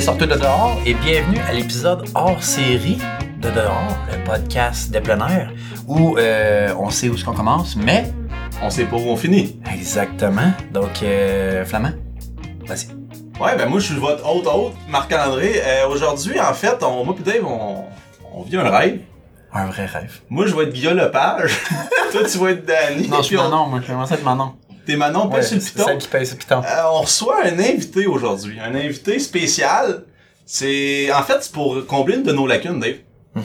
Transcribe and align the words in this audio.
Les 0.00 0.06
sorteurs 0.06 0.28
de 0.28 0.34
dehors 0.34 0.78
et 0.86 0.94
bienvenue 0.94 1.40
à 1.46 1.52
l'épisode 1.52 2.08
hors 2.14 2.42
série 2.42 2.96
de 3.42 3.50
dehors, 3.50 3.98
le 4.10 4.24
podcast 4.24 4.90
de 4.90 4.98
plein 4.98 5.18
air 5.28 5.52
où 5.86 6.16
euh, 6.16 6.72
on 6.78 6.88
sait 6.88 7.10
où 7.10 7.18
ce 7.18 7.24
qu'on 7.26 7.34
commence, 7.34 7.76
mais 7.76 8.10
On 8.62 8.70
sait 8.70 8.86
pas 8.86 8.96
où 8.96 9.00
on 9.10 9.16
finit. 9.18 9.60
exactement. 9.70 10.52
Donc 10.72 11.02
euh, 11.02 11.66
Flamand, 11.66 11.90
vas-y. 12.66 12.86
Ouais, 13.42 13.54
ben 13.58 13.68
moi 13.68 13.78
je 13.78 13.92
suis 13.92 13.96
votre 13.96 14.26
hôte 14.26 14.46
hôte, 14.46 14.72
Marc-André. 14.88 15.60
Euh, 15.62 15.86
Aujourd'hui, 15.88 16.40
en 16.40 16.54
fait, 16.54 16.82
on, 16.82 17.04
moi 17.04 17.14
pis 17.14 17.22
Dave, 17.22 17.44
on, 17.44 17.84
on 18.34 18.42
vit 18.44 18.56
un 18.56 18.70
rêve. 18.70 19.00
Un 19.52 19.66
vrai 19.66 19.84
rêve. 19.84 20.20
Moi 20.30 20.46
je 20.46 20.54
vais 20.56 20.62
être 20.62 20.72
Guillaume 20.72 20.96
Lepage. 20.96 21.58
Toi 22.12 22.22
tu 22.24 22.38
vas 22.38 22.52
être 22.52 22.64
Danny. 22.64 23.06
Non, 23.06 23.18
je 23.18 23.22
suis 23.24 23.36
on- 23.36 23.42
Manon, 23.50 23.66
moi, 23.66 23.80
je 23.80 23.84
suis 23.84 23.92
vraiment 23.92 24.08
être 24.10 24.24
Manon. 24.24 24.54
T'es 24.90 24.96
Manon, 24.96 25.28
pas 25.28 25.36
Ouais, 25.38 25.42
le 25.52 25.58
piton. 25.58 25.84
celle 25.86 25.98
qui 25.98 26.08
paye 26.08 26.26
ce 26.26 26.34
piton. 26.34 26.62
Euh, 26.64 26.82
on 26.92 27.02
reçoit 27.02 27.44
un 27.44 27.58
invité 27.58 28.06
aujourd'hui. 28.06 28.58
Un 28.60 28.74
invité 28.74 29.18
spécial. 29.18 30.04
C'est. 30.46 31.12
En 31.12 31.22
fait, 31.22 31.38
c'est 31.40 31.52
pour 31.52 31.86
combler 31.86 32.16
une 32.16 32.22
de 32.24 32.32
nos 32.32 32.46
lacunes, 32.46 32.80
Dave. 32.80 32.96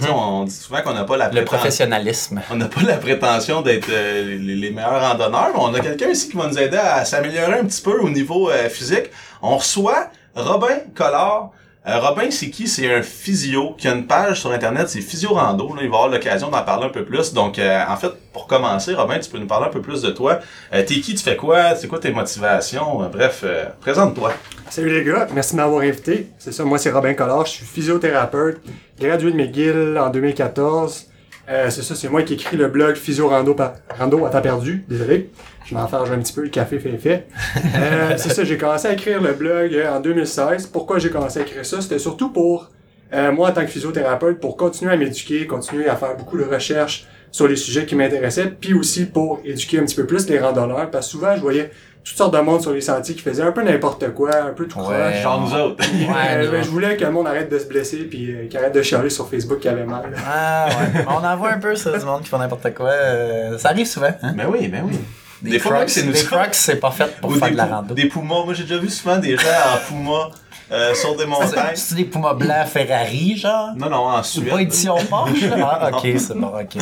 Sais, 0.02 0.10
on 0.10 0.46
dit 0.46 0.52
souvent 0.52 0.82
qu'on 0.82 0.94
n'a 0.94 1.04
pas 1.04 1.16
la 1.16 1.26
Mhm. 1.28 1.36
Le 1.36 1.42
prétention. 1.42 1.58
professionnalisme. 1.60 2.42
On 2.50 2.56
n'a 2.56 2.66
pas 2.66 2.82
la 2.82 2.98
prétention 2.98 3.62
d'être 3.62 3.88
euh, 3.92 4.36
les, 4.40 4.56
les 4.56 4.72
meilleurs 4.72 5.00
randonneurs, 5.00 5.50
mais 5.54 5.60
on 5.62 5.74
a 5.76 5.80
quelqu'un 5.80 6.10
ici 6.10 6.30
qui 6.30 6.38
va 6.38 6.48
nous 6.48 6.58
aider 6.58 6.78
à 6.78 7.06
s'améliorer 7.06 7.60
un 7.60 7.66
petit 7.66 7.82
peu 7.84 8.00
au 8.00 8.10
niveau 8.10 8.50
euh, 8.50 8.68
physique. 8.70 9.12
On 9.44 9.58
reçoit 9.58 10.10
Robin 10.36 10.80
Collard. 10.96 11.52
Euh, 11.88 12.00
Robin, 12.00 12.32
c'est 12.32 12.50
qui? 12.50 12.68
C'est 12.68 12.92
un 12.92 13.04
physio 13.04 13.76
qui 13.78 13.88
a 13.88 13.94
une 13.94 14.08
page 14.08 14.42
sur 14.42 14.52
Internet, 14.52 14.90
c'est 14.90 15.02
Physio 15.02 15.34
Rando. 15.34 15.68
Là, 15.76 15.82
il 15.84 15.90
va 15.90 15.98
avoir 15.98 16.10
l'occasion 16.10 16.50
d'en 16.50 16.64
parler 16.64 16.86
un 16.88 16.90
peu 16.90 17.06
plus. 17.06 17.32
Donc, 17.32 17.60
euh, 17.60 17.84
en 17.88 17.96
fait, 17.96 18.12
pour 18.34 18.48
commencer, 18.48 18.96
Robin, 18.96 19.20
tu 19.20 19.30
peux 19.30 19.38
nous 19.38 19.46
parler 19.46 19.68
un 19.68 19.70
peu 19.70 19.82
plus 19.82 20.02
de 20.02 20.10
toi. 20.10 20.40
Euh, 20.74 20.82
T'es 20.84 20.96
qui? 20.96 21.14
Tu 21.14 21.24
fais 21.24 21.36
quoi? 21.36 21.76
C'est 21.76 21.88
quoi 21.88 22.00
tes 22.00 22.12
motivations? 22.12 23.04
Euh, 23.04 23.08
bref, 23.08 23.46
présente-toi. 23.82 24.34
Salut 24.72 24.90
les 24.90 25.04
gars, 25.04 25.28
merci 25.32 25.52
de 25.52 25.58
m'avoir 25.58 25.84
invité. 25.84 26.28
C'est 26.40 26.52
ça, 26.52 26.64
moi 26.66 26.80
c'est 26.80 26.90
Robin 26.90 27.14
Collard, 27.14 27.46
je 27.46 27.52
suis 27.52 27.66
physiothérapeute, 27.66 28.60
gradué 29.00 29.32
de 29.32 29.38
McGill 29.38 29.98
en 30.00 30.10
2014. 30.10 31.06
Euh, 31.48 31.70
c'est 31.70 31.84
ça, 31.84 31.96
c'est 31.96 32.10
moi 32.10 32.24
qui 32.24 32.34
écris 32.34 32.58
le 32.58 32.68
blog 32.68 32.96
Physio 32.96 33.28
Rando, 33.28 33.56
Rando 33.98 34.26
à 34.26 34.30
temps 34.30 34.42
perdu. 34.42 34.84
Désolé, 34.88 35.30
je 35.66 35.76
m'enfarge 35.76 36.12
un 36.12 36.20
petit 36.20 36.34
peu, 36.34 36.44
le 36.44 36.50
café 36.50 36.80
fait 36.80 36.92
effet. 36.92 37.28
Euh, 37.76 38.14
c'est 38.18 38.30
ça, 38.30 38.44
j'ai 38.44 38.58
commencé 38.58 38.88
à 38.88 38.94
écrire 38.94 39.22
le 39.22 39.34
blog 39.34 39.74
euh, 39.74 39.94
en 39.94 40.00
2016. 40.00 40.68
Pourquoi 40.68 40.98
j'ai 40.98 41.10
commencé 41.10 41.40
à 41.40 41.42
écrire 41.44 41.66
ça? 41.66 41.82
C'était 41.82 42.00
surtout 42.00 42.30
pour, 42.32 42.72
euh, 43.14 43.32
moi 43.32 43.50
en 43.50 43.52
tant 43.52 43.62
que 43.62 43.68
physiothérapeute, 43.68 44.40
pour 44.40 44.56
continuer 44.56 44.94
à 44.94 44.98
m'éduquer, 44.98 45.46
continuer 45.46 45.88
à 45.88 45.96
faire 45.96 46.16
beaucoup 46.16 46.38
de 46.38 46.44
recherches 46.44 47.06
sur 47.32 47.48
les 47.48 47.56
sujets 47.58 47.86
qui 47.86 47.96
m'intéressaient, 47.96 48.48
puis 48.60 48.74
aussi 48.74 49.06
pour 49.06 49.42
éduquer 49.44 49.80
un 49.80 49.84
petit 49.84 49.96
peu 49.96 50.06
plus 50.06 50.28
les 50.30 50.40
randonneurs, 50.40 50.90
parce 50.90 51.08
que 51.08 51.12
souvent 51.12 51.36
je 51.36 51.42
voyais 51.42 51.72
toutes 52.06 52.18
sortes 52.18 52.34
de 52.36 52.40
monde 52.40 52.62
sur 52.62 52.72
les 52.72 52.82
sentiers 52.82 53.16
qui 53.16 53.22
faisaient 53.22 53.42
un 53.44 53.52
peu 53.52 53.64
n'importe 53.64 54.14
quoi, 54.14 54.30
un 54.36 54.54
peu 54.54 54.68
tout 54.68 54.80
Ouais. 54.80 54.86
croche. 54.86 55.22
Genre 55.24 55.42
nous 55.42 55.54
autres. 55.56 55.84
Ouais, 55.84 56.48
ben, 56.48 56.64
je 56.64 56.70
voulais 56.70 56.96
que 56.96 57.04
le 57.04 57.12
monde 57.12 57.28
arrête 57.28 57.52
de 57.52 57.58
se 57.58 57.66
blesser 57.66 58.04
puis 58.06 58.32
euh, 58.32 58.48
qu'il 58.48 58.58
arrête 58.60 58.74
de 58.76 58.82
chialer 58.82 59.10
sur 59.10 59.28
Facebook 59.28 59.60
qu'il 59.60 59.72
avait 59.72 59.86
mal. 59.86 60.14
Ah 60.26 60.68
ouais. 60.70 61.06
on 61.08 61.26
en 61.26 61.36
voit 61.36 61.52
un 61.54 61.60
peu 61.60 61.76
ça, 61.76 61.98
du 61.98 62.06
monde 62.06 62.22
qui 62.22 62.30
font 62.30 62.38
n'importe 62.38 62.74
quoi. 62.74 62.90
Euh, 62.92 63.58
ça 63.58 63.70
arrive 63.70 63.88
souvent, 63.88 64.14
hein? 64.22 64.34
Ben 64.38 64.46
oui, 64.50 64.68
ben 64.68 64.84
oui. 64.88 65.00
Des, 65.42 65.60
fois, 65.60 65.72
crocs, 65.72 65.80
même, 65.82 65.90
c'est 65.90 66.04
nous 66.04 66.14
des 66.14 66.24
crocs, 66.24 66.54
c'est 66.54 66.78
pas 66.80 66.92
fait 66.92 67.20
pour 67.20 67.32
Ou 67.32 67.34
faire 67.36 67.50
des, 67.50 67.54
de 67.54 67.58
la 67.58 67.66
rando. 67.66 67.94
des 67.94 68.08
pumas. 68.08 68.46
Moi, 68.46 68.54
j'ai 68.54 68.64
déjà 68.64 68.78
vu 68.78 68.90
souvent 68.90 69.18
des 69.18 69.36
gens 69.36 69.44
en 69.74 69.78
puma 69.88 70.30
euh, 70.72 70.94
sur 70.96 71.16
des 71.16 71.26
montagnes. 71.26 71.76
C'est 71.76 71.96
des 71.96 72.06
Pumas 72.06 72.34
blancs 72.34 72.68
Ferrari, 72.68 73.38
genre? 73.38 73.70
Non, 73.76 73.90
non, 73.90 73.98
en 74.08 74.24
C'est 74.24 74.40
Suède. 74.40 74.50
pas 74.50 74.62
édition 74.62 74.96
Porsche, 75.10 75.42
là? 75.50 75.80
Ah, 75.82 75.90
ok, 75.94 76.08
c'est 76.18 76.34
bon, 76.38 76.48
ok. 76.48 76.82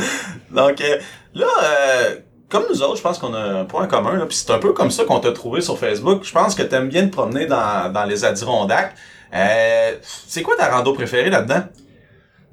Donc 0.52 0.81
euh, 0.81 0.97
là, 1.34 1.47
euh, 1.64 2.16
comme 2.53 2.64
nous 2.69 2.81
autres, 2.84 2.97
je 2.97 3.02
pense 3.02 3.18
qu'on 3.18 3.34
a 3.34 3.40
un 3.40 3.66
point 3.66 3.88
commun. 3.88 4.16
Là, 4.16 4.25
puis 4.28 4.38
c'est 4.38 4.52
un 4.52 4.59
peu 4.59 4.72
comme 4.74 4.91
ça 4.91 5.03
qu'on 5.06 5.19
t'a 5.19 5.31
trouvé 5.31 5.59
sur 5.59 5.78
Facebook. 5.78 6.24
Je 6.24 6.31
pense 6.31 6.53
que 6.56 6.62
t'aimes 6.64 6.88
bien 6.88 7.08
te 7.08 7.12
promener 7.12 7.47
dans, 7.47 7.91
dans 7.91 8.06
les 8.06 8.24
Adirondacks. 8.24 8.94
Euh, 9.34 9.94
c'est 10.28 10.44
quoi 10.44 10.56
ta 10.56 10.69
rando 10.69 10.94
préférée 10.94 11.31
là-dedans? 11.31 11.64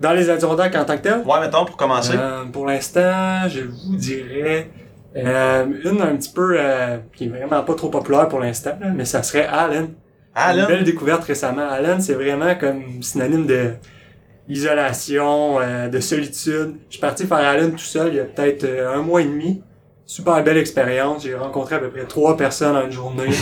Dans 0.01 0.13
les 0.13 0.31
Adirondacks 0.31 0.75
en 0.75 0.85
tant 0.87 0.97
que 0.97 1.03
tel, 1.03 1.19
Ouais, 1.27 1.39
mettons, 1.41 1.67
pour 1.67 1.77
commencer. 1.77 2.15
euh, 2.17 2.45
pour 2.47 2.65
l'instant, 2.67 3.47
je 3.49 3.61
vous 3.61 3.97
dirais 3.97 4.71
euh, 5.15 5.67
une 5.85 6.01
un 6.01 6.17
petit 6.17 6.33
peu 6.33 6.59
qui 7.15 7.27
est 7.27 7.29
vraiment 7.29 7.63
pas 7.63 7.75
trop 7.75 7.91
populaire 7.91 8.27
pour 8.29 8.41
l'instant, 8.41 8.79
mais 8.95 9.05
ça 9.05 9.23
serait 9.23 9.47
Allen. 9.47 9.91
Allen? 10.35 10.63
Une 10.63 10.67
belle 10.69 10.85
découverte 10.85 11.25
récemment. 11.25 11.69
Allen, 11.69 12.01
c'est 12.01 12.15
vraiment 12.15 12.55
comme 12.55 13.03
synonyme 13.03 13.47
de 13.47 13.75
isolation, 14.49 15.59
de 15.91 16.01
solitude. 16.01 16.77
Je 16.89 16.93
suis 16.95 17.01
parti 17.01 17.27
faire 17.27 17.39
Allen 17.39 17.73
tout 17.73 17.79
seul 17.79 18.09
il 18.09 18.15
y 18.17 18.21
a 18.21 18.25
peut-être 18.25 18.65
un 18.95 19.03
mois 19.03 19.21
et 19.21 19.25
demi. 19.27 19.63
Super 20.11 20.43
belle 20.43 20.57
expérience. 20.59 21.23
J'ai 21.23 21.37
rencontré 21.37 21.77
à 21.77 21.79
peu 21.79 21.89
près 21.89 22.05
trois 22.05 22.37
personnes 22.37 22.75
en 22.77 22.85
une 22.85 22.91
journée. 22.91 23.29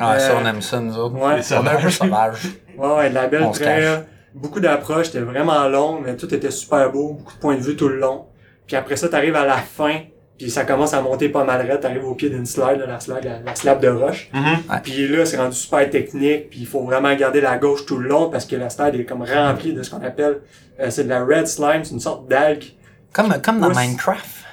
Ah, 0.00 0.16
ça, 0.20 0.30
Euh, 0.30 0.40
on 0.40 0.46
aime 0.46 0.62
ça, 0.62 0.78
nous 0.78 0.96
autres. 0.96 1.16
Ouais. 1.16 1.24
On 1.24 1.36
peu 1.36 1.42
sauvages. 1.42 1.96
sauvage. 1.96 2.46
Ouais, 2.76 2.94
ouais, 2.98 3.10
de 3.10 3.14
la 3.16 3.26
belle 3.26 3.50
trail. 3.50 4.04
Beaucoup 4.32 4.60
d'approches, 4.60 5.06
c'était 5.06 5.24
vraiment 5.24 5.66
long, 5.66 6.00
mais 6.00 6.16
tout 6.16 6.32
était 6.32 6.52
super 6.52 6.92
beau, 6.92 7.14
beaucoup 7.14 7.34
de 7.34 7.38
points 7.40 7.56
de 7.56 7.62
vue 7.62 7.74
tout 7.74 7.88
le 7.88 7.98
long. 7.98 8.26
Puis 8.68 8.76
après 8.76 8.94
ça, 8.94 9.08
t'arrives 9.08 9.34
à 9.34 9.44
la 9.44 9.56
fin, 9.56 10.02
puis 10.38 10.52
ça 10.52 10.64
commence 10.64 10.94
à 10.94 11.02
monter 11.02 11.30
pas 11.30 11.42
mal 11.42 11.66
raide, 11.68 11.80
t'arrives 11.80 12.04
au 12.04 12.14
pied 12.14 12.30
d'une 12.30 12.46
slide, 12.46 12.78
là, 12.78 12.86
la 12.86 13.00
slide, 13.00 13.24
la, 13.24 13.40
la 13.40 13.56
slab 13.56 13.80
de 13.80 13.88
roche. 13.88 14.30
Mhm. 14.32 14.80
Puis 14.84 15.08
là, 15.08 15.26
c'est 15.26 15.36
rendu 15.36 15.56
super 15.56 15.90
technique, 15.90 16.50
puis 16.50 16.60
il 16.60 16.66
faut 16.68 16.84
vraiment 16.84 17.12
garder 17.16 17.40
la 17.40 17.58
gauche 17.58 17.84
tout 17.84 17.96
le 17.96 18.08
long 18.08 18.30
parce 18.30 18.44
que 18.44 18.54
la 18.54 18.70
slide 18.70 18.94
est 18.94 19.04
comme 19.04 19.22
remplie 19.22 19.72
de 19.72 19.82
ce 19.82 19.90
qu'on 19.90 20.04
appelle, 20.04 20.42
euh, 20.78 20.90
c'est 20.90 21.02
de 21.02 21.08
la 21.08 21.24
red 21.24 21.48
slime, 21.48 21.82
c'est 21.82 21.94
une 21.94 21.98
sorte 21.98 22.28
d'algue. 22.28 22.66
Comme, 23.12 23.34
comme 23.42 23.58
dans 23.58 23.70
Minecraft. 23.70 24.44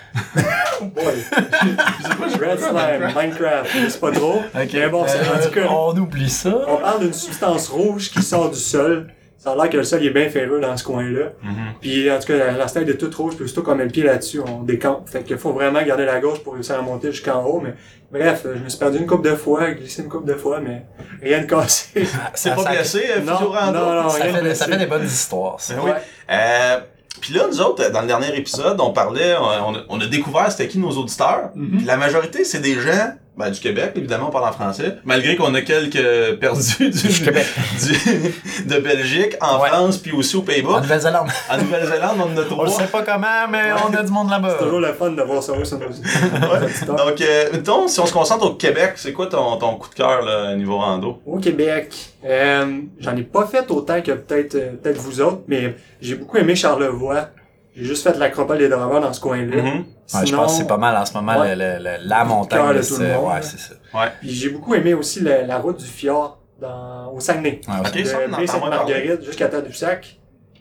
Ouais. 0.82 2.48
red 2.48 2.60
slime, 2.60 3.14
Minecraft, 3.16 3.70
c'est 3.90 4.00
pas 4.00 4.12
trop. 4.12 4.42
Mais 4.54 4.90
bon, 4.90 5.06
c'est. 5.08 5.20
Euh, 5.58 5.68
on 5.70 5.96
oublie 5.98 6.30
ça. 6.30 6.62
On 6.68 6.78
parle 6.78 7.02
d'une 7.02 7.14
substance 7.14 7.68
rouge 7.70 8.10
qui 8.12 8.22
sort 8.22 8.50
du 8.50 8.60
sol. 8.60 9.08
Ça 9.38 9.52
a 9.52 9.56
l'air 9.56 9.70
que 9.70 9.78
le 9.78 9.84
sol 9.84 10.00
il 10.02 10.08
est 10.08 10.12
bien 10.12 10.28
ferreux 10.30 10.60
dans 10.60 10.76
ce 10.76 10.84
coin-là. 10.84 11.28
Mhm. 11.44 11.54
Puis 11.80 12.10
en 12.12 12.18
tout 12.20 12.28
cas, 12.28 12.38
la, 12.38 12.52
la 12.54 12.68
slide 12.68 12.90
est 12.90 12.98
toute 12.98 13.14
rouge, 13.14 13.36
puis 13.36 13.46
aussitôt 13.46 13.62
qu'on 13.62 13.76
met 13.76 13.84
le 13.84 13.92
pied 13.92 14.02
là-dessus, 14.04 14.40
on 14.40 14.64
décampe. 14.64 15.08
Fait 15.08 15.24
qu'il 15.24 15.38
faut 15.38 15.52
vraiment 15.54 15.84
garder 15.84 16.06
la 16.06 16.20
gauche 16.20 16.40
pour 16.40 16.54
réussir 16.56 16.80
à 16.80 16.82
monter 16.82 17.12
jusqu'en 17.12 17.44
haut. 17.44 17.62
Mais 17.62 17.74
bref, 18.12 18.42
je 18.44 18.60
me 18.64 18.70
suis 18.70 18.80
perdu 18.80 18.98
une 18.98 19.06
coupe 19.06 19.24
de 19.24 19.36
fois, 19.36 19.72
glissé 19.72 20.02
une 20.02 20.10
coupe 20.10 20.26
de 20.26 20.34
fois, 20.34 20.60
mais 20.62 20.86
rien 21.22 21.42
de 21.42 21.46
cassé. 21.46 22.08
C'est 22.34 22.50
Ça- 22.50 22.56
pas 22.56 22.72
euh, 22.72 23.22
Non, 23.24 23.72
non, 23.72 24.04
non. 24.04 24.10
Ça 24.10 24.24
rien 24.24 24.32
de 24.32 24.36
fait, 24.38 24.42
blessé. 24.42 24.56
ça 24.56 24.66
fait 24.66 24.78
des 24.78 24.86
bonnes 24.88 25.06
histoires, 25.06 25.60
ça. 25.60 25.76
Oui. 25.84 25.92
Ouais. 25.92 25.98
Euh, 26.32 26.80
puis 27.26 27.34
là, 27.34 27.48
nous 27.48 27.60
autres, 27.60 27.90
dans 27.90 28.02
le 28.02 28.08
dernier 28.08 28.38
épisode, 28.38 28.80
on 28.80 28.94
parlait, 28.94 29.36
on 29.36 29.74
a, 29.74 29.84
on 29.90 30.00
a 30.00 30.06
découvert 30.06 30.52
c'était 30.52 30.68
qui 30.68 30.78
nos 30.78 30.92
auditeurs. 30.92 31.50
Mhm. 31.56 31.78
Puis 31.78 31.86
la 31.88 31.98
majorité, 31.98 32.44
c'est 32.44 32.60
des 32.60 32.76
gens 32.76 33.16
ben, 33.38 33.50
du 33.50 33.60
Québec, 33.60 33.92
évidemment, 33.96 34.28
on 34.30 34.32
parle 34.32 34.48
en 34.48 34.52
français. 34.54 34.98
Malgré 35.04 35.36
qu'on 35.36 35.54
a 35.56 35.62
quelques 35.62 36.40
perdus 36.40 36.90
du, 36.90 37.08
Du 37.08 37.24
Québec. 37.24 37.46
du- 37.84 38.64
de 38.66 38.80
Belgique, 38.80 39.36
en 39.42 39.62
Ouais. 39.62 39.70
France, 39.70 39.98
puis 39.98 40.12
aussi 40.14 40.36
aux 40.38 40.40
En 40.40 40.44
Pays-Bas. 40.44 40.82
Nouvelle-Zélande. 40.82 41.28
En 41.52 41.58
Nouvelle-Zélande, 41.58 42.18
on 42.20 42.34
en 42.34 42.38
a 42.38 42.42
On 42.42 42.46
trois. 42.46 42.66
le 42.66 42.72
sait 42.72 42.88
pas 42.88 43.02
comment, 43.04 43.48
mais 43.50 43.72
on 43.88 43.94
a 43.94 44.04
du 44.04 44.12
monde 44.12 44.30
là-bas. 44.30 44.56
C'est 44.58 44.64
toujours 44.66 44.80
le 44.80 44.94
fun 44.94 45.12
de 45.12 45.22
voir 45.22 45.44
ça 45.44 45.54
nos 45.54 45.60
Ouais. 45.60 46.86
Donc, 46.88 47.22
euh, 47.22 47.50
mettons, 47.54 47.88
si 47.88 48.00
on 48.00 48.06
se 48.06 48.14
concentre 48.14 48.46
au 48.46 48.54
Québec, 48.56 48.94
c'est 48.96 49.14
quoi 49.14 49.28
ton, 49.28 49.58
ton 49.58 49.76
coup 49.76 49.90
de 49.90 49.96
cœur 49.96 50.22
là, 50.24 50.56
niveau 50.56 50.78
rando? 50.78 51.20
Au 51.26 51.38
Québec, 51.40 51.94
euh, 52.26 52.80
j'en 53.00 53.16
ai 53.16 53.24
pas 53.24 53.46
fait 53.48 53.70
autant 53.72 54.02
que 54.02 54.12
peut-être 54.12 54.56
euh, 54.56 54.72
peut-être 54.82 54.98
vous 54.98 55.22
autres, 55.22 55.42
mais 55.48 55.76
j'ai 56.02 56.16
beaucoup 56.16 56.38
aimé 56.38 56.56
Charlevoix. 56.56 57.30
J'ai 57.76 57.84
juste 57.84 58.04
fait 58.08 58.18
l'acropole 58.18 58.58
des 58.60 58.70
draveurs 58.70 59.02
dans 59.02 59.12
ce 59.12 59.20
coin-là. 59.20 59.62
Mhm. 59.62 59.86
Ouais, 60.14 60.26
je 60.26 60.36
pense 60.36 60.54
que 60.54 60.58
c'est 60.60 60.68
pas 60.68 60.78
mal 60.78 60.96
en 60.96 61.06
ce 61.06 61.14
moment 61.14 61.38
Ouais. 61.40 61.56
le- 61.56 61.78
le- 61.78 61.84
le- 61.84 62.08
la 62.08 62.24
montagne. 62.24 62.60
cœur 62.60 62.74
de 62.74 62.82
tout 62.82 62.98
le 63.02 63.08
monde, 63.08 63.28
ouais, 63.34 63.42
c'est 63.42 63.60
ça. 63.60 63.74
Puis 64.22 64.30
j'ai 64.30 64.50
beaucoup 64.50 64.76
aimé 64.76 64.94
aussi 64.94 65.20
la, 65.22 65.42
la 65.44 65.58
route 65.58 65.78
du 65.78 65.86
fjord 65.86 66.40
dans, 66.62 67.12
au 67.14 67.20
Saguenay. 67.20 67.60
Ouais, 67.68 67.74
Ok, 67.82 67.96
ouais. 67.96 68.06
ça, 68.06 68.18
on 68.30 68.34
en 68.34 68.40
de. 68.42 68.46
Sainte-Marguerite 68.46 69.24
jusqu'à 69.26 69.48
Tadoussac. 69.50 70.20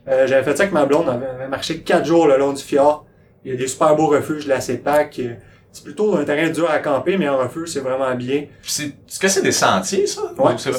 Euh, 0.09 0.27
j'avais 0.27 0.43
fait 0.43 0.57
ça 0.57 0.65
avec 0.65 0.73
ma 0.75 0.85
blonde, 0.87 1.05
on 1.07 1.13
avait, 1.13 1.27
avait 1.27 1.49
marché 1.49 1.81
quatre 1.81 2.05
jours 2.05 2.27
le 2.27 2.37
long 2.37 2.53
du 2.53 2.63
fjord. 2.63 3.07
Il 3.45 3.53
y 3.53 3.55
a 3.55 3.59
des 3.59 3.69
super 3.69 3.95
beaux 3.95 4.09
refuges 4.09 4.45
de 4.45 4.51
la 4.51 4.61
CEPAC. 4.61 5.21
C'est 5.77 5.83
plutôt 5.83 6.17
un 6.17 6.23
terrain 6.25 6.49
dur 6.51 6.71
à 6.71 6.79
camper, 6.79 7.19
mais 7.19 7.29
en 7.29 7.37
refuge, 7.37 7.69
c'est 7.71 7.81
vraiment 7.81 8.15
bien. 8.15 8.45
C'est, 8.63 8.85
est-ce 8.85 9.19
que 9.19 9.27
c'est 9.27 9.43
des 9.43 9.51
sentiers, 9.51 10.07
ça? 10.07 10.23
Ouais, 10.39 10.53
Ou 10.55 10.59
c'est- 10.59 10.73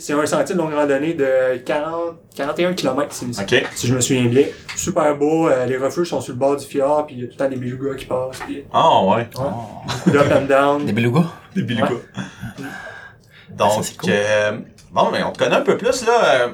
c'est 0.00 0.12
un 0.14 0.24
sentier 0.26 0.54
de 0.54 0.58
longue 0.58 0.72
randonnée 0.72 1.12
de 1.12 1.58
40, 1.66 2.16
41 2.34 2.72
km, 2.72 3.12
si, 3.12 3.26
Ok. 3.26 3.66
si 3.74 3.86
je 3.86 3.94
me 3.94 4.00
souviens 4.00 4.24
bien. 4.24 4.44
Super 4.74 5.14
beau, 5.18 5.48
euh, 5.50 5.66
les 5.66 5.76
refuges 5.76 6.08
sont 6.08 6.22
sur 6.22 6.32
le 6.32 6.38
bord 6.38 6.56
du 6.56 6.64
fjord, 6.64 7.06
puis 7.06 7.16
il 7.16 7.20
y 7.20 7.24
a 7.24 7.26
tout 7.26 7.34
le 7.34 7.44
temps 7.44 7.50
des 7.50 7.56
belugas 7.56 7.94
qui 7.96 8.06
passent, 8.06 8.38
puis 8.46 8.64
Ah, 8.72 9.02
ouais. 9.04 9.16
ouais, 9.16 9.28
Oh. 9.36 9.42
beaucoup 9.86 10.10
d'up 10.12 10.32
and 10.34 10.46
down. 10.46 10.86
Des 10.86 10.92
belugas? 10.94 11.26
Des 11.54 11.62
belugas. 11.62 11.90
Ah, 12.16 12.22
Donc, 13.50 13.72
ça, 13.72 13.82
c'est 13.82 13.96
cool. 13.98 14.10
euh, 14.14 14.52
bon, 14.92 15.10
mais 15.12 15.22
on 15.22 15.30
te 15.32 15.38
connaît 15.38 15.56
un 15.56 15.60
peu 15.62 15.76
plus, 15.76 16.04
là. 16.06 16.12
euh, 16.24 16.48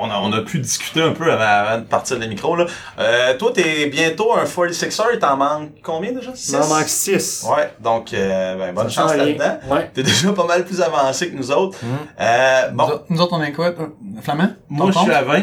on, 0.00 0.10
a, 0.10 0.16
on 0.18 0.32
a 0.32 0.40
pu 0.42 0.58
discuter 0.60 1.02
un 1.02 1.12
peu 1.12 1.30
avant, 1.30 1.44
avant 1.68 1.78
de 1.78 1.84
partir 1.86 2.18
le 2.18 2.26
micro, 2.26 2.56
là. 2.56 2.66
Euh, 2.98 3.36
toi, 3.36 3.50
t'es 3.54 3.86
bientôt 3.86 4.32
un 4.34 4.44
46er, 4.44 5.04
il 5.14 5.18
t'en 5.18 5.36
manque 5.36 5.70
combien 5.82 6.12
déjà? 6.12 6.30
Il 6.48 6.56
m'en 6.56 6.66
manque 6.68 6.88
6. 6.88 7.46
Ouais, 7.54 7.70
donc, 7.80 8.12
euh, 8.14 8.56
ben, 8.56 8.74
bonne 8.74 8.90
chance 8.90 9.14
là-dedans. 9.14 9.58
Ouais. 9.70 9.90
T'es 9.92 10.02
déjà 10.02 10.32
pas 10.32 10.46
mal 10.46 10.64
plus 10.64 10.80
avancé 10.80 11.30
que 11.30 11.36
nous 11.36 11.50
autres. 11.50 11.78
Hum. 11.82 11.88
Euh, 12.20 12.70
Nous, 12.70 12.76
bon, 12.76 12.84
autres- 12.84 13.04
nous 13.10 13.20
autres, 13.20 13.32
on 13.36 13.42
est 13.42 13.52
quoi? 13.52 13.66
euh, 13.66 13.86
Flamand? 14.22 14.48
moi, 14.68 14.90
je 14.92 14.98
suis 14.98 15.12
à 15.12 15.22
20. 15.22 15.42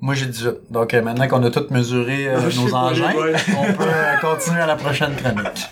Moi, 0.00 0.14
j'ai 0.14 0.26
18. 0.26 0.70
Donc, 0.70 0.94
euh, 0.94 1.02
maintenant 1.02 1.26
qu'on 1.26 1.42
a 1.42 1.50
tous 1.50 1.70
mesuré 1.70 2.28
euh, 2.28 2.38
nos 2.56 2.72
engins, 2.74 3.12
on 3.16 3.72
peut 3.72 3.82
euh, 3.84 4.16
continuer 4.20 4.60
à 4.60 4.66
la 4.66 4.76
prochaine 4.76 5.14
chronique. 5.16 5.66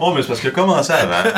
Oh, 0.00 0.12
mais 0.14 0.22
c'est 0.22 0.28
parce 0.28 0.40
que 0.40 0.48
commencé 0.48 0.92
avant. 0.92 1.28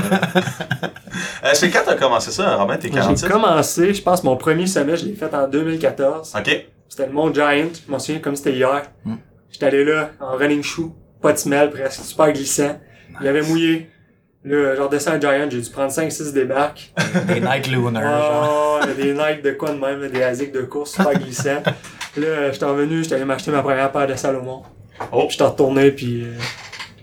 euh, 1.45 1.51
c'est 1.55 1.71
quand 1.71 1.81
t'as 1.85 1.97
commencé 1.97 2.31
ça, 2.31 2.55
Robin, 2.57 2.77
t'es 2.77 2.89
J'ai 2.89 2.95
47? 2.95 3.29
commencé, 3.31 3.95
je 3.95 4.03
pense, 4.03 4.23
mon 4.23 4.37
premier 4.37 4.67
semestre, 4.69 5.07
je 5.07 5.11
l'ai 5.11 5.17
fait 5.17 5.35
en 5.35 5.49
2014. 5.49 6.35
Ok. 6.39 6.67
C'était 6.89 7.07
le 7.07 7.13
Mont 7.13 7.35
Giant, 7.35 7.69
je 7.87 7.91
m'en 7.91 7.99
souviens 7.99 8.21
comme 8.21 8.37
c'était 8.37 8.53
hier. 8.53 8.83
Hmm. 9.05 9.17
J'étais 9.51 9.67
allé 9.67 9.85
là, 9.85 10.11
en 10.21 10.37
running 10.37 10.63
shoe, 10.63 10.93
pas 11.21 11.33
de 11.33 11.39
semelle 11.39 11.71
presque, 11.71 12.05
super 12.05 12.33
glissant. 12.33 12.79
Il 13.21 13.27
avait 13.27 13.43
mouillé. 13.43 13.91
Là, 14.45 14.77
je 14.77 14.81
redescends 14.83 15.13
à 15.13 15.21
Giant, 15.21 15.49
j'ai 15.51 15.61
dû 15.63 15.71
prendre 15.71 15.91
5-6 15.91 16.33
débarques. 16.35 16.93
Des 17.29 17.41
Night 17.41 17.67
Lunar, 17.67 18.03
genre. 18.03 18.81
Oh, 18.83 18.87
des 18.95 19.15
Nike 19.15 19.43
de 19.43 19.53
quoi 19.53 19.71
de 19.71 19.79
même, 19.79 20.07
des 20.11 20.23
ASIC 20.23 20.53
de 20.53 20.63
course, 20.63 20.93
super 20.93 21.15
glissant. 21.15 21.63
Là, 22.17 22.53
j'étais 22.53 22.65
revenu, 22.67 23.03
j'étais 23.03 23.15
allé 23.15 23.25
m'acheter 23.25 23.51
ma 23.51 23.63
première 23.63 23.91
paire 23.91 24.07
de 24.07 24.15
Salomon. 24.15 24.63
Oh. 25.11 25.27
J'étais 25.31 25.45
retourné, 25.45 25.91
puis 25.93 26.25
euh, 26.25 26.35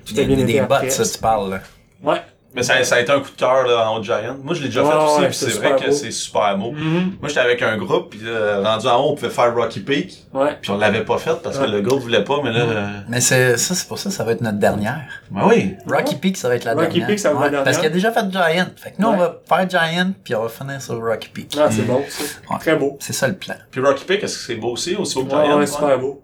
tout 0.06 0.14
a 0.14 0.18
Des, 0.18 0.26
bien 0.26 0.36
des, 0.38 0.44
été 0.44 0.54
des 0.54 0.62
bottes, 0.62 0.92
ça, 0.92 1.04
tu 1.04 1.18
parles, 1.18 1.50
là. 1.50 1.60
Ouais. 2.04 2.22
Mais 2.54 2.64
ça, 2.64 2.84
ça 2.84 2.96
a 2.96 3.00
été 3.00 3.10
un 3.14 3.22
coup 3.22 3.30
de 3.32 3.38
cœur 3.40 3.66
là, 3.66 3.90
en 3.90 3.96
haut 3.96 4.00
de 4.00 4.04
Giant. 4.04 4.36
Moi, 4.44 4.54
je 4.56 4.62
l'ai 4.62 4.68
déjà 4.68 4.84
Ouais, 4.84 4.92
fait 4.92 4.98
aussi, 4.98 5.22
ouais, 5.22 5.28
puis 5.28 5.36
c'est 5.38 5.50
vrai 5.58 5.76
que 5.78 5.92
c'est 5.92 6.12
super 6.12 6.58
beau. 6.58 6.72
Mhm. 6.72 7.16
Moi, 7.22 7.30
j'étais 7.30 7.40
avec 7.40 7.62
un 7.62 7.78
groupe, 7.78 8.10
puis 8.10 8.20
euh, 8.26 8.62
rendu 8.62 8.88
en 8.88 9.00
haut, 9.00 9.12
on 9.12 9.16
pouvait 9.16 9.30
faire 9.30 9.56
Rocky 9.56 9.80
Peak, 9.80 10.26
Ouais. 10.34 10.58
puis 10.62 10.70
on 10.72 10.78
l'avait 10.78 11.06
pas 11.06 11.18
fait 11.18 11.42
parce 11.42 11.58
que 11.58 11.64
Ouais. 11.64 11.70
le 11.70 11.82
groupe 11.82 12.02
voulait 12.02 12.26
pas, 12.26 12.42
mais 12.44 12.52
là... 12.52 12.60
euh, 12.60 12.88
Mais 13.08 13.22
c'est 13.22 13.56
ça, 13.58 13.74
c'est 13.74 13.88
pour 13.88 13.98
ça 14.00 14.10
que 14.10 14.16
ça 14.16 14.26
va 14.26 14.34
être 14.34 14.42
notre 14.42 14.58
dernière. 14.60 15.00
Ben 15.30 15.48
oui. 15.48 15.76
Rocky 15.88 16.16
Ouais. 16.16 16.20
Peak, 16.20 16.36
ça 16.38 16.50
va 16.50 16.56
être 16.56 16.66
la 16.66 16.74
Rocky 16.74 16.88
dernière. 17.00 17.08
Peak, 17.08 17.20
ça 17.20 17.30
va 17.30 17.34
être 17.34 17.40
la 17.40 17.46
Ouais, 17.46 17.50
dernière. 17.52 17.64
Parce 17.64 17.78
qu'il 17.78 17.86
a 17.88 17.90
déjà 17.90 18.12
fait 18.12 18.30
Giant. 18.30 18.66
Fait 18.76 18.92
que 18.92 18.96
nous, 19.02 19.08
on 19.08 19.12
Ouais. 19.14 19.18
va 19.48 19.66
faire 19.66 19.70
Giant, 19.70 20.12
puis 20.24 20.36
on 20.36 20.42
va 20.44 20.50
finir 20.50 20.82
sur 20.82 21.00
Rocky 21.02 21.30
Peak. 21.30 21.58
Ah, 21.58 21.68
c'est 21.72 21.84
bon, 21.84 22.04
ça. 22.10 22.24
Ouais. 22.52 22.60
Très 22.60 22.76
beau. 22.76 22.98
C'est 23.00 23.14
ça 23.14 23.30
le 23.30 23.36
plan. 23.36 23.56
Puis 23.72 23.80
Rocky 23.80 24.04
Peak, 24.04 24.24
est-ce 24.24 24.38
que 24.40 24.44
c'est 24.46 24.56
beau 24.56 24.72
aussi, 24.72 24.96
aussi 24.98 25.18
Ouais, 25.20 25.26
Giant? 25.30 25.58
ouais, 25.58 25.66
super 25.68 25.98
beau. 26.00 26.22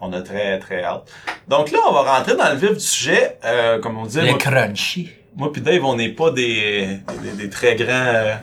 On 0.00 0.12
a 0.12 0.22
très, 0.22 0.58
très 0.58 0.82
hâte. 0.84 1.04
Donc 1.48 1.70
là, 1.70 1.78
on 1.88 1.92
va 1.92 2.00
rentrer 2.16 2.34
dans 2.34 2.48
le 2.50 2.56
vif 2.56 2.72
du 2.72 2.80
sujet. 2.80 3.38
Euh, 3.44 3.78
comme 3.80 3.98
on 3.98 4.04
disait, 4.06 4.22
Le 4.22 4.30
moi, 4.30 4.38
crunchy. 4.38 5.10
Moi 5.36 5.52
pis 5.52 5.60
Dave, 5.60 5.84
on 5.84 5.94
n'est 5.96 6.08
pas 6.08 6.30
des, 6.30 6.98
des, 7.22 7.30
des 7.32 7.50
très 7.50 7.76
grands... 7.76 7.90
euh, 7.92 8.34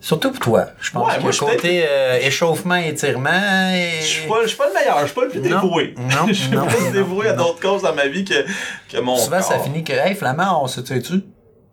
Surtout 0.00 0.30
pour 0.32 0.40
toi. 0.40 0.66
Je 0.80 0.90
pense 0.90 1.08
Ouais, 1.08 1.16
que 1.16 1.22
moi, 1.22 1.32
suis 1.32 1.46
côté 1.46 1.84
euh, 1.88 2.18
échauffement, 2.20 2.74
étirement... 2.74 3.70
Et... 3.72 4.00
Je 4.00 4.06
suis 4.06 4.28
pas, 4.28 4.42
je 4.42 4.48
suis 4.48 4.56
pas 4.56 4.66
le 4.66 4.74
meilleur, 4.74 4.98
je 5.00 5.06
suis 5.06 5.14
pas 5.14 5.22
le 5.24 5.28
plus 5.30 5.40
dévoué. 5.40 5.94
Non, 5.96 6.26
je 6.26 6.32
suis 6.32 6.50
non, 6.50 6.66
plus 6.66 6.90
dévoué 6.92 7.28
à 7.28 7.32
d'autres 7.34 7.60
causes 7.60 7.82
dans 7.82 7.94
ma 7.94 8.08
vie 8.08 8.24
que, 8.24 8.44
que 8.90 9.00
mon 9.00 9.16
Souvent, 9.16 9.40
ça 9.40 9.60
finit 9.60 9.84
que, 9.84 9.92
hey, 9.92 10.14
Flamand, 10.16 10.62
on 10.64 10.66
se 10.66 10.80
tue-tu? 10.80 11.22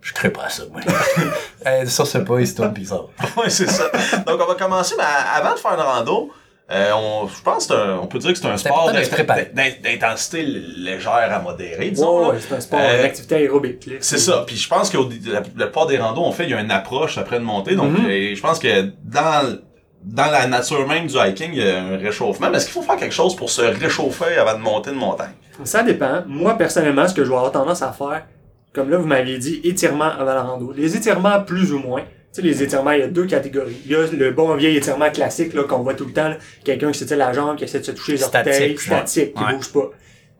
Je 0.02 0.14
crée 0.14 0.30
pas 0.30 0.48
ça, 0.48 0.64
moi. 0.72 0.80
hey, 1.66 1.88
ça, 1.88 2.06
c'est 2.06 2.24
pas, 2.24 2.38
pis 2.70 2.86
ça. 2.86 3.02
Ouais, 3.36 3.50
c'est 3.50 3.68
ça. 3.70 3.90
Donc, 4.28 4.40
on 4.40 4.46
va 4.48 4.56
commencer, 4.56 4.94
mais 4.98 5.04
avant 5.36 5.56
de 5.56 5.60
faire 5.60 5.74
une 5.74 5.82
rando, 5.82 6.32
euh, 6.72 6.92
on, 6.96 7.28
je 7.28 7.42
pense 7.42 7.68
que 7.68 7.74
c'est 7.74 7.80
un- 7.80 7.98
on 8.02 8.06
peut 8.08 8.20
dire 8.20 8.32
que 8.34 8.38
c'est 8.40 8.48
un 8.48 8.58
sport 8.58 8.92
d'intensité 8.94 10.44
légère 10.44 11.30
à 11.34 11.40
modérée, 11.40 11.92
disons. 11.92 12.18
Ouais, 12.20 12.24
là. 12.24 12.30
ouais, 12.34 12.38
c'est 12.40 12.56
un 12.56 12.60
sport, 12.60 12.80
Euh, 12.82 13.00
une 13.00 13.06
activité 13.06 13.36
aérobique. 13.36 13.86
là. 13.88 13.94
C'est 14.02 14.18
ça. 14.18 14.44
Puis 14.46 14.56
je 14.56 14.68
pense 14.70 14.90
que 14.90 14.98
la, 14.98 15.42
la 15.58 15.66
plupart 15.66 15.88
des 15.88 15.98
randos 15.98 16.22
on 16.22 16.32
fait, 16.32 16.44
il 16.46 16.52
y 16.52 16.54
a 16.54 16.62
une 16.62 16.72
approche 16.72 17.18
après 17.18 17.38
une 17.38 17.44
montée. 17.44 17.76
Donc, 17.76 17.98
Mhm. 17.98 18.10
et 18.10 18.36
je 18.36 18.42
pense 18.42 18.60
que 18.60 18.92
dans 19.04 19.58
dans 20.02 20.32
la 20.32 20.48
nature 20.48 20.88
même 20.88 21.08
du 21.08 21.16
hiking, 21.18 21.50
il 21.52 21.58
y 21.62 21.70
a 21.70 21.84
un 21.84 21.98
réchauffement. 21.98 22.50
Mais 22.50 22.56
est-ce 22.58 22.68
qu'il 22.68 22.74
faut 22.74 22.82
faire 22.84 22.96
quelque 22.96 23.14
chose 23.14 23.36
pour 23.36 23.50
se 23.50 23.62
réchauffer 23.62 24.38
avant 24.38 24.54
de 24.58 24.64
monter 24.64 24.92
une 24.92 24.96
montagne? 24.96 25.34
Ça 25.66 25.84
dépend. 25.84 26.24
Moi, 26.26 26.58
personnellement, 26.58 27.06
ce 27.06 27.14
que 27.14 27.26
je 27.26 27.30
vais 27.30 27.36
avoir 27.36 27.52
tendance 27.52 27.82
à 27.82 27.92
faire, 27.92 28.24
comme 28.72 28.90
là, 28.90 28.96
vous 28.98 29.06
m'aviez 29.08 29.38
dit, 29.38 29.60
étirement 29.66 30.06
avant 30.06 30.34
la 30.34 30.42
rando. 30.44 30.72
Les 30.74 30.96
étirements, 30.96 31.42
plus 31.42 31.74
ou 31.74 31.80
moins. 31.80 32.04
Tu 32.34 32.42
sais, 32.42 32.48
les 32.48 32.62
étirements, 32.62 32.92
il 32.92 33.00
y 33.00 33.04
a 33.04 33.08
deux 33.08 33.26
catégories. 33.26 33.78
Il 33.86 33.92
y 33.92 33.96
a 33.96 34.06
le 34.06 34.32
bon 34.32 34.54
vieil 34.56 34.78
étirement 34.78 35.10
classique, 35.10 35.54
là, 35.54 35.64
qu'on 35.64 35.80
voit 35.80 35.96
tout 35.96 36.06
le 36.06 36.14
temps, 36.14 36.30
là. 36.30 36.38
quelqu'un 36.64 36.92
qui 36.92 37.00
s'étire 37.00 37.18
la 37.18 37.34
jambe, 37.34 37.58
qui 37.58 37.64
essaie 37.64 37.80
de 37.80 37.86
se 37.86 37.92
toucher 37.92 38.12
les 38.14 38.18
Statique, 38.20 38.48
orteils, 38.54 38.72
ouais. 38.72 38.78
statique, 38.78 39.34
qui 39.34 39.44
Ouais. 39.44 39.56
bouge 39.56 39.74
pas. 39.74 39.90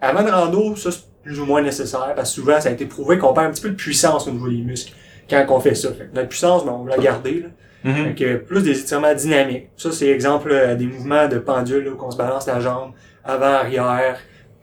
Avant 0.02 0.24
de 0.24 0.30
rando, 0.30 0.76
ça, 0.76 0.92
c'est 0.92 1.02
plus 1.24 1.40
ou 1.40 1.46
moins 1.46 1.62
nécessaire, 1.64 2.14
parce 2.16 2.30
que 2.30 2.36
souvent, 2.36 2.62
ça 2.62 2.70
a 2.70 2.72
été 2.72 2.86
prouvé 2.86 3.18
qu'on 3.18 3.34
perd 3.34 3.48
un 3.48 3.52
petit 3.52 3.62
peu 3.64 3.70
de 3.70 3.76
puissance 3.76 4.28
au 4.28 4.32
niveau 4.32 4.48
des 4.50 4.58
muscles 4.62 4.94
quand 5.30 5.44
on 5.50 5.60
fait 5.60 5.74
ça. 5.76 5.90
Fait 5.94 6.06
que 6.06 6.16
notre 6.16 6.30
puissance, 6.30 6.64
ben, 6.64 6.72
on 6.80 6.84
va 6.84 6.96
la 6.96 7.02
garder, 7.04 7.42
là. 7.42 7.48
Fait 7.84 8.14
que 8.16 8.36
plus 8.36 8.62
des 8.62 8.80
étirements 8.80 9.14
dynamiques. 9.16 9.70
Ça, 9.78 9.92
c'est 9.92 10.08
exemple 10.10 10.52
euh, 10.52 10.76
des 10.76 10.86
mouvements 10.86 11.28
de 11.28 11.38
pendule, 11.40 11.86
là, 11.86 11.92
qu'on 11.98 12.12
se 12.12 12.18
balance 12.18 12.46
la 12.46 12.60
jambe, 12.60 12.92
avant, 13.24 13.46
arrière, 13.46 14.20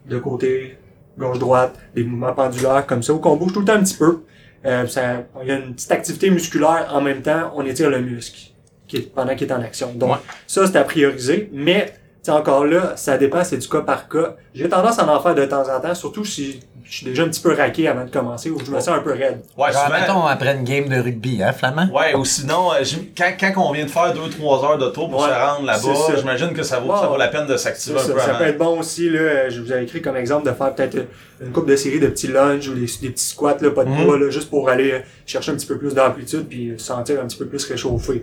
de 0.08 0.18
côté, 0.18 0.76
gauche-droite, 1.18 1.74
des 1.94 2.04
mouvements 2.04 2.34
pendulaires 2.34 2.84
comme 2.86 3.02
ça, 3.02 3.12
où 3.14 3.18
qu'on 3.18 3.36
bouge 3.36 3.52
tout 3.52 3.60
le 3.60 3.64
temps 3.66 3.72
un 3.74 3.82
petit 3.82 3.96
peu. 3.96 4.20
Euh, 4.64 4.86
ça, 4.86 5.24
il 5.42 5.48
y 5.48 5.52
a 5.52 5.56
une 5.58 5.74
petite 5.74 5.92
activité 5.92 6.30
musculaire 6.30 6.88
en 6.92 7.00
même 7.00 7.22
temps, 7.22 7.52
on 7.54 7.64
étire 7.66 7.90
le 7.90 8.00
muscle 8.00 8.50
qui 8.88 8.96
est, 8.96 9.14
pendant 9.14 9.34
qu'il 9.34 9.48
est 9.48 9.52
en 9.52 9.60
action. 9.60 9.92
Donc, 9.94 10.12
Ouais. 10.12 10.18
ça, 10.46 10.66
c'est 10.66 10.76
à 10.76 10.84
prioriser, 10.84 11.50
mais 11.52 11.92
encore 12.28 12.64
là, 12.64 12.94
ça 12.96 13.16
dépend, 13.18 13.44
c'est 13.44 13.58
du 13.58 13.68
cas 13.68 13.82
par 13.82 14.08
cas. 14.08 14.34
J'ai 14.54 14.68
tendance 14.68 14.98
à 14.98 15.06
en 15.08 15.20
faire 15.20 15.34
de 15.34 15.44
temps 15.44 15.62
en 15.68 15.80
temps, 15.80 15.94
surtout 15.94 16.24
si 16.24 16.60
je 16.88 16.98
suis 16.98 17.06
déjà 17.06 17.24
un 17.24 17.28
petit 17.28 17.40
peu 17.40 17.52
raqué 17.52 17.88
avant 17.88 18.04
de 18.04 18.10
commencer, 18.10 18.48
ou 18.48 18.58
je 18.64 18.70
me 18.70 18.78
sens 18.78 18.88
un 18.90 19.00
peu 19.00 19.10
raide. 19.12 19.40
Ouais, 19.58 19.72
Genre, 19.72 19.84
souvent- 19.86 19.98
mettons, 20.00 20.26
après 20.26 20.54
une 20.54 20.62
game 20.64 20.88
de 20.88 20.96
rugby, 21.00 21.42
hein, 21.42 21.52
Flamand? 21.52 21.88
Ouais, 21.92 22.14
ou 22.14 22.24
sinon, 22.24 22.72
euh, 22.72 22.84
quand, 23.18 23.32
quand 23.40 23.68
on 23.68 23.72
vient 23.72 23.84
de 23.84 23.90
faire 23.90 24.14
2-3 24.14 24.64
heures 24.64 24.78
de 24.78 24.88
tour 24.90 25.10
pour 25.10 25.20
Ouais, 25.20 25.28
se 25.28 25.34
rendre 25.34 25.66
là-bas, 25.66 25.94
ça. 26.06 26.16
j'imagine 26.16 26.52
que 26.52 26.62
ça 26.62 26.78
vaut, 26.78 26.94
ça 26.94 27.10
la 27.18 27.28
peine 27.28 27.46
de 27.46 27.56
s'activer 27.56 27.98
Ça, 27.98 28.04
un 28.04 28.12
peu 28.14 28.18
ça 28.20 28.24
avant. 28.30 28.38
peut 28.38 28.44
être 28.44 28.58
bon 28.58 28.78
aussi, 28.78 29.10
là, 29.10 29.18
euh, 29.20 29.50
je 29.50 29.60
vous 29.60 29.72
avais 29.72 29.82
écrit 29.84 30.00
comme 30.00 30.16
exemple 30.16 30.48
de 30.48 30.54
faire 30.54 30.72
peut-être 30.74 30.94
euh, 30.94 31.04
une 31.44 31.50
coupe 31.52 31.66
de 31.68 31.74
série 31.76 31.98
de 31.98 32.06
petits 32.06 32.28
lunges 32.28 32.68
ou 32.68 32.74
des, 32.74 32.86
des 33.02 33.10
petits 33.10 33.24
squats, 33.26 33.56
là, 33.60 33.70
pas 33.70 33.84
de 33.84 33.90
Mhm. 33.90 34.04
poids, 34.04 34.18
là, 34.18 34.30
juste 34.30 34.48
pour 34.48 34.68
aller 34.68 35.02
chercher 35.26 35.50
un 35.52 35.56
petit 35.56 35.66
peu 35.66 35.78
plus 35.78 35.92
d'amplitude 35.92 36.46
puis 36.48 36.74
se 36.78 36.84
sentir 36.84 37.20
un 37.20 37.26
petit 37.26 37.36
peu 37.36 37.46
plus 37.46 37.64
réchauffé. 37.64 38.22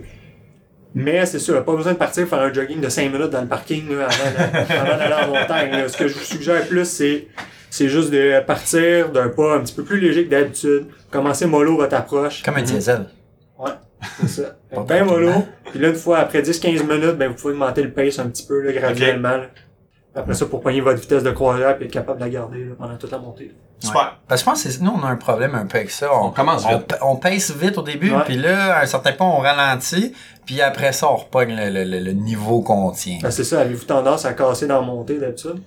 Mais 0.94 1.26
c'est 1.26 1.40
sûr, 1.40 1.62
pas 1.64 1.74
besoin 1.74 1.92
de 1.92 1.98
partir 1.98 2.26
faire 2.28 2.38
un 2.40 2.52
jogging 2.52 2.80
de 2.80 2.88
5 2.88 3.10
minutes 3.12 3.30
dans 3.30 3.40
le 3.40 3.48
parking 3.48 3.82
là, 3.96 4.06
avant, 4.70 4.96
d'aller 4.96 5.14
en 5.14 5.26
montagne. 5.28 5.70
là. 5.72 5.88
Ce 5.88 5.96
que 5.96 6.06
je 6.06 6.14
vous 6.14 6.24
suggère 6.24 6.64
plus, 6.68 6.84
c'est 6.84 7.26
c'est 7.76 7.88
juste 7.88 8.10
de 8.10 8.40
partir 8.44 9.10
d'un 9.10 9.28
pas 9.28 9.56
un 9.56 9.60
petit 9.60 9.74
peu 9.74 9.82
plus 9.82 9.98
léger 9.98 10.24
que 10.26 10.30
d'habitude. 10.30 10.86
Commencer 11.10 11.46
mollo 11.46 11.76
votre 11.76 11.96
approche. 11.96 12.42
Comme 12.42 12.56
un 12.56 12.62
diesel. 12.62 13.06
Ouais, 13.58 13.70
c'est 14.20 14.28
ça. 14.28 14.42
Pas 14.74 14.82
ben 14.82 15.04
mollo. 15.04 15.32
Puis 15.70 15.78
là, 15.80 15.88
une 15.88 15.94
fois, 15.94 16.18
après 16.18 16.42
10-15 16.42 16.82
minutes, 16.86 17.16
ben, 17.18 17.28
vous 17.30 17.34
pouvez 17.34 17.52
augmenter 17.54 17.82
le 17.82 17.90
pace 17.92 18.18
un 18.18 18.26
petit 18.28 18.46
peu, 18.46 18.60
là, 18.60 18.72
graduellement. 18.72 19.36
là. 19.36 19.46
Après 20.16 20.34
ça, 20.34 20.46
pour 20.46 20.60
pogner 20.60 20.80
votre 20.80 21.00
vitesse 21.00 21.24
de 21.24 21.30
croisière 21.32 21.76
puis 21.76 21.86
être 21.86 21.92
capable 21.92 22.20
de 22.20 22.24
la 22.24 22.30
garder 22.30 22.64
là, 22.64 22.74
pendant 22.78 22.96
toute 22.96 23.10
la 23.10 23.18
montée. 23.18 23.52
Super. 23.80 24.18
Parce 24.28 24.40
que 24.42 24.44
je 24.46 24.50
pense 24.50 24.76
que 24.78 24.82
nous, 24.84 24.92
on 24.96 25.02
a 25.04 25.08
un 25.08 25.16
problème 25.16 25.54
un 25.56 25.66
peu 25.66 25.78
avec 25.78 25.90
ça. 25.90 26.08
On 26.14 26.30
commence 26.30 26.64
on, 26.64 26.76
vite. 26.76 26.86
pa- 26.86 26.98
on 27.02 27.16
pèse 27.16 27.52
vite 27.56 27.76
au 27.78 27.82
début, 27.82 28.12
Ouais. 28.12 28.22
puis 28.24 28.36
là, 28.36 28.76
à 28.76 28.82
un 28.82 28.86
certain 28.86 29.12
point, 29.12 29.26
on 29.28 29.38
ralentit, 29.40 30.12
puis 30.46 30.60
après 30.62 30.92
ça, 30.92 31.10
on 31.10 31.16
repogne 31.16 31.56
le, 31.56 31.70
le- 31.70 31.84
le- 31.84 31.98
le 31.98 32.12
niveau 32.12 32.60
qu'on 32.62 32.92
tient. 32.92 33.18
Ben, 33.22 33.32
c'est 33.32 33.42
ça, 33.44 33.60
avez-vous 33.60 33.84
tendance 33.84 34.24
à 34.24 34.32
casser 34.34 34.68
dans 34.68 34.80
la 34.80 34.86
montée 34.86 35.18
d'habitude? 35.18 35.60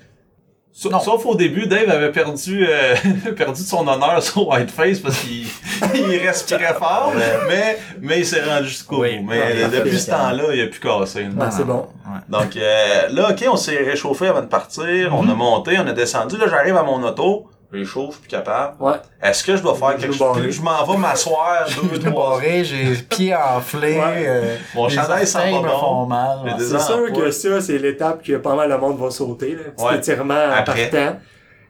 Non. 0.85 0.99
Sauf 0.99 1.25
au 1.25 1.33
début, 1.35 1.65
Dave 1.65 1.89
avait 1.89 2.11
perdu, 2.11 2.67
euh, 2.69 2.95
perdu 3.35 3.61
de 3.63 3.67
son 3.67 3.87
honneur 3.87 4.21
sur 4.21 4.47
Whiteface 4.47 4.99
parce 4.99 5.17
qu'il 5.19 5.47
il 5.95 6.17
respirait 6.25 6.73
fort, 6.79 7.13
mais, 7.47 7.79
mais 7.99 8.19
il 8.19 8.25
s'est 8.25 8.43
rendu 8.43 8.67
jusqu'au 8.67 9.01
Oui. 9.01 9.17
bout. 9.17 9.31
Mais 9.31 9.41
euh, 9.63 9.67
depuis 9.69 9.99
ce 9.99 10.11
temps-là, 10.11 10.43
il 10.53 10.61
a 10.61 10.67
plus 10.67 10.79
cassé. 10.79 11.25
Ah, 11.39 11.49
c'est 11.49 11.65
bon. 11.65 11.87
Ouais. 12.05 12.19
Donc 12.29 12.55
euh, 12.55 13.07
là, 13.09 13.31
ok, 13.31 13.45
on 13.51 13.55
s'est 13.57 13.77
réchauffé 13.77 14.27
avant 14.27 14.41
de 14.41 14.45
partir, 14.47 15.13
on 15.15 15.27
a 15.27 15.33
monté, 15.33 15.77
on 15.79 15.87
a 15.87 15.93
descendu. 15.93 16.37
Là, 16.37 16.45
j'arrive 16.49 16.77
à 16.77 16.83
mon 16.83 17.01
auto, 17.03 17.47
réchauffe, 17.71 18.07
je 18.07 18.11
suis 18.13 18.21
plus 18.21 18.29
capable. 18.29 18.75
Ouais. 18.81 18.93
Est-ce 19.21 19.43
que 19.43 19.55
je 19.57 19.61
dois 19.61 19.75
faire 19.75 19.97
quelque 19.97 20.13
chose? 20.15 20.37
Je 20.49 20.61
m'en 20.61 20.85
vais 20.85 20.97
m'asseoir 20.97 21.67
deux, 21.91 21.99
trois 21.99 22.29
barré, 22.37 22.63
j'ai 22.63 22.83
les 22.83 22.95
pieds 22.95 23.35
enflés, 23.35 23.97
Ouais. 23.97 24.25
euh, 24.27 24.55
Mon 24.75 24.87
les 24.87 24.93
chandail 24.95 25.27
sent 25.27 25.37
pas 25.39 25.61
me 25.61 25.67
bon. 25.67 25.79
font 25.79 26.05
mal. 26.05 26.37
Ouais. 26.45 26.51
C'est 26.59 26.79
sûr 26.79 27.11
que 27.13 27.31
ça, 27.31 27.61
c'est 27.61 27.77
l'étape 27.77 28.23
que 28.23 28.37
pas 28.37 28.55
mal 28.55 28.69
de 28.71 28.75
monde 28.75 28.97
va 28.99 29.09
sauter. 29.11 29.51
Là. 29.55 29.63
Petit 29.75 29.83
Ouais. 29.85 29.97
étirement 29.97 30.33
en 30.33 30.51
Après. 30.51 30.89
partant. 30.89 31.19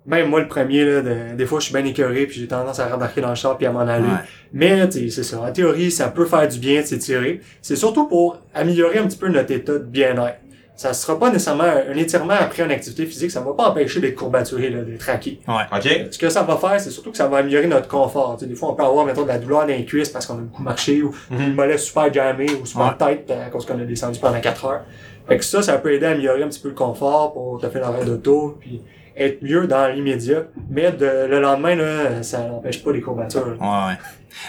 Même 0.06 0.30
moi, 0.30 0.40
le 0.40 0.48
premier, 0.48 0.86
là, 0.86 1.02
de- 1.02 1.36
des 1.36 1.46
fois, 1.46 1.60
je 1.60 1.66
suis 1.66 1.74
bien 1.74 1.84
écœuré 1.84 2.28
puis 2.28 2.40
j'ai 2.40 2.48
tendance 2.48 2.80
à 2.80 2.88
rembarquer 2.88 3.20
dans 3.20 3.28
le 3.30 3.36
char 3.36 3.58
puis 3.58 3.66
à 3.68 3.72
m'en 3.72 3.82
aller. 3.82 4.08
Ouais. 4.08 4.14
Mais, 4.54 4.88
tu 4.88 5.10
sais, 5.10 5.22
c'est 5.24 5.24
ça. 5.36 5.42
En 5.42 5.52
théorie, 5.52 5.92
ça 5.92 6.08
peut 6.08 6.26
faire 6.26 6.48
du 6.48 6.60
bien 6.60 6.80
de 6.82 6.86
s'étirer. 6.86 7.42
C'est 7.62 7.76
surtout 7.76 8.08
pour 8.08 8.38
améliorer 8.56 9.00
un 9.00 9.08
petit 9.08 9.18
peu 9.18 9.28
notre 9.28 9.52
état 9.52 9.74
de 9.74 9.80
bien-être. 9.80 10.38
Ça 10.78 10.94
sera 10.94 11.18
pas 11.20 11.30
nécessairement 11.32 11.64
un 11.64 11.92
un 11.92 11.98
étirement 11.98 12.36
après 12.40 12.64
une 12.64 12.72
activité 12.72 13.06
physique. 13.06 13.32
Ça 13.32 13.42
va 13.42 13.52
pas 13.54 13.70
empêcher 13.72 14.00
d'être 14.00 14.16
courbaturé, 14.16 14.70
là, 14.70 14.82
d'être 14.84 15.02
raqué. 15.02 15.40
OK? 15.76 16.08
Ce 16.12 16.18
que 16.20 16.30
ça 16.30 16.44
va 16.44 16.56
faire, 16.56 16.80
c'est 16.80 16.92
surtout 16.92 17.12
que 17.12 17.18
ça 17.18 17.28
va 17.28 17.38
améliorer 17.40 17.68
notre 17.68 17.88
confort. 17.88 18.36
Tu 18.38 18.46
sais, 18.46 18.50
des 18.50 18.56
fois, 18.56 18.70
on 18.72 18.76
peut 18.76 18.84
avoir, 18.84 19.06
mettons, 19.06 19.24
de 19.24 19.28
la 19.28 19.40
douleur 19.40 19.62
dans 19.62 19.66
les 19.68 19.84
cuisses 19.86 20.10
parce 20.10 20.26
qu'on 20.28 20.36
a 20.36 20.42
beaucoup 20.42 20.62
marché 20.64 21.02
ou 21.02 21.14
une 21.32 21.56
mollet 21.56 21.78
super 21.80 22.14
jammé 22.14 22.46
ou 22.62 22.66
super 22.66 22.96
tête 22.98 23.30
à 23.32 23.50
cause 23.50 23.66
qu'on 23.66 23.80
a 23.82 23.86
descendu 23.86 24.20
pendant 24.20 24.40
4 24.40 24.66
heures. 24.66 24.82
Fait 25.28 25.38
que 25.38 25.44
ça, 25.44 25.62
ça 25.62 25.78
peut 25.80 25.94
aider 25.94 26.06
à 26.06 26.12
améliorer 26.12 26.44
un 26.44 26.48
petit 26.48 26.60
peu 26.62 26.70
le 26.70 26.76
confort 26.76 27.34
pour 27.34 27.60
te 27.60 27.68
faire 27.70 27.82
l'arrêt 27.82 28.06
d'auto 28.06 28.58
puis 28.62 28.82
être 29.18 29.42
mieux 29.42 29.66
dans 29.66 29.88
l'immédiat. 29.92 30.44
Mais 30.70 30.92
de- 30.92 31.26
le 31.28 31.40
lendemain, 31.42 31.76
là, 31.76 32.22
ça 32.22 32.40
n'empêche 32.48 32.84
pas 32.84 32.92
les 32.92 33.02
courbatures. 33.02 33.48
là. 33.48 33.54
Ouais, 33.60 33.88
ouais. 33.94 33.98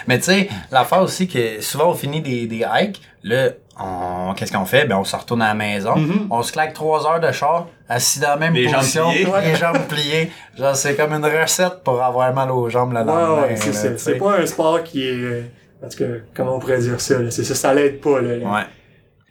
Mais 0.07 0.19
tu 0.19 0.25
sais, 0.25 0.49
l'affaire 0.71 1.01
aussi 1.01 1.27
que 1.27 1.59
souvent 1.61 1.89
on 1.89 1.93
finit 1.95 2.21
des, 2.21 2.45
des 2.45 2.63
hikes, 2.71 3.01
là, 3.23 3.49
on, 3.81 4.33
qu'est-ce 4.33 4.51
qu'on 4.51 4.65
fait? 4.65 4.85
Ben, 4.85 4.97
on 4.97 5.03
se 5.03 5.15
retourne 5.15 5.41
à 5.41 5.49
la 5.49 5.53
maison, 5.53 5.95
Mhm. 5.95 6.27
on 6.29 6.41
se 6.43 6.51
claque 6.51 6.73
trois 6.73 7.05
heures 7.07 7.19
de 7.19 7.31
char, 7.31 7.67
assis 7.87 8.19
dans 8.19 8.29
la 8.29 8.37
même 8.37 8.53
Les 8.53 8.67
jambes 8.67 8.75
position, 8.79 9.09
pliées. 9.11 9.27
les 9.45 9.55
jambes 9.55 9.77
pliées. 9.87 10.31
Genre, 10.57 10.75
c'est 10.75 10.95
comme 10.95 11.13
une 11.13 11.25
recette 11.25 11.83
pour 11.83 12.01
avoir 12.03 12.33
mal 12.33 12.51
aux 12.51 12.69
jambes 12.69 12.91
le 12.93 12.99
lendemain. 12.99 13.41
Ouais, 13.43 13.49
ouais, 13.49 13.55
c'est 13.55 14.11
là, 14.13 14.19
pas 14.19 14.37
un 14.39 14.45
sport 14.45 14.83
qui 14.83 15.07
est... 15.07 15.11
euh, 15.13 15.41
Parce 15.81 15.95
que, 15.95 16.23
comment 16.35 16.55
on 16.55 16.59
pourrait 16.59 16.79
dire 16.79 16.99
ça, 16.99 17.19
là? 17.19 17.31
C'est 17.31 17.43
ça, 17.45 17.55
ça 17.55 17.73
l'aide 17.73 18.01
pas, 18.01 18.19
là. 18.19 18.29
Ouais. 18.35 18.63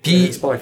Puis- 0.02 0.28
phénoménal. 0.32 0.58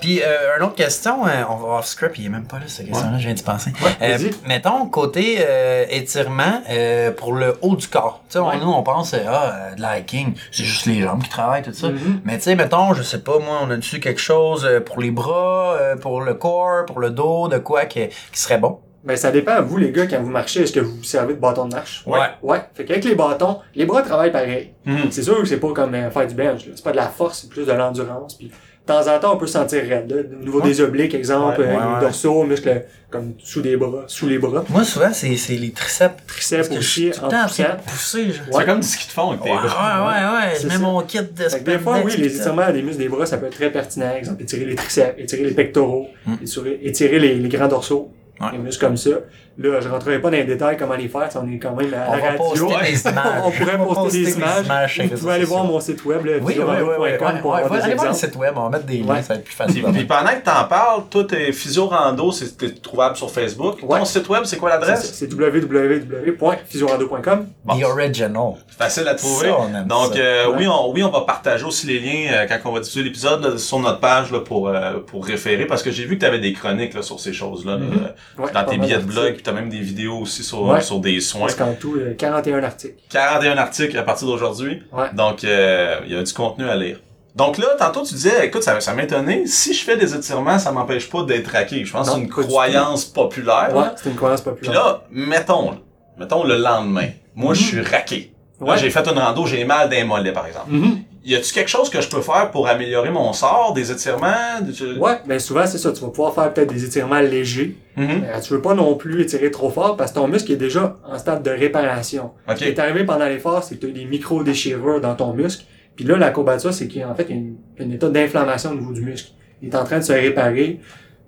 Puis, 0.00 0.20
euh, 0.22 0.56
une 0.58 0.64
autre 0.64 0.74
question, 0.74 1.26
euh, 1.26 1.42
on 1.50 1.56
va 1.56 1.78
off 1.78 1.86
script, 1.86 2.16
il 2.18 2.26
est 2.26 2.28
même 2.30 2.46
pas 2.46 2.56
là, 2.58 2.64
cette 2.66 2.86
question-là, 2.86 3.18
je 3.18 3.24
viens 3.26 3.34
d'y 3.34 3.42
penser. 3.42 3.70
Ouais, 3.82 3.90
Euh, 4.02 4.18
mettons, 4.46 4.86
côté 4.86 5.36
euh, 5.40 5.84
étirement, 5.90 6.62
euh, 6.70 7.10
pour 7.12 7.34
le 7.34 7.56
haut 7.62 7.76
du 7.76 7.86
corps. 7.86 8.22
Tu 8.28 8.34
sais, 8.34 8.38
Ouais. 8.38 8.56
nous, 8.60 8.70
on 8.70 8.82
pense, 8.82 9.12
euh, 9.14 9.18
ah, 9.28 9.52
euh, 9.72 9.74
de 9.74 9.82
la 9.82 9.98
hiking, 9.98 10.34
c'est 10.50 10.64
juste 10.64 10.86
les 10.86 11.02
jambes 11.02 11.22
qui 11.22 11.28
travaillent, 11.28 11.62
tout 11.62 11.72
ça. 11.72 11.88
Mhm. 11.90 12.22
Mais 12.24 12.38
tu 12.38 12.44
sais, 12.44 12.54
mettons, 12.56 12.94
je 12.94 13.02
sais 13.02 13.20
pas, 13.20 13.38
moi, 13.38 13.60
on 13.62 13.70
a 13.70 13.76
dessus 13.76 14.00
quelque 14.00 14.20
chose 14.20 14.64
euh, 14.64 14.80
pour 14.80 15.00
les 15.00 15.10
bras, 15.10 15.76
euh, 15.80 15.96
pour 15.96 16.22
le 16.22 16.34
corps, 16.34 16.86
pour 16.86 17.00
le 17.00 17.10
dos, 17.10 17.48
de 17.48 17.58
quoi 17.58 17.84
qui, 17.84 18.08
qui 18.08 18.40
serait 18.40 18.58
bon? 18.58 18.80
Ben, 19.04 19.16
ça 19.16 19.30
dépend 19.30 19.52
à 19.52 19.60
vous, 19.60 19.76
les 19.76 19.92
gars, 19.92 20.06
quand 20.06 20.20
vous 20.20 20.28
marchez, 20.30 20.62
est-ce 20.62 20.72
que 20.72 20.80
vous 20.80 20.96
vous 20.96 21.04
servez 21.04 21.34
de 21.34 21.38
bâton 21.38 21.66
de 21.66 21.74
marche? 21.74 22.02
Ouais. 22.06 22.18
Ouais. 22.42 22.60
Fait 22.74 22.84
qu'avec 22.84 23.04
les 23.04 23.14
bâtons, 23.14 23.60
les 23.74 23.86
bras 23.86 24.02
travaillent 24.02 24.32
pareil. 24.32 24.72
Mhm. 24.84 25.10
C'est 25.10 25.22
sûr 25.22 25.38
que 25.38 25.44
c'est 25.46 25.60
pas 25.60 25.72
comme 25.72 25.94
euh, 25.94 26.10
faire 26.10 26.26
du 26.26 26.34
bench, 26.34 26.66
là. 26.66 26.72
C'est 26.74 26.84
pas 26.84 26.90
de 26.90 26.96
la 26.96 27.06
force, 27.08 27.40
c'est 27.42 27.48
plus 27.48 27.64
de 27.64 27.72
l'endurance. 27.72 28.34
Puis, 28.34 28.50
temps 28.88 29.06
en 29.06 29.18
temps, 29.20 29.34
on 29.34 29.36
peut 29.36 29.46
se 29.46 29.52
sentir 29.52 29.82
raide, 29.84 30.10
là. 30.10 30.22
Au 30.40 30.44
niveau 30.44 30.60
des 30.60 30.80
obliques, 30.80 31.14
exemple, 31.14 31.60
Ouais, 31.60 31.66
euh, 31.66 31.76
ouais, 31.76 31.80
les 31.86 31.94
ouais. 31.94 32.00
dorsaux, 32.00 32.42
muscles, 32.44 32.84
comme 33.10 33.34
sous 33.38 33.62
des 33.62 33.76
bras, 33.76 34.04
sous 34.08 34.26
les 34.26 34.38
bras. 34.38 34.64
Moi, 34.68 34.82
souvent, 34.84 35.12
c'est 35.12 35.36
c'est 35.36 35.54
les 35.54 35.70
triceps. 35.70 36.14
Triceps 36.26 36.68
Parce 36.68 36.68
que 36.76 36.80
je 36.82 36.88
suis 36.88 37.08
aussi, 37.10 37.18
tout 37.20 37.24
en 37.24 37.28
le 37.28 37.32
temps 37.32 37.42
en 37.42 37.46
poussant. 37.46 37.62
de 37.62 37.90
pousser, 37.90 38.24
genre. 38.32 38.44
C'est 38.58 38.64
comme 38.66 38.80
du 38.80 38.86
ski 38.86 39.06
de 39.06 39.12
fond 39.12 39.28
avec 39.30 39.42
tes 39.42 39.50
Ouais, 39.50 39.56
bras. 39.56 40.06
ouais, 40.06 40.14
ouais, 40.24 40.48
ouais. 40.48 40.58
Je 40.60 40.66
mets 40.66 40.72
ça. 40.74 40.78
mon 40.80 41.00
kit 41.02 41.18
de 41.18 41.60
des 41.64 41.78
fois, 41.78 41.98
oui, 42.04 42.12
les 42.18 42.36
étirements 42.36 42.72
des 42.72 42.82
muscles 42.82 42.98
des 42.98 43.08
bras, 43.08 43.24
ça 43.26 43.38
peut 43.38 43.46
être 43.46 43.54
très 43.56 43.70
pertinent. 43.70 44.12
Exemple, 44.16 44.42
étirer 44.42 44.64
les 44.64 44.74
triceps, 44.74 45.14
étirer 45.18 45.44
les 45.44 45.54
pectoraux, 45.54 46.08
Mm. 46.26 46.34
étirer, 46.42 46.80
étirer 46.82 47.18
les, 47.18 47.34
les 47.36 47.48
grands 47.48 47.68
dorsaux, 47.68 48.10
Ouais. 48.40 48.48
les 48.52 48.58
muscles 48.58 48.84
comme 48.86 48.96
ça. 48.96 49.10
Là, 49.60 49.80
je 49.80 49.88
rentrerai 49.88 50.20
pas 50.20 50.30
dans 50.30 50.36
les 50.36 50.44
détails 50.44 50.76
comment 50.76 50.94
les 50.94 51.08
faire, 51.08 51.28
on 51.34 51.50
est 51.50 51.58
quand 51.58 51.74
même 51.74 51.92
à 51.92 52.10
On 52.10 52.12
la 52.12 52.18
va 52.20 52.26
radio. 52.28 52.38
poster 52.68 52.92
des 52.92 53.00
images. 53.10 53.42
on 53.44 53.50
pourrait 53.50 53.76
On 53.80 53.92
poster 53.94 54.22
des 54.24 54.36
images. 54.36 54.64
Vous 54.64 54.70
pouvez 55.18 55.32
aller 55.32 55.42
sociaux. 55.42 55.46
voir 55.46 55.64
mon 55.64 55.80
site 55.80 56.04
web, 56.04 56.24
là, 56.26 56.32
Oui, 56.40 56.54
oui, 56.56 56.64
oui, 56.64 56.74
oui, 56.80 56.94
oui, 57.00 57.08
physiorando.com 57.10 57.40
pour 57.42 57.50
ouais, 57.54 57.62
allez 57.82 57.94
voir 57.94 58.06
le 58.08 58.14
site 58.14 58.36
web, 58.36 58.52
on 58.56 58.62
va 58.62 58.68
mettre 58.70 58.84
des 58.86 58.98
liens, 58.98 59.14
Ouais. 59.14 59.22
ça 59.22 59.34
va 59.34 59.40
être 59.40 59.44
plus 59.44 59.54
facile. 59.56 59.82
Puis 59.92 60.04
pendant 60.04 60.30
que 60.30 60.44
t'en 60.44 60.64
parles, 60.68 61.02
toi, 61.10 61.24
t'es 61.28 61.50
physio 61.52 61.86
rando, 61.88 62.30
c'est 62.30 62.80
trouvable 62.80 63.16
sur 63.16 63.30
Facebook. 63.32 63.78
Ouais. 63.82 63.98
Ton 63.98 64.04
site 64.04 64.28
web, 64.28 64.44
c'est 64.44 64.58
quoi 64.58 64.70
l'adresse? 64.70 65.12
c'est 65.12 65.28
www.physiorando.com. 65.32 67.46
Bon. 67.64 67.78
The 67.78 67.84
original. 67.84 68.54
Facile 68.78 69.08
à 69.08 69.14
trouver. 69.14 69.48
Ça, 69.48 69.56
on 69.58 69.74
aime 69.74 69.86
Donc, 69.86 70.14
ça. 70.14 70.20
euh, 70.20 70.48
Ouais. 70.50 70.54
oui, 70.58 70.66
on, 70.68 70.92
oui, 70.92 71.02
on 71.02 71.10
va 71.10 71.22
partager 71.22 71.64
aussi 71.64 71.86
les 71.86 71.98
liens 72.00 72.30
euh, 72.32 72.46
quand 72.48 72.58
on 72.70 72.72
va 72.72 72.80
diffuser 72.80 73.04
l'épisode 73.04 73.58
sur 73.58 73.78
notre 73.80 74.00
page 74.00 74.30
là, 74.32 74.40
pour 74.40 74.68
euh, 74.68 74.98
pour 75.06 75.24
référer 75.26 75.66
parce 75.66 75.82
que 75.82 75.90
j'ai 75.90 76.04
vu 76.04 76.14
que 76.16 76.20
tu 76.20 76.26
avais 76.26 76.38
des 76.38 76.52
chroniques 76.52 76.94
là, 76.94 77.02
sur 77.02 77.18
ces 77.20 77.32
choses-là 77.32 77.76
là, 77.76 78.14
Ouais, 78.38 78.52
dans 78.52 78.64
tes 78.64 78.78
billets 78.78 78.98
de 78.98 79.02
blog, 79.02 79.36
t'as 79.48 79.54
même 79.54 79.68
des 79.70 79.80
vidéos 79.80 80.18
aussi 80.18 80.42
sur 80.42 80.62
Ouais. 80.62 80.80
sur 80.80 80.98
des 81.00 81.20
soins. 81.20 81.42
Parce 81.42 81.54
qu'en 81.54 81.74
tout, 81.74 81.94
euh, 81.96 82.14
41 82.16 82.62
articles. 82.62 82.94
41 83.10 83.56
articles 83.56 83.96
à 83.96 84.02
partir 84.02 84.26
d'aujourd'hui. 84.28 84.82
Ouais. 84.92 85.06
Donc, 85.14 85.44
euh, 85.44 86.00
il 86.06 86.12
y 86.12 86.16
a 86.16 86.22
du 86.22 86.32
contenu 86.32 86.68
à 86.68 86.76
lire. 86.76 86.98
Donc 87.34 87.56
là, 87.58 87.66
tantôt 87.78 88.02
tu 88.02 88.14
disais, 88.14 88.46
écoute, 88.46 88.62
ça, 88.64 88.80
ça 88.80 88.94
m'étonnait, 88.94 89.46
si 89.46 89.72
je 89.72 89.84
fais 89.84 89.96
des 89.96 90.14
étirements, 90.14 90.58
ça 90.58 90.72
m'empêche 90.72 91.08
pas 91.08 91.22
d'être 91.22 91.48
raqué. 91.52 91.84
Je 91.84 91.92
pense 91.92 92.08
que 92.08 92.14
c'est 92.14 92.20
une 92.20 92.28
croyance 92.28 93.04
populaire. 93.04 93.70
Ouais, 93.74 93.84
c'est 93.96 94.10
une 94.10 94.16
croyance 94.16 94.40
Puis 94.40 94.50
populaire. 94.50 94.74
là, 94.74 95.02
mettons, 95.10 95.70
là, 95.70 95.76
mettons 96.18 96.42
le 96.44 96.56
lendemain, 96.56 97.08
moi 97.36 97.54
je 97.54 97.62
suis 97.62 97.80
raqué. 97.80 98.32
Ouais. 98.60 98.76
j'ai 98.76 98.90
fait 98.90 99.06
une 99.06 99.18
rando, 99.18 99.46
j'ai 99.46 99.64
mal 99.64 99.88
d'un 99.88 100.04
mollet, 100.04 100.32
par 100.32 100.46
exemple. 100.46 100.66
Mhm. 100.70 100.98
Y 101.30 101.34
a-tu 101.36 101.52
quelque 101.52 101.68
chose 101.68 101.90
que 101.90 102.00
je 102.00 102.08
peux 102.08 102.22
faire 102.22 102.50
pour 102.50 102.68
améliorer 102.68 103.10
mon 103.10 103.32
sort, 103.32 103.72
des 103.74 103.92
étirements? 103.92 104.60
des- 104.62 104.98
Ouais, 104.98 105.18
ben 105.26 105.38
souvent 105.38 105.66
c'est 105.66 105.76
ça, 105.78 105.92
tu 105.92 106.00
vas 106.00 106.08
pouvoir 106.08 106.34
faire 106.34 106.52
peut-être 106.54 106.72
des 106.72 106.84
étirements 106.84 107.20
légers. 107.20 107.76
Mhm. 107.96 108.22
Euh, 108.24 108.40
tu 108.40 108.54
veux 108.54 108.62
pas 108.62 108.74
non 108.74 108.94
plus 108.94 109.20
étirer 109.22 109.50
trop 109.50 109.68
fort 109.68 109.96
parce 109.96 110.12
que 110.12 110.16
ton 110.16 110.26
muscle 110.28 110.50
est 110.52 110.56
déjà 110.56 110.96
en 111.04 111.18
stade 111.18 111.42
de 111.42 111.50
réparation. 111.50 112.30
Ce 112.48 112.54
qui 112.54 112.64
est 112.64 112.78
arrivé 112.78 113.04
pendant 113.04 113.26
l'effort, 113.26 113.62
c'est 113.62 113.74
que 113.76 113.80
tu 113.86 113.86
as 113.88 113.94
des 113.94 114.04
micro-déchirures 114.06 115.00
dans 115.00 115.14
ton 115.16 115.32
muscle. 115.34 115.64
Puis 115.96 116.04
là, 116.06 116.16
la 116.16 116.30
courbature, 116.30 116.72
c'est 116.72 116.88
qu'en 116.88 117.14
fait, 117.14 117.26
il 117.28 117.36
y 117.36 117.38
a 117.38 117.42
une- 117.42 117.56
un 117.80 117.90
état 117.94 118.08
d'inflammation 118.08 118.70
au 118.70 118.74
niveau 118.76 118.92
du 118.92 119.02
muscle. 119.02 119.32
Il 119.60 119.68
est 119.68 119.74
en 119.76 119.84
train 119.84 119.98
de 119.98 120.04
se 120.04 120.12
réparer. 120.12 120.80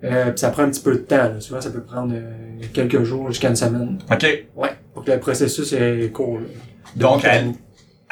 Euh, 0.03 0.31
puis 0.31 0.39
ça 0.39 0.49
prend 0.49 0.63
un 0.63 0.69
petit 0.71 0.81
peu 0.81 0.93
de 0.93 0.97
temps. 1.01 1.17
là. 1.17 1.39
Souvent, 1.39 1.61
ça 1.61 1.69
peut 1.69 1.83
prendre 1.83 2.13
euh, 2.15 2.31
quelques 2.73 3.03
jours 3.03 3.27
jusqu'à 3.29 3.49
une 3.49 3.55
semaine. 3.55 3.99
OK. 4.11 4.45
Ouais, 4.55 4.69
pour 4.95 5.03
que 5.03 5.11
le 5.11 5.19
processus 5.19 5.73
est 5.73 6.09
court. 6.11 6.39
là. 6.39 6.45
Donc, 6.95 7.23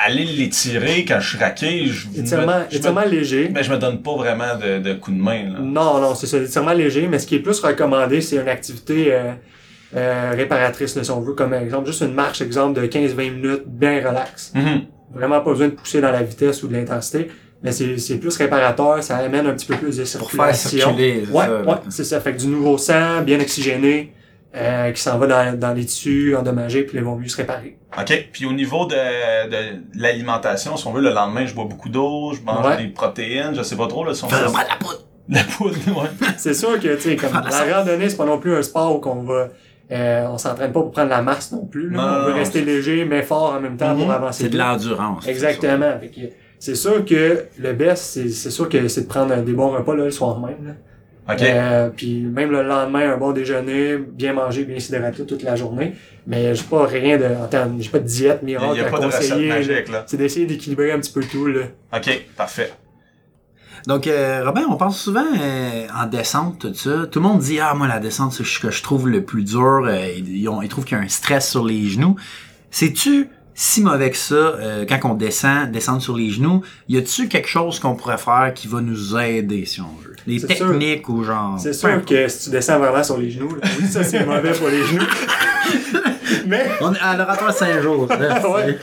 aller 0.06 0.24
l'étirer 0.25 1.03
quand 1.06 1.20
je 1.20 1.29
suis 1.29 1.38
raqué, 1.38 1.86
je 1.88 2.08
étirement, 2.20 2.60
me, 2.60 2.63
je 2.72 2.77
étirement 2.77 3.06
me, 3.06 3.10
léger. 3.10 3.50
mais 3.53 3.63
je 3.63 3.72
me 3.72 3.77
donne 3.77 4.01
pas 4.01 4.15
vraiment 4.15 4.56
de, 4.56 4.79
de 4.79 4.94
coup 4.94 5.12
de 5.12 5.18
main, 5.18 5.44
là. 5.51 5.60
Non, 5.60 6.00
non, 6.00 6.15
c'est 6.15 6.25
ça, 6.27 6.38
étirement 6.38 6.74
léger, 6.74 7.08
mais 7.08 7.20
ce 7.20 7.27
qui 7.27 7.36
est 7.36 7.39
plus 7.39 7.60
recommandé, 7.60 8.22
c'est 8.22 8.38
une 8.38 8.48
activité 8.48 9.13
euh, 9.13 9.32
euh, 9.96 10.32
réparatrice, 10.36 10.96
là, 10.96 11.03
si 11.03 11.12
on 11.12 11.20
veut, 11.20 11.34
comme 11.34 11.53
exemple, 11.53 11.88
juste 11.88 12.01
une 12.01 12.13
marche, 12.13 12.41
exemple, 12.41 12.79
de 12.79 12.88
15-20 12.88 13.15
minutes, 13.34 13.63
bien 13.65 13.98
relax. 14.08 14.53
Mhm. 14.56 14.82
Vraiment 15.13 15.41
pas 15.41 15.51
besoin 15.51 15.68
de 15.68 15.74
pousser 15.74 16.01
dans 16.01 16.12
la 16.12 16.22
vitesse 16.24 16.62
ou 16.63 16.68
de 16.68 16.74
l'intensité, 16.74 17.29
mais 17.63 17.72
c'est 17.72 17.98
c'est 17.98 18.18
plus 18.18 18.38
réparateur, 18.38 19.01
ça 19.03 19.18
amène 19.18 19.48
un 19.48 19.53
petit 19.53 19.65
peu 19.65 19.75
plus 19.75 19.98
de 19.98 20.03
Pour 20.18 20.32
faire 20.32 20.56
circulation. 20.56 20.89
circuler, 20.96 21.24
c'est 21.25 21.32
Ouais, 21.34 21.46
ça. 21.46 21.62
ouais, 21.63 21.75
c'est 21.89 22.03
ça. 22.03 22.22
Fait 22.22 22.34
que 22.34 22.38
du 22.39 22.48
nouveau 22.48 22.77
sang, 22.77 23.22
bien 23.24 23.39
oxygéné, 23.39 24.13
euh, 24.56 24.91
qui 24.91 25.01
s'en 25.01 25.18
va 25.20 25.27
dans, 25.27 25.60
dans 25.60 25.74
les 25.74 25.86
tissus 25.86 26.36
endommagés, 26.36 26.84
puis 26.84 26.98
ils 26.98 27.03
vont 27.03 27.15
mieux 27.15 27.27
se 27.27 27.38
réparer. 27.38 27.77
OK. 28.00 28.29
Puis 28.32 28.46
au 28.46 28.53
niveau 28.53 28.86
de, 28.86 28.96
de 29.50 29.79
l'alimentation, 29.96 30.75
si 30.77 30.88
on 30.88 30.91
veut, 30.94 31.01
le 31.01 31.12
lendemain, 31.12 31.46
je 31.46 31.53
bois 31.53 31.65
beaucoup 31.65 31.89
d'eau, 31.89 32.34
je 32.34 32.41
mange 32.41 32.65
Ouais. 32.65 32.77
des 32.77 32.88
protéines, 32.89 33.53
je 33.56 33.62
sais 33.62 33.75
pas 33.75 33.88
trop, 33.88 34.03
là, 34.03 34.13
si 34.13 34.24
on 34.24 34.27
prendre 34.27 34.46
la 34.53 34.75
poudre. 34.79 35.03
la 35.29 35.44
poudre, 35.44 35.75
ouais. 36.01 36.10
C'est 36.38 36.53
sûr 36.56 36.79
que, 36.79 36.96
tu 36.96 37.01
sais, 37.01 37.15
comme 37.15 37.34
la 37.34 37.77
randonnée, 37.77 38.10
c'est 38.10 38.18
pas 38.18 38.25
non 38.25 38.39
plus 38.39 38.56
un 38.56 38.63
sport 38.63 38.96
où 38.96 39.00
qu'on 39.00 39.22
va, 39.24 39.50
euh, 39.91 40.25
on 40.29 40.38
s'entraîne 40.39 40.72
pas 40.72 40.82
pour 40.82 40.91
prendre 40.91 41.10
la 41.10 41.22
masse 41.22 41.51
non 41.51 41.65
plus, 41.65 41.89
là. 41.91 41.98
Non, 41.98 42.03
on 42.03 42.25
veut 42.25 42.32
non, 42.32 42.38
rester 42.38 42.62
léger, 42.65 43.06
mais 43.06 43.22
fort 43.22 43.53
en 43.53 43.60
même 43.60 43.77
temps 43.77 43.94
Mhm. 43.96 44.01
pour 44.03 44.12
avancer. 44.12 44.44
C'est 44.44 44.50
de 44.50 44.58
l'endurance. 44.58 45.27
Exactement. 45.27 46.00
Fait 46.00 46.08
que 46.08 46.22
C'est 46.58 46.75
sûr 46.75 47.06
que 47.06 47.46
le 47.60 47.74
best, 47.74 48.03
c'est, 48.03 48.29
c'est 48.29 48.50
sûr 48.51 48.68
que 48.68 48.88
c'est 48.88 49.01
de 49.03 49.08
prendre 49.08 49.36
des 49.38 49.53
bons 49.53 49.70
repas, 49.70 49.96
là, 49.96 50.06
le 50.06 50.12
soir 50.12 50.39
même, 50.39 50.65
là. 50.65 50.72
OK. 51.31 51.41
Euh, 51.43 51.89
puis 51.95 52.21
même 52.21 52.51
le 52.51 52.63
lendemain, 52.63 53.13
un 53.13 53.17
bon 53.17 53.31
déjeuner, 53.31 53.98
bien 53.98 54.33
manger, 54.33 54.63
bien 54.65 54.79
s'hydrater 54.79 55.25
toute 55.25 55.43
la 55.43 55.55
journée. 55.55 55.93
Mais 56.25 56.53
j'ai 56.55 56.63
pas 56.63 56.86
rien 56.86 57.17
de, 57.17 57.25
en 57.25 57.48
termes, 57.48 57.77
j'ai 57.79 57.89
pas 57.89 58.00
de 58.00 58.05
diète 58.07 58.39
Il 58.41 58.45
miracle 58.48 58.74
n'y 58.74 58.79
a 58.79 58.88
à 58.88 58.89
pas 58.89 59.00
de 59.00 59.05
recette 59.05 59.29
conseiller. 59.29 59.48
là. 59.50 59.55
magique, 59.55 59.89
là. 59.89 60.03
C'est 60.07 60.17
d'essayer 60.17 60.45
d'équilibrer 60.45 60.91
un 60.91 61.00
petit 61.00 61.12
peu 61.12 61.21
tout, 61.21 61.48
là. 61.48 61.62
OK, 61.95 62.25
parfait. 62.36 62.71
Donc, 63.88 64.07
euh, 64.07 64.43
Robin, 64.45 64.63
on 64.69 64.75
pense 64.75 65.01
souvent 65.01 65.24
euh, 65.39 65.88
en 65.98 66.05
descente, 66.05 66.59
tout 66.59 66.74
ça. 66.74 67.07
Tout 67.09 67.19
le 67.19 67.27
monde 67.27 67.39
dit, 67.39 67.59
ah, 67.59 67.74
moi, 67.74 67.88
la 67.88 68.00
descente, 68.00 68.33
c'est 68.33 68.43
ce 68.45 68.59
que 68.59 68.71
je 68.71 68.83
trouve 68.83 69.07
le 69.07 69.24
plus 69.24 69.43
dur. 69.43 69.83
Euh, 69.88 70.07
ils, 70.17 70.38
ils 70.38 70.50
ont- 70.50 70.62
ils 70.62 70.67
trouvent 70.67 70.83
qu'il 70.83 70.98
y 70.98 71.00
a 71.00 71.03
un 71.03 71.07
stress 71.07 71.50
sur 71.50 71.63
les 71.65 71.88
genoux. 71.88 72.15
Sais-tu 72.71 73.29
si 73.61 73.81
mauvais 73.81 74.09
que 74.09 74.15
ça, 74.15 74.35
euh, 74.35 74.85
quand 74.87 75.11
on 75.11 75.15
descend, 75.15 75.69
descendre 75.69 76.01
sur 76.01 76.15
les 76.15 76.29
genoux, 76.29 76.61
y 76.87 76.97
a-tu 76.97 77.27
quelque 77.27 77.49
chose 77.49 77.77
qu'on 77.77 77.93
pourrait 77.93 78.17
faire 78.17 78.53
qui 78.55 78.69
va 78.69 78.79
nous 78.79 79.17
aider, 79.17 79.65
si 79.65 79.81
on 79.81 79.93
veut? 80.01 80.15
Des 80.25 80.39
techniques 80.39 81.09
ou 81.09 81.25
genre... 81.25 81.59
C'est 81.59 81.73
sûr 81.73 82.05
que 82.05 82.29
si 82.29 82.45
tu 82.45 82.49
descends 82.51 82.79
vraiment 82.79 83.03
sur 83.03 83.17
les 83.17 83.29
genoux, 83.29 83.53
là, 83.55 83.69
oui, 83.77 83.85
ça 83.85 84.05
c'est 84.05 84.25
mauvais 84.25 84.53
pour 84.53 84.69
les 84.69 84.81
genoux. 84.85 85.03
mais, 86.47 86.67
On 86.79 86.93
est 86.93 86.99
à 87.01 87.17
l'oratoire 87.17 87.51
Saint-Jean. 87.51 88.07
Ouais. 88.07 88.77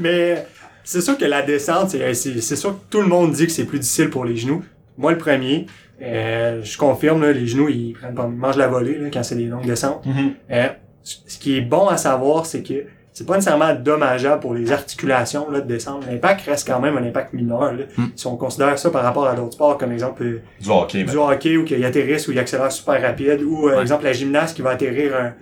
mais 0.00 0.46
c'est 0.82 1.02
sûr 1.02 1.18
que 1.18 1.26
la 1.26 1.42
descente, 1.42 1.90
c'est, 1.90 2.14
c'est, 2.14 2.56
sûr 2.56 2.70
que 2.70 2.80
tout 2.88 3.02
le 3.02 3.08
monde 3.08 3.32
dit 3.32 3.44
que 3.44 3.52
c'est 3.52 3.66
plus 3.66 3.80
difficile 3.80 4.08
pour 4.08 4.24
les 4.24 4.38
genoux. 4.38 4.64
Moi, 4.96 5.12
le 5.12 5.18
premier, 5.18 5.66
euh, 6.00 6.62
je 6.64 6.78
confirme, 6.78 7.20
là, 7.20 7.32
les 7.32 7.46
genoux, 7.46 7.68
ils 7.68 7.92
prennent 7.92 8.14
pas, 8.14 8.26
ils 8.32 8.38
mangent 8.38 8.56
la 8.56 8.68
volée 8.68 8.96
là, 8.96 9.10
quand 9.12 9.22
c'est 9.22 9.36
des 9.36 9.44
longues 9.44 9.66
descentes. 9.66 10.06
Mhm. 10.06 10.32
Euh, 10.52 10.68
ce 11.02 11.38
qui 11.38 11.58
est 11.58 11.60
bon 11.60 11.88
à 11.88 11.98
savoir, 11.98 12.46
c'est 12.46 12.62
que 12.62 12.86
c'est 13.12 13.26
pas 13.26 13.34
nécessairement 13.34 13.74
dommageable 13.74 14.40
pour 14.40 14.54
les 14.54 14.72
articulations 14.72 15.50
là, 15.50 15.60
de 15.60 15.66
descendre. 15.66 16.06
L'impact 16.10 16.42
reste 16.46 16.66
quand 16.66 16.80
même 16.80 16.96
un 16.96 17.04
impact 17.06 17.32
mineur. 17.34 17.72
Là. 17.72 17.84
Mm. 17.96 18.04
Si 18.16 18.26
on 18.26 18.36
considère 18.36 18.78
ça 18.78 18.90
par 18.90 19.02
rapport 19.02 19.26
à 19.26 19.34
d'autres 19.34 19.52
sports, 19.52 19.76
comme 19.78 19.92
exemple 19.92 20.22
euh, 20.22 20.40
Du 20.60 20.70
hockey, 20.70 21.04
du 21.04 21.16
hockey 21.16 21.56
où 21.56 21.64
il 21.68 21.84
atterrisse 21.84 22.26
ou 22.28 22.32
il 22.32 22.38
accélère 22.38 22.72
super 22.72 23.00
rapide, 23.02 23.42
ou 23.42 23.68
euh, 23.68 23.76
Ouais. 23.76 23.82
exemple 23.82 24.04
la 24.04 24.12
gymnaste 24.12 24.56
qui 24.56 24.62
va 24.62 24.70
atterrir 24.70 25.12
un, 25.16 25.32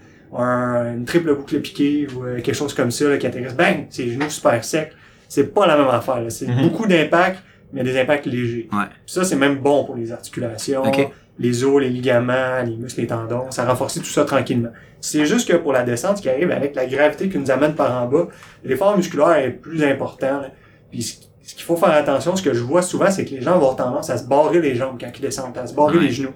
un- 0.43 0.95
une 0.97 1.05
triple 1.05 1.35
boucle 1.35 1.61
piquée 1.61 2.07
ou 2.17 2.25
euh, 2.25 2.41
quelque 2.41 2.55
chose 2.55 2.75
comme 2.75 2.91
ça 2.91 3.09
là, 3.09 3.19
qui 3.19 3.27
atterrisse, 3.27 3.55
bang, 3.55 3.87
ses 3.91 4.11
genoux 4.11 4.31
super 4.31 4.62
secs. 4.65 4.93
C'est 5.29 5.55
pas 5.55 5.67
la 5.67 5.77
même 5.77 5.89
affaire. 5.89 6.21
C'est 6.29 6.49
Mhm. 6.49 6.62
beaucoup 6.62 6.87
d'impact, 6.87 7.39
mais 7.73 7.83
des 7.83 7.99
impacts 8.00 8.27
légers. 8.27 8.69
Ouais. 8.73 8.85
Puis 9.05 9.15
ça, 9.15 9.25
c'est 9.25 9.37
même 9.37 9.57
bon 9.59 9.85
pour 9.85 9.97
les 9.97 10.12
articulations, 10.12 10.83
Ok. 10.83 11.09
les 11.39 11.65
os, 11.65 11.81
les 11.81 11.89
ligaments, 11.91 12.62
les 12.65 12.77
muscles, 12.77 13.00
les 13.03 13.07
tendons. 13.07 13.50
Ça 13.50 13.65
renforce 13.65 13.95
tout 13.95 14.05
ça 14.05 14.25
tranquillement. 14.25 14.71
C'est 15.00 15.25
juste 15.25 15.49
que 15.49 15.57
pour 15.57 15.73
la 15.73 15.83
descente, 15.83 16.19
ce 16.19 16.23
qui 16.23 16.29
arrive 16.29 16.50
avec 16.50 16.75
la 16.75 16.87
gravité 16.87 17.29
qui 17.29 17.39
nous 17.39 17.50
amène 17.50 17.75
par 17.75 18.03
en 18.03 18.07
bas, 18.07 18.29
l'effort 18.65 18.97
musculaire 18.97 19.37
est 19.37 19.50
plus 19.50 19.83
important. 19.85 20.41
là. 20.43 20.50
Puis 20.91 21.03
ce 21.03 21.15
ce 21.43 21.55
qu'il 21.57 21.65
faut 21.65 21.75
faire 21.77 21.91
attention, 21.91 22.37
ce 22.37 22.43
que 22.43 22.55
je 22.55 22.61
vois 22.61 22.81
souvent, 22.83 23.11
c'est 23.11 23.25
que 23.25 23.31
les 23.31 23.41
gens 23.41 23.53
vont 23.53 23.57
avoir 23.71 23.75
tendance 23.77 24.09
à 24.09 24.17
se 24.19 24.25
barrer 24.29 24.61
les 24.61 24.77
jambes 24.77 24.99
quand 25.00 25.11
ils 25.12 25.21
descendent, 25.21 25.57
à 25.59 25.67
se 25.67 25.75
barrer 25.75 25.97
Ouais. 25.99 26.05
les 26.05 26.11
genoux. 26.12 26.31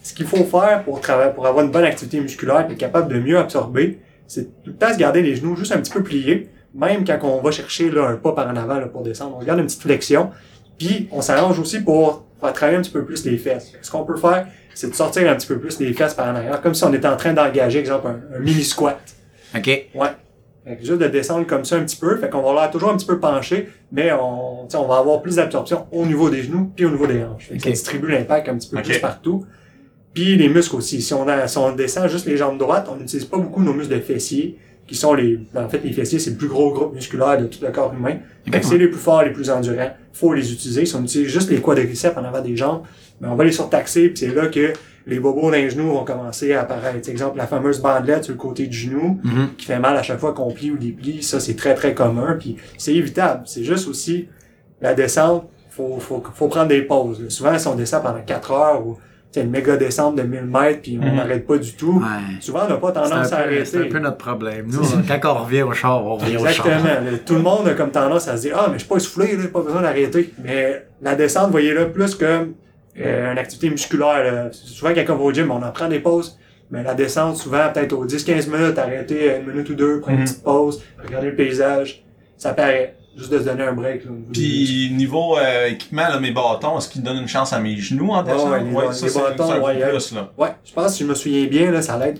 Ce 0.00 0.14
qu'il 0.14 0.26
faut 0.26 0.44
faire 0.44 0.84
pour 0.84 1.00
travailler, 1.00 1.32
pour 1.32 1.44
avoir 1.46 1.64
une 1.64 1.72
bonne 1.72 1.82
activité 1.84 2.20
musculaire 2.20 2.60
et 2.68 2.72
être 2.72 2.78
capable 2.78 3.12
de 3.12 3.18
mieux 3.18 3.36
absorber, 3.36 3.98
c'est 4.28 4.44
tout 4.62 4.70
le 4.70 4.74
temps 4.76 4.92
se 4.92 4.98
garder 4.98 5.22
les 5.22 5.34
genoux 5.34 5.56
juste 5.56 5.72
un 5.72 5.78
petit 5.78 5.90
peu 5.90 6.04
pliés, 6.04 6.50
même 6.72 7.04
quand 7.04 7.18
on 7.24 7.40
va 7.42 7.50
chercher 7.50 7.90
là, 7.90 8.06
un 8.06 8.16
pas 8.16 8.30
par 8.32 8.46
en 8.48 8.54
avant 8.54 8.78
là, 8.78 8.86
pour 8.86 9.02
descendre. 9.02 9.36
On 9.40 9.44
garde 9.44 9.58
une 9.58 9.66
petite 9.66 9.82
flexion, 9.82 10.30
puis 10.78 11.08
on 11.12 11.20
s'arrange 11.20 11.58
aussi 11.58 11.80
pour 11.80 12.24
faire 12.40 12.52
travailler 12.52 12.78
un 12.78 12.82
petit 12.82 12.90
peu 12.90 13.04
plus 13.04 13.24
les 13.24 13.38
fesses. 13.38 13.72
Ce 13.80 13.90
qu'on 13.90 14.04
peut 14.04 14.16
faire, 14.16 14.46
c'est 14.74 14.90
de 14.90 14.94
sortir 14.94 15.30
un 15.30 15.34
petit 15.36 15.46
peu 15.46 15.58
plus 15.58 15.78
les 15.80 15.92
fesses 15.92 16.14
par 16.14 16.28
en 16.28 16.36
arrière, 16.36 16.60
comme 16.60 16.74
si 16.74 16.84
on 16.84 16.92
était 16.92 17.08
en 17.08 17.16
train 17.16 17.32
d'engager, 17.32 17.78
exemple, 17.78 18.08
un, 18.08 18.36
un 18.36 18.40
mini 18.40 18.64
squat. 18.64 19.00
OK. 19.56 19.66
Ouais. 19.66 20.08
Fait 20.66 20.76
que 20.76 20.84
juste 20.84 20.98
de 20.98 21.08
descendre 21.08 21.46
comme 21.46 21.64
ça 21.64 21.76
un 21.76 21.84
petit 21.84 21.96
peu, 21.96 22.16
fait 22.16 22.30
qu'on 22.30 22.40
va 22.40 22.58
l'air 22.58 22.70
toujours 22.70 22.90
un 22.90 22.96
petit 22.96 23.06
peu 23.06 23.20
penché, 23.20 23.68
mais 23.92 24.12
on, 24.12 24.66
on 24.66 24.86
va 24.86 24.96
avoir 24.96 25.20
plus 25.20 25.36
d'absorption 25.36 25.86
au 25.92 26.06
niveau 26.06 26.30
des 26.30 26.42
genoux 26.42 26.72
puis 26.74 26.86
au 26.86 26.90
niveau 26.90 27.06
des 27.06 27.22
hanches. 27.22 27.50
Que 27.50 27.58
Ça 27.60 27.70
distribue 27.70 28.10
l'impact 28.10 28.48
un 28.48 28.56
petit 28.56 28.70
peu 28.70 28.80
plus 28.80 28.98
partout. 28.98 29.44
Puis 30.14 30.36
les 30.36 30.48
muscles 30.48 30.76
aussi. 30.76 31.02
Si 31.02 31.12
on, 31.12 31.28
a, 31.28 31.46
si 31.48 31.58
on 31.58 31.74
descend 31.74 32.08
juste 32.08 32.24
les 32.26 32.36
jambes 32.36 32.56
droites, 32.56 32.88
on 32.90 32.96
n'utilise 32.96 33.26
pas 33.26 33.36
beaucoup 33.36 33.62
nos 33.62 33.74
muscles 33.74 33.94
de 33.94 34.00
fessiers, 34.00 34.58
qui 34.86 34.94
sont 34.94 35.14
les... 35.14 35.38
En 35.54 35.68
fait, 35.68 35.80
les 35.84 35.92
fessiers, 35.92 36.18
c'est 36.18 36.30
le 36.30 36.36
plus 36.36 36.48
gros 36.48 36.72
groupe 36.72 36.94
musculaire 36.94 37.38
de 37.40 37.46
tout 37.46 37.58
le 37.62 37.70
corps 37.70 37.92
humain. 37.94 38.16
C'est 38.62 38.76
les 38.78 38.88
plus 38.88 38.98
forts, 38.98 39.22
les 39.22 39.30
plus 39.32 39.48
endurants. 39.50 39.90
Faut 40.12 40.32
les 40.34 40.52
utiliser. 40.52 40.84
Si 40.86 40.94
on 40.94 41.02
utilise 41.02 41.28
juste 41.28 41.50
les 41.50 41.60
quadriceps 41.60 42.16
en 42.16 42.24
avant 42.24 42.40
des 42.42 42.56
jambes, 42.56 42.82
ben 43.20 43.30
on 43.30 43.36
va 43.36 43.44
les 43.44 43.52
surtaxer, 43.52 44.08
puis 44.08 44.18
c'est 44.18 44.34
là 44.34 44.48
que 44.48 44.72
les 45.06 45.20
bobos 45.20 45.50
d'un 45.50 45.68
genou 45.68 45.92
vont 45.92 46.04
commencer 46.04 46.52
à 46.54 46.62
apparaître. 46.62 47.08
Exemple, 47.08 47.36
la 47.38 47.46
fameuse 47.46 47.80
bandelette 47.80 48.24
sur 48.24 48.32
le 48.32 48.38
côté 48.38 48.66
du 48.66 48.76
genou, 48.76 49.20
Mhm. 49.22 49.48
qui 49.56 49.66
fait 49.66 49.78
mal 49.78 49.96
à 49.96 50.02
chaque 50.02 50.18
fois 50.18 50.32
qu'on 50.32 50.50
plie 50.50 50.70
ou 50.70 50.76
déplie, 50.78 51.22
ça 51.22 51.40
c'est 51.40 51.54
très 51.56 51.74
très 51.74 51.94
commun, 51.94 52.36
puis 52.38 52.56
c'est 52.78 52.94
évitable. 52.94 53.42
C'est 53.46 53.64
juste 53.64 53.86
aussi 53.88 54.28
la 54.80 54.94
descente, 54.94 55.48
faut, 55.70 55.98
faut, 55.98 56.22
faut 56.34 56.48
prendre 56.48 56.68
des 56.68 56.82
pauses. 56.82 57.28
Souvent, 57.28 57.58
si 57.58 57.66
on 57.68 57.74
descend 57.74 58.02
pendant 58.02 58.20
4 58.24 58.52
heures 58.52 58.86
ou 58.86 58.98
sais, 59.34 59.42
une 59.42 59.50
méga 59.50 59.76
descente 59.76 60.16
de 60.16 60.22
1000 60.22 60.44
mètres, 60.46 60.80
puis 60.82 60.98
on 61.00 61.06
Mhm. 61.06 61.16
n'arrête 61.16 61.46
pas 61.46 61.58
du 61.58 61.72
tout, 61.74 61.98
Ouais. 61.98 62.40
souvent 62.40 62.60
on 62.66 62.68
n'a 62.68 62.76
pas 62.76 62.88
C'est 62.88 62.94
tendance 62.94 63.12
à 63.12 63.18
peu, 63.18 63.64
c'est 63.64 63.76
un 63.76 63.80
arrêter. 63.80 63.88
peu 63.92 63.98
notre 63.98 64.16
problème. 64.16 64.66
Nous, 64.68 64.82
quand 65.20 65.30
on 65.36 65.44
revient 65.44 65.62
au 65.62 65.72
char, 65.72 66.04
on 66.04 66.14
revient 66.16 66.36
au 66.36 66.40
Exactement. 66.46 66.74
char. 66.84 67.02
là. 67.02 67.10
Tout 67.24 67.34
le 67.34 67.40
monde 67.42 67.68
a 67.68 67.74
comme 67.74 67.90
tendance 67.90 68.28
à 68.28 68.36
se 68.36 68.42
dire 68.42 68.56
Ah, 68.58 68.66
mais 68.68 68.74
je 68.74 68.78
suis 68.80 68.88
pas 68.88 68.96
essoufflé, 68.96 69.36
là, 69.36 69.44
pas 69.52 69.60
besoin 69.62 69.82
d'arrêter. 69.82 70.32
Mais 70.42 70.86
la 71.02 71.14
descente, 71.14 71.50
voyez-le 71.50 71.90
plus 71.92 72.14
comme 72.14 72.54
euh, 73.00 73.32
une 73.32 73.38
activité 73.38 73.70
musculaire. 73.70 74.22
là. 74.32 74.48
Souvent, 74.52 74.92
quand 74.94 75.14
on 75.14 75.16
va 75.16 75.24
au 75.24 75.32
gym, 75.32 75.50
on 75.50 75.62
en 75.62 75.72
prend 75.72 75.88
des 75.88 75.98
pauses. 75.98 76.38
Mais 76.70 76.82
la 76.82 76.94
descente, 76.94 77.36
souvent, 77.36 77.68
peut-être 77.72 77.92
aux 77.92 78.04
10-15 78.06 78.48
minutes, 78.48 78.78
arrêter 78.78 79.36
une 79.36 79.50
minute 79.52 79.68
ou 79.70 79.74
deux, 79.74 80.00
prendre 80.00 80.16
Mhm. 80.16 80.22
une 80.22 80.28
petite 80.28 80.42
pause, 80.44 80.82
regarder 81.04 81.30
le 81.30 81.34
paysage. 81.36 82.04
Ça 82.36 82.52
paraît. 82.54 82.94
Juste 83.16 83.30
de 83.32 83.38
se 83.38 83.44
donner 83.44 83.62
un 83.62 83.72
break. 83.72 84.04
Là, 84.04 84.10
Puis 84.32 84.90
niveau 84.92 85.38
euh, 85.38 85.68
équipement, 85.68 86.08
là, 86.08 86.18
mes 86.18 86.32
bâtons, 86.32 86.78
est-ce 86.78 86.88
qu'ils 86.88 87.02
donnent 87.02 87.18
une 87.22 87.28
chance 87.28 87.52
à 87.52 87.60
mes 87.60 87.76
genoux 87.76 88.10
en 88.10 88.22
descendant? 88.24 88.50
ouais, 88.50 88.60
les- 88.64 88.70
les 88.70 88.92
ça, 88.92 89.08
c'est 89.08 89.18
bâtons, 89.20 89.50
un 89.52 89.60
peu 89.60 89.62
ouais, 89.66 89.88
plus, 89.90 90.12
là. 90.12 90.32
Ouais, 90.36 90.48
je 90.64 90.72
pense, 90.72 90.94
si 90.96 91.04
je 91.04 91.08
me 91.08 91.14
souviens 91.14 91.46
bien, 91.46 91.70
là, 91.70 91.80
ça 91.80 91.96
l'aide 91.96 92.18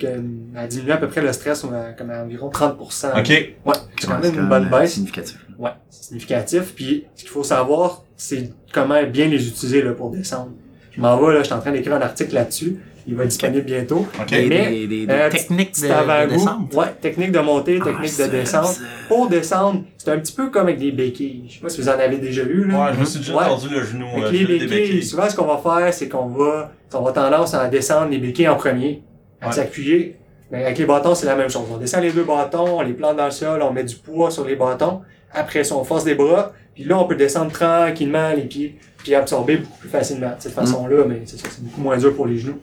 à 0.56 0.66
diminuer 0.68 0.92
à 0.92 0.96
peu 0.98 1.08
près 1.08 1.20
le 1.20 1.32
stress 1.32 1.64
à, 1.64 1.92
comme 1.98 2.10
à 2.10 2.22
environ 2.22 2.48
30%. 2.48 3.18
OK. 3.18 3.28
Ouais, 3.28 3.74
c'est 3.98 4.06
quand 4.06 4.14
Ouais, 4.14 4.20
même 4.30 4.34
une 4.38 4.48
bonne 4.48 4.66
euh, 4.72 4.78
baisse. 4.80 4.92
significatif. 4.94 5.38
Ouais, 5.58 5.70
c'est 5.90 6.04
significatif. 6.04 6.74
Puis 6.76 7.04
ce 7.16 7.22
qu'il 7.22 7.30
faut 7.30 7.42
savoir, 7.44 8.04
c'est 8.16 8.52
comment 8.72 9.02
bien 9.04 9.26
les 9.26 9.48
utiliser 9.48 9.82
là, 9.82 9.92
pour 9.94 10.10
descendre. 10.10 10.50
Je 10.92 11.00
m'en 11.00 11.16
vais, 11.18 11.32
là, 11.34 11.38
je 11.40 11.44
suis 11.46 11.54
en 11.54 11.60
train 11.60 11.72
d'écrire 11.72 11.94
un 11.96 12.02
article 12.02 12.34
là-dessus. 12.34 12.78
Il 13.06 13.14
va 13.16 13.24
être 13.24 13.28
disponible 13.30 13.64
bientôt. 13.64 14.06
OK. 14.20 14.26
Des, 14.30 14.46
Mais, 14.46 14.70
des, 14.70 14.86
des, 14.86 15.06
des 15.06 15.12
euh, 15.12 15.28
techniques 15.30 15.74
de, 15.80 16.28
descente. 16.28 16.74
Ouais, 16.74 16.86
technique 17.00 17.32
de 17.32 17.38
montée, 17.40 17.78
Ah, 17.82 17.84
technique 17.84 18.18
de 18.18 18.24
descente. 18.26 18.80
Pour 19.08 19.28
descendre, 19.28 19.82
c'est 19.98 20.10
un 20.10 20.18
petit 20.18 20.32
peu 20.32 20.48
comme 20.50 20.62
avec 20.68 20.78
des 20.78 20.90
béquilles. 20.90 21.44
Je 21.48 21.54
sais 21.54 21.60
pas 21.60 21.68
si 21.68 21.80
vous 21.82 21.88
en 21.88 21.92
avez 21.98 22.16
déjà 22.16 22.42
vu, 22.44 22.66
là. 22.66 22.84
Ouais, 22.86 22.90
je 22.94 23.00
me 23.00 23.04
suis 23.04 23.18
déjà 23.20 23.36
Ouais. 23.36 23.44
tordu 23.46 23.68
le 23.68 23.84
genou. 23.84 24.06
Avec 24.16 24.24
euh, 24.24 24.30
les 24.30 24.44
béquilles, 24.46 24.68
béquilles. 24.68 25.02
souvent 25.02 25.28
ce 25.28 25.36
qu'on 25.36 25.44
va 25.44 25.58
faire, 25.58 25.92
c'est 25.92 26.08
qu'on 26.08 26.26
va, 26.28 26.72
on 26.94 27.02
va 27.02 27.12
tendance 27.12 27.52
à 27.54 27.68
descendre 27.68 28.08
les 28.10 28.18
béquilles 28.18 28.48
en 28.48 28.56
premier, 28.56 29.02
à 29.40 29.48
Ouais. 29.48 29.52
s'appuyer. 29.52 30.16
Mais 30.50 30.64
avec 30.64 30.78
les 30.78 30.86
bâtons, 30.86 31.14
c'est 31.14 31.26
la 31.26 31.36
même 31.36 31.50
chose. 31.50 31.64
On 31.72 31.76
descend 31.76 32.02
les 32.02 32.12
deux 32.12 32.24
bâtons, 32.24 32.78
on 32.78 32.82
les 32.82 32.92
plante 32.94 33.16
dans 33.16 33.24
le 33.26 33.30
sol, 33.30 33.60
on 33.62 33.72
met 33.72 33.84
du 33.84 33.96
poids 33.96 34.30
sur 34.30 34.44
les 34.46 34.56
bâtons. 34.56 35.00
Après 35.32 35.64
ça, 35.64 35.74
on 35.76 35.84
force 35.84 36.04
des 36.04 36.14
bras. 36.14 36.52
Puis 36.74 36.84
là, 36.84 36.98
on 36.98 37.04
peut 37.06 37.16
descendre 37.16 37.52
tranquillement 37.52 38.30
les 38.34 38.42
pieds, 38.44 38.78
puis 38.98 39.14
absorber 39.14 39.58
beaucoup 39.58 39.78
plus 39.78 39.88
facilement 39.88 40.28
de 40.30 40.34
cette 40.40 40.52
façon-là. 40.54 41.04
Mais 41.08 41.22
c'est 41.24 41.38
ça, 41.38 41.48
c'est 41.50 41.62
beaucoup 41.62 41.80
moins 41.80 41.96
dur 41.96 42.14
pour 42.14 42.26
les 42.26 42.38
genoux. 42.38 42.58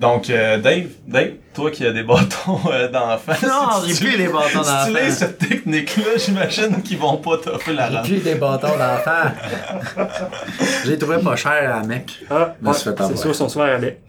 Donc, 0.00 0.30
euh, 0.30 0.56
Dave, 0.56 0.86
Dave, 1.06 1.32
toi 1.52 1.70
qui 1.70 1.84
as 1.84 1.92
des 1.92 2.02
bâtons 2.02 2.58
euh, 2.72 2.88
d'enfant. 2.88 3.32
Non, 3.46 3.82
si 3.82 3.88
j'ai 3.90 3.94
tu 3.96 4.04
plus 4.06 4.16
les 4.16 4.28
bâtons 4.28 4.64
Si 4.64 4.86
tu 4.86 4.92
d'enfant. 4.94 5.10
cette 5.10 5.38
technique-là, 5.38 6.16
j'imagine 6.16 6.82
qu'ils 6.82 6.96
vont 6.96 7.18
pas 7.18 7.36
t'offrir 7.36 7.74
la 7.76 7.90
J'ai 7.90 7.96
rente. 7.98 8.06
plus 8.06 8.20
des 8.20 8.34
bâtons 8.36 8.68
d'enfant. 8.78 10.08
J'ai 10.86 10.96
trouvé 10.96 11.18
pas 11.18 11.36
cher 11.36 11.76
à 11.76 11.82
mec. 11.84 12.18
Ah, 12.30 12.54
ouais, 12.62 12.72
c'est 12.72 12.96
sûr, 13.16 13.28
ils 13.30 13.34
sont 13.34 13.48
souvent 13.50 13.66
rabais. 13.66 14.00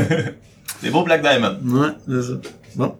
Des 0.82 0.88
beaux 0.90 1.02
Black 1.04 1.20
Diamond. 1.20 1.58
Ouais, 1.66 1.88
c'est 2.08 2.22
ça. 2.22 2.34
Bon. 2.74 2.96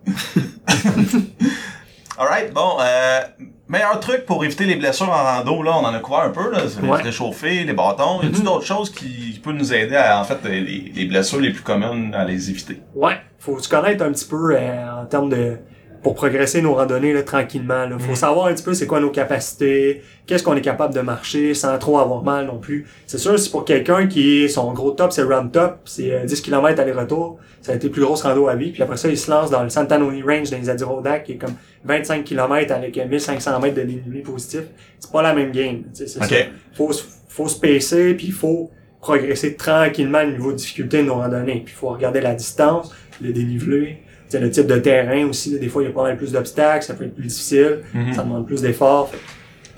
Alright, 2.19 2.53
bon, 2.53 2.79
euh, 2.81 3.21
meilleur 3.69 4.01
truc 4.01 4.25
pour 4.25 4.43
éviter 4.45 4.65
les 4.65 4.77
blessures 4.77 5.09
en 5.11 5.23
rando, 5.23 5.63
là, 5.63 5.73
on 5.77 5.85
en 5.85 5.93
a 5.95 5.99
couvert 5.99 6.21
un 6.21 6.31
peu, 6.31 6.51
là, 6.51 6.61
c'est 6.67 6.81
Ouais. 6.81 6.99
se 6.99 7.05
réchauffer, 7.05 7.65
les 7.65 7.73
bâtons. 7.75 8.23
Y 8.23 8.27
a-t-il 8.27 8.39
Mhm. 8.39 8.45
d'autres 8.45 8.65
choses 8.65 8.91
qui, 8.91 9.39
peuvent 9.45 9.55
nous 9.55 9.73
aider 9.75 9.97
à, 9.97 10.19
en 10.21 10.25
fait, 10.25 10.39
les, 10.45 10.61
les 10.95 11.05
blessures 11.05 11.41
les 11.41 11.51
plus 11.53 11.63
communes 11.63 12.15
à 12.15 12.25
les 12.25 12.49
éviter? 12.51 12.81
Ouais, 12.95 13.19
faut 13.39 13.59
se 13.59 13.69
connaître 13.69 14.03
un 14.05 14.13
petit 14.13 14.25
peu 14.27 14.57
euh, 14.57 15.03
en 15.03 15.05
termes 15.07 15.29
de 15.29 15.59
pour 16.03 16.15
progresser 16.15 16.63
nos 16.63 16.75
randonnées 16.75 17.13
là, 17.13 17.23
tranquillement. 17.23 17.87
Là. 17.87 17.99
Faut 17.99 18.11
Mhm. 18.11 18.15
savoir 18.17 18.47
un 18.47 18.55
petit 18.55 18.63
peu 18.63 18.75
c'est 18.75 18.87
quoi 18.87 19.01
nos 19.01 19.11
capacités, 19.11 20.03
qu'est-ce 20.27 20.43
qu'on 20.43 20.55
est 20.57 20.61
capable 20.61 20.95
de 20.95 21.01
marcher 21.01 21.53
sans 21.55 21.77
trop 21.79 21.99
avoir 21.99 22.23
mal 22.23 22.47
non 22.47 22.59
plus. 22.59 22.87
C'est 23.07 23.19
sûr, 23.19 23.39
c'est 23.39 23.51
pour 23.51 23.65
quelqu'un 23.65 24.07
qui 24.07 24.49
son 24.49 24.73
gros 24.73 24.93
top, 24.93 25.13
c'est 25.13 25.23
run 25.23 25.49
top, 25.49 25.79
c'est 25.85 26.13
euh, 26.13 26.25
10 26.25 26.41
km 26.43 26.81
aller-retour, 26.81 27.39
ça 27.63 27.73
a 27.73 27.75
été 27.75 27.89
plus 27.89 28.03
grosse 28.03 28.23
rando 28.23 28.47
à 28.49 28.55
vie, 28.55 28.71
puis 28.71 28.83
après 28.83 28.97
ça, 28.97 29.09
il 29.09 29.19
se 29.19 29.31
lance 29.31 29.51
dans 29.51 29.63
le 29.65 29.69
Santanoni 29.69 30.23
Range 30.23 30.49
dans 30.51 30.59
les 30.59 30.71
Adirondacks, 30.71 31.25
qui 31.25 31.33
est 31.33 31.37
comme 31.37 31.55
25 31.85 32.25
km 32.25 32.73
avec 32.73 32.97
euh, 32.99 33.07
1500 33.07 33.59
mètres 33.61 33.75
de 33.77 33.83
dénivelé 33.83 34.21
positif. 34.21 34.63
C'est 35.01 35.11
pas 35.11 35.23
la 35.23 35.35
même 35.35 35.51
game, 35.51 35.83
c'est 35.93 36.17
Ok. 36.19 36.25
ça. 36.29 36.37
Faut, 36.75 36.93
se- 36.93 37.05
faut 37.29 37.49
se 37.49 37.59
pacer, 37.59 38.15
puis 38.15 38.29
il 38.29 38.33
faut 38.33 38.71
progresser 39.01 39.55
tranquillement 39.55 40.23
au 40.23 40.31
niveau 40.31 40.53
de 40.53 40.57
difficulté 40.57 40.99
de 40.99 41.03
nos 41.05 41.15
randonnées. 41.17 41.63
Puis 41.65 41.75
il 41.75 41.79
faut 41.79 41.89
regarder 41.89 42.21
la 42.21 42.35
distance, 42.35 42.93
le 43.21 43.33
dénivelé, 43.33 43.99
sais, 44.29 44.41
le 44.41 44.51
type 44.51 44.67
de 44.67 44.77
terrain 44.79 45.27
aussi. 45.29 45.53
là, 45.53 45.59
des 45.59 45.69
fois, 45.69 45.83
il 45.83 45.87
y 45.87 45.89
a 45.89 45.93
pas 45.95 46.03
mal 46.03 46.17
plus 46.17 46.33
d'obstacles, 46.33 46.85
ça 46.85 46.95
peut 46.95 47.05
être 47.05 47.15
plus 47.15 47.27
difficile, 47.27 47.81
Mhm. 47.95 48.13
ça 48.13 48.23
demande 48.23 48.47
plus 48.47 48.63
d'efforts. 48.63 49.11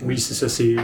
Oui, 0.02 0.18
c'est 0.18 0.34
ça, 0.34 0.48
c'est... 0.48 0.76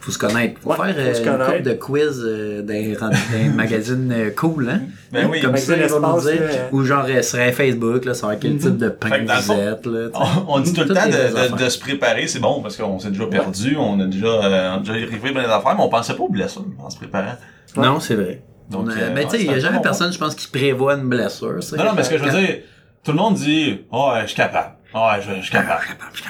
Faut 0.00 0.12
se 0.12 0.18
connaître. 0.18 0.60
Faut 0.60 0.70
Ouais, 0.70 0.76
faire 0.76 0.94
faut 0.94 1.00
euh, 1.00 1.12
se 1.14 1.18
une 1.18 1.24
connaître. 1.26 1.50
couple 1.50 1.62
de 1.64 1.72
quiz 1.74 2.22
euh, 2.24 2.62
dans 2.62 3.08
dans 3.10 3.16
un 3.16 3.50
magazine 3.54 4.12
euh, 4.16 4.30
cool, 4.30 4.68
hein? 4.70 4.80
Ben 5.12 5.28
oui, 5.30 5.40
Comme 5.42 5.56
ça, 5.56 5.76
ils 5.76 5.82
vont 5.86 6.18
dire. 6.20 6.40
Ou 6.72 6.84
genre 6.84 7.04
euh, 7.08 7.20
sur 7.20 7.38
Facebook, 7.52 8.04
là, 8.04 8.14
savoir 8.14 8.38
quel 8.38 8.52
Mhm. 8.52 8.58
type 8.58 8.76
de 8.78 8.88
pain 8.90 9.08
vous 9.26 9.42
fond, 9.42 9.58
êtes, 9.60 9.84
là. 9.86 10.08
On, 10.14 10.54
on 10.54 10.60
dit 10.60 10.72
tout 10.72 10.82
le 10.88 10.94
temps 10.94 11.56
de, 11.58 11.68
se 11.68 11.78
préparer, 11.80 12.28
c'est 12.28 12.38
bon 12.38 12.62
parce 12.62 12.76
qu'on 12.76 12.98
s'est 13.00 13.10
déjà 13.10 13.26
perdu, 13.26 13.76
on 13.76 13.98
a 14.00 14.06
déjà, 14.06 14.26
euh, 14.28 14.70
on 14.74 14.76
a 14.76 14.78
déjà 14.78 14.92
arrivé 14.92 15.18
plein 15.32 15.42
d'affaires, 15.42 15.74
mais 15.76 15.82
on 15.82 15.88
pensait 15.88 16.14
pas 16.14 16.22
aux 16.22 16.30
blessures 16.30 16.64
en 16.78 16.88
se 16.88 16.96
préparant. 16.96 17.34
Non, 17.76 17.98
c'est 18.00 18.14
vrai. 18.14 18.40
Donc, 18.70 18.88
euh, 18.90 19.10
ben, 19.14 19.24
tu 19.24 19.30
sais, 19.36 19.40
il 19.42 19.46
y 19.46 19.50
a 19.50 19.54
un 19.54 19.58
jamais 19.58 19.80
personne, 19.82 20.12
je 20.12 20.18
pense, 20.18 20.34
qui 20.36 20.46
prévoit 20.46 20.94
une 20.94 21.08
blessure. 21.08 21.58
Non, 21.76 21.84
non, 21.84 21.90
mais 21.96 22.04
ce 22.04 22.10
que 22.10 22.18
je 22.18 22.24
veux 22.24 22.30
dire, 22.30 22.58
tout 23.10 23.16
le 23.16 23.22
monde 23.22 23.34
dit, 23.34 23.80
oh, 23.90 24.10
ouais, 24.12 24.22
je 24.22 24.26
suis 24.28 24.36
capable. 24.36 24.74
Oh, 24.94 24.98
ouais, 24.98 25.22
je, 25.22 25.36
je 25.36 25.42
suis 25.42 25.50
capable. 25.52 25.80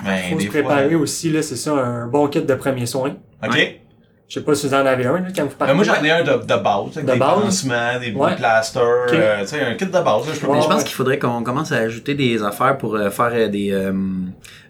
Ben, 0.04 0.18
faut 0.30 0.38
se 0.38 0.44
fois- 0.46 0.50
préparer 0.62 0.94
aussi, 0.94 1.30
là, 1.30 1.42
c'est 1.42 1.56
ça, 1.56 1.72
un 1.72 2.06
bon 2.06 2.28
kit 2.28 2.40
de 2.42 2.54
premiers 2.54 2.86
soins. 2.86 3.16
OK. 3.44 3.52
Ouais. 3.52 3.80
Je 4.28 4.34
sais 4.34 4.44
pas 4.44 4.54
si 4.54 4.68
vous 4.68 4.74
en 4.74 4.84
avez 4.86 5.06
un, 5.06 5.14
là, 5.20 5.28
quand 5.34 5.42
vous 5.44 5.48
partez. 5.56 5.72
Ben, 5.72 5.74
moi, 5.74 5.84
j'en 5.84 6.04
ai 6.04 6.10
un 6.10 6.22
de, 6.22 6.32
de 6.34 6.62
base, 6.62 6.96
avec 6.96 7.06
De 7.06 7.12
des 7.12 7.18
base? 7.18 7.40
pansements, 7.42 7.98
des 7.98 8.12
Ouais. 8.12 8.36
plasters, 8.36 8.82
Ok. 9.08 9.14
euh, 9.14 9.40
tu 9.40 9.46
sais, 9.48 9.60
un 9.64 9.74
kit 9.74 9.86
de 9.86 9.90
base, 9.90 10.04
là, 10.04 10.34
je 10.34 10.38
peux 10.40 10.46
Ouais. 10.46 10.56
Mais 10.56 10.62
je 10.62 10.68
pense 10.68 10.84
qu'il 10.84 10.94
faudrait 10.94 11.18
qu'on 11.18 11.42
commence 11.42 11.72
à 11.72 11.76
ajouter 11.78 12.14
des 12.14 12.42
affaires 12.42 12.76
pour 12.78 12.94
euh, 12.94 13.10
faire 13.10 13.30
euh, 13.32 13.48
des 13.48 13.70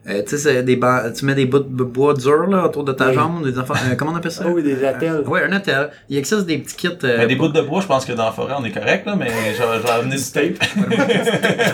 euh, 0.08 0.12
euh, 0.18 0.22
tu 0.22 0.30
sais 0.30 0.38
c'est 0.38 0.62
des 0.62 0.76
ba- 0.76 1.10
tu 1.14 1.24
mets 1.24 1.34
des 1.34 1.46
bouts 1.46 1.58
de 1.60 1.84
bois 1.84 2.14
durs 2.14 2.46
là 2.48 2.64
autour 2.64 2.84
de 2.84 2.92
ta 2.92 3.08
Oui. 3.08 3.14
jambe 3.14 3.44
des 3.44 3.58
affaires 3.58 3.76
euh, 3.90 3.94
comment 3.96 4.12
on 4.12 4.16
appelle 4.16 4.30
ça? 4.32 4.44
Ah 4.46 4.50
oui, 4.50 4.62
des 4.62 4.84
attelles. 4.84 5.22
ouais 5.26 5.42
un 5.44 5.52
attel 5.52 5.90
il 6.08 6.16
existe 6.16 6.46
des 6.46 6.58
petits 6.58 6.76
kits 6.76 6.88
euh, 7.04 7.26
des 7.26 7.36
bouts 7.36 7.48
de 7.48 7.60
bois, 7.60 7.80
je 7.80 7.86
pense 7.86 8.04
que 8.04 8.12
dans 8.12 8.24
la 8.26 8.32
forêt, 8.32 8.54
on 8.58 8.64
est 8.64 8.70
correct, 8.72 9.06
là, 9.06 9.16
mais 9.16 9.26
vais 9.28 9.90
amener 9.90 10.16
du 10.16 10.22
tape. 10.32 10.58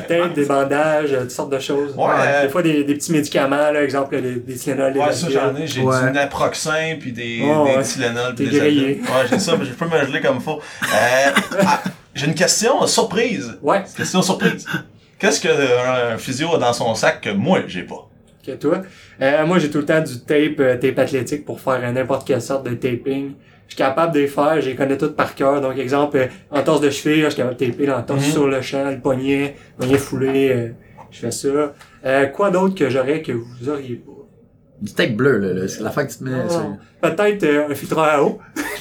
Peut-être 0.08 0.32
des 0.34 0.44
bandages, 0.44 1.12
euh, 1.12 1.20
toutes 1.22 1.30
sortes 1.30 1.52
de 1.52 1.58
choses. 1.58 1.94
Ouais, 1.96 2.04
euh, 2.18 2.42
Des 2.44 2.48
fois, 2.48 2.62
des, 2.62 2.84
des 2.84 2.94
petits 2.94 3.12
médicaments, 3.12 3.70
là, 3.70 3.82
exemple, 3.82 4.20
des, 4.20 4.36
des 4.36 4.54
Tylenol, 4.54 4.92
des 4.92 4.98
Ouais, 5.00 5.12
ça, 5.12 5.28
j'en 5.30 5.54
ai. 5.56 5.66
J'ai 5.66 5.80
Ouais. 5.82 6.06
du 6.06 6.12
naproxen, 6.12 6.98
puis 6.98 7.12
des, 7.12 7.40
Oh, 7.44 7.66
des 7.66 7.76
ouais. 7.76 7.82
Tylenol, 7.82 8.34
puis 8.34 8.48
des. 8.48 8.60
Ouais, 8.60 9.00
j'ai 9.30 9.38
ça, 9.38 9.56
mais 9.58 9.64
je 9.64 9.72
peux 9.72 9.86
me 9.86 10.06
geler 10.06 10.20
comme 10.20 10.40
faut. 10.40 10.60
Euh, 10.82 11.30
ah, 11.66 11.82
j'ai 12.14 12.26
une 12.26 12.34
question 12.34 12.86
surprise. 12.86 13.58
Ouais, 13.62 13.82
Question 13.96 14.22
surprise. 14.22 14.66
Qu'est-ce 15.18 15.40
qu'un 15.40 16.18
physio 16.18 16.54
a 16.54 16.58
dans 16.58 16.72
son 16.72 16.94
sac 16.94 17.20
que 17.20 17.30
moi, 17.30 17.60
j'ai 17.66 17.82
pas? 17.82 18.08
Que 18.44 18.52
toi. 18.52 18.82
Euh, 19.20 19.46
moi, 19.46 19.58
j'ai 19.58 19.70
tout 19.70 19.78
le 19.78 19.84
temps 19.86 20.00
du 20.02 20.20
tape, 20.20 20.60
euh, 20.60 20.76
tape 20.76 20.98
athlétique 20.98 21.44
pour 21.44 21.60
faire 21.60 21.80
euh, 21.82 21.92
n'importe 21.92 22.26
quelle 22.26 22.42
sorte 22.42 22.66
de 22.68 22.74
taping. 22.74 23.32
Je 23.66 23.74
suis 23.74 23.78
capable 23.78 24.12
de 24.14 24.20
les 24.20 24.26
faire, 24.26 24.60
je 24.60 24.68
les 24.70 24.74
connais 24.76 24.98
toutes 24.98 25.16
par 25.16 25.34
cœur. 25.34 25.60
Donc, 25.60 25.78
exemple, 25.78 26.16
euh, 26.18 26.26
en 26.50 26.62
torse 26.62 26.80
de 26.80 26.90
cheville, 26.90 27.22
là, 27.22 27.28
je 27.28 27.34
suis 27.34 27.42
capable 27.42 27.58
de 27.58 27.64
taper 27.66 27.86
l'entorse 27.86 28.26
Mhm. 28.26 28.32
sur 28.32 28.46
le 28.48 28.60
champ, 28.60 28.90
le 28.90 28.98
poignet, 29.00 29.56
poignet 29.78 29.98
foulé, 29.98 30.50
euh, 30.50 30.68
je 31.10 31.20
fais 31.20 31.30
ça. 31.30 31.72
Euh, 32.04 32.26
quoi 32.26 32.50
d'autre 32.50 32.74
que 32.74 32.90
j'aurais 32.90 33.22
que 33.22 33.32
vous 33.32 33.68
auriez 33.68 33.96
pas? 33.96 34.12
Du 34.80 34.92
tape 34.92 35.12
bleu 35.12 35.38
là, 35.38 35.52
là. 35.52 35.68
c'est 35.68 35.82
l'affaire 35.82 36.06
que 36.06 36.12
tu 36.12 36.18
te 36.18 36.24
mets 36.24 36.30
Ah, 36.46 36.50
sur- 36.50 36.76
Peut-être 37.00 37.42
euh, 37.44 37.68
un 37.70 37.74
filtreur 37.74 38.04
à 38.04 38.22
eau. 38.22 38.38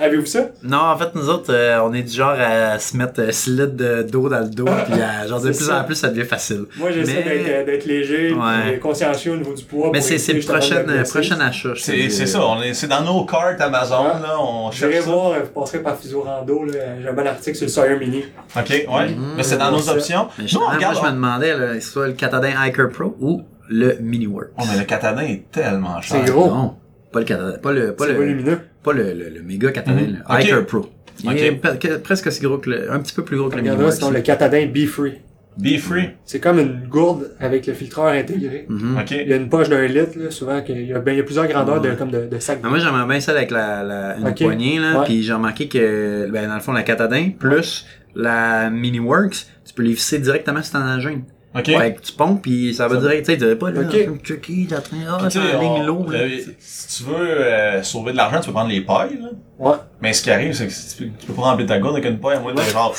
Avez-vous 0.00 0.26
ça? 0.26 0.46
non 0.62 0.78
en 0.78 0.96
fait 0.96 1.14
nous 1.14 1.28
autres 1.28 1.52
euh, 1.52 1.80
on 1.82 1.92
est 1.92 2.02
du 2.02 2.12
genre 2.12 2.34
à 2.38 2.78
se 2.78 2.96
mettre 2.96 3.20
euh, 3.20 3.30
6 3.30 3.50
litres 3.50 3.76
de- 3.76 4.02
d'eau 4.02 4.28
dans 4.28 4.40
le 4.40 4.48
dos 4.48 4.64
puis 4.64 5.00
à, 5.00 5.26
genre 5.26 5.40
de 5.40 5.50
plus 5.50 5.66
ça. 5.66 5.80
en 5.80 5.84
plus 5.84 5.94
ça 5.94 6.08
devient 6.08 6.24
facile 6.24 6.64
Moi, 6.78 6.90
j'essaie 6.90 7.22
Mais- 7.24 7.64
d'être, 7.64 7.84
euh, 7.84 7.88
léger, 7.88 8.32
Ouais. 8.32 8.78
consciencieux 8.78 9.32
au 9.32 9.36
niveau 9.36 9.54
du 9.54 9.64
poids. 9.64 9.90
mais 9.92 10.00
c'est 10.00 10.32
le 10.32 10.40
prochain 10.40 10.84
euh, 10.88 11.04
prochain 11.04 11.38
achat 11.40 11.74
je 11.74 11.80
C'est 12.08 12.26
ça, 12.26 12.40
on 12.44 12.60
est, 12.62 12.74
c'est 12.74 12.88
dans 12.88 13.02
nos 13.02 13.24
cartes 13.24 13.60
Amazon, 13.60 14.04
Ouais. 14.04 14.22
là, 14.22 14.36
on 14.40 14.70
Je 14.70 14.78
cherche 14.78 14.92
vais 14.94 15.00
ça. 15.00 15.10
voir, 15.10 15.32
euh, 15.32 15.40
vous 15.44 15.60
passerez 15.60 15.78
par 15.80 15.96
Physio 15.98 16.22
Rando, 16.22 16.64
là. 16.64 16.72
J'ai 17.00 17.08
un 17.08 17.12
bon 17.12 17.26
article 17.26 17.56
sur 17.56 17.66
le 17.66 17.70
Sawyer 17.70 17.98
Mini. 17.98 18.24
OK, 18.56 18.68
ouais. 18.70 19.08
Mhm. 19.10 19.34
mais 19.36 19.42
c'est 19.42 19.58
dans 19.58 19.70
nos 19.70 19.78
ça. 19.78 19.92
options. 19.92 20.28
Mais 20.38 20.44
Nous, 20.44 20.48
je, 20.48 20.56
on 20.56 20.60
moi, 20.60 20.70
regarde. 20.74 20.96
je 21.00 21.02
me 21.06 21.10
demandais, 21.12 21.80
soit 21.80 22.06
le 22.08 22.12
Catadin 22.14 22.50
Hiker 22.66 22.88
Pro 22.90 23.16
ou 23.20 23.42
le 23.72 23.96
Mini 24.00 24.26
Works. 24.26 24.50
Oh, 24.58 24.62
mais 24.70 24.78
le 24.78 24.84
katana 24.84 25.24
est 25.24 25.50
tellement 25.50 26.00
cher. 26.00 26.20
C'est 26.24 26.30
gros. 26.32 26.46
Non, 26.48 26.76
pas 27.12 27.20
le 27.20 27.24
katana, 27.24 27.52
pas 27.58 27.72
le, 27.72 27.92
pas 27.94 28.06
le, 28.06 28.14
volumineux. 28.14 28.58
pas 28.82 28.92
le, 28.92 29.12
le, 29.14 29.28
le 29.30 29.42
méga 29.42 29.70
katana, 29.72 30.00
Mhm. 30.02 30.06
le 30.08 30.34
Ok. 30.34 30.44
Hiker 30.44 30.66
Pro. 30.66 30.86
Il 31.24 31.30
Ok. 31.30 31.36
est 31.84 31.98
presque 32.02 32.26
aussi 32.26 32.40
gros 32.42 32.58
que 32.58 32.70
le, 32.70 32.92
un 32.92 32.98
petit 33.00 33.14
peu 33.14 33.24
plus 33.24 33.36
gros 33.36 33.48
que 33.48 33.56
le 33.56 33.62
Mini 33.62 33.70
Regardez 33.70 33.84
Works. 33.84 33.96
sinon 33.98 34.10
le 34.10 34.20
Catadin 34.20 34.66
Be 34.66 34.86
Free. 34.86 35.14
Be 35.58 35.76
free. 35.78 36.08
C'est 36.24 36.40
comme 36.40 36.58
une 36.58 36.88
gourde 36.88 37.32
avec 37.38 37.66
le 37.66 37.74
filtreur 37.74 38.06
intégré. 38.06 38.64
Mhm. 38.70 38.96
OK. 38.98 39.10
Il 39.10 39.28
y 39.28 39.32
a 39.34 39.36
une 39.36 39.50
poche 39.50 39.68
d'un 39.68 39.86
litre, 39.86 40.12
là, 40.18 40.30
souvent, 40.30 40.62
qu'il 40.62 40.80
y 40.86 40.94
a, 40.94 40.98
ben, 40.98 41.12
il 41.12 41.18
y 41.18 41.20
a 41.20 41.24
plusieurs 41.24 41.46
grandeurs 41.46 41.78
de, 41.82 41.90
comme 41.90 42.10
de, 42.10 42.24
de 42.26 42.38
sacs. 42.38 42.60
Mais 42.62 42.70
moi, 42.70 42.78
j'aimerais 42.78 43.06
bien 43.06 43.20
ça 43.20 43.32
avec 43.32 43.50
la, 43.50 43.82
la 43.82 44.16
une 44.16 44.28
Ok. 44.28 44.38
poignée, 44.42 44.78
là. 44.78 45.00
Ouais. 45.00 45.04
Puis 45.04 45.22
j'ai 45.22 45.34
remarqué 45.34 45.68
que, 45.68 46.26
ben, 46.32 46.48
dans 46.48 46.54
le 46.54 46.60
fond, 46.62 46.72
la 46.72 46.82
Catadin 46.82 47.32
plus 47.38 47.84
la 48.14 48.70
Mini 48.70 48.98
Works, 48.98 49.46
tu 49.66 49.74
peux 49.74 49.82
les 49.82 49.92
visser 49.92 50.18
directement 50.20 50.62
sur 50.62 50.72
ton 50.72 50.86
engin. 50.86 51.20
OK. 51.54 51.64
Fait 51.66 51.94
que 51.94 52.00
tu 52.00 52.12
pompes, 52.12 52.42
puis 52.42 52.74
ça 52.74 52.88
va 52.88 52.94
Ça- 52.94 53.00
direct, 53.02 53.26
tu 53.26 53.32
sais, 53.32 53.38
tu 53.38 53.56
pas 53.56 53.70
là, 53.70 53.80
Ok. 53.82 54.04
comme 54.06 54.18
Chucky, 54.22 54.68
en 54.76 54.80
train, 54.80 54.96
ah, 55.08 55.18
Tu 55.28 55.30
c'est 55.38 55.58
ligne 55.58 55.70
on- 55.70 55.82
low, 55.86 56.10
là. 56.10 56.24
le- 56.26 56.38
si 56.58 56.96
tu 57.04 57.10
veux 57.10 57.14
euh, 57.30 57.82
sauver 57.82 58.12
de 58.12 58.16
l'argent, 58.16 58.40
tu 58.40 58.46
peux 58.46 58.52
prendre 58.52 58.70
les 58.70 58.80
pailles, 58.80 59.18
là. 59.20 59.28
Ouais. 59.58 59.76
Mais 60.00 60.12
ce 60.14 60.22
qui 60.22 60.30
arrive, 60.30 60.54
c'est 60.54 60.66
que 60.66 60.72
tu 60.72 61.04
peux, 61.04 61.10
tu 61.20 61.26
peux 61.26 61.32
pas 61.34 61.42
remplir 61.42 61.66
ta 61.66 61.78
gourde 61.78 61.96
avec 61.96 62.08
une 62.10 62.18
paille, 62.18 62.36
à 62.36 62.40
moins 62.40 62.54
de 62.54 62.62
genre, 62.62 62.94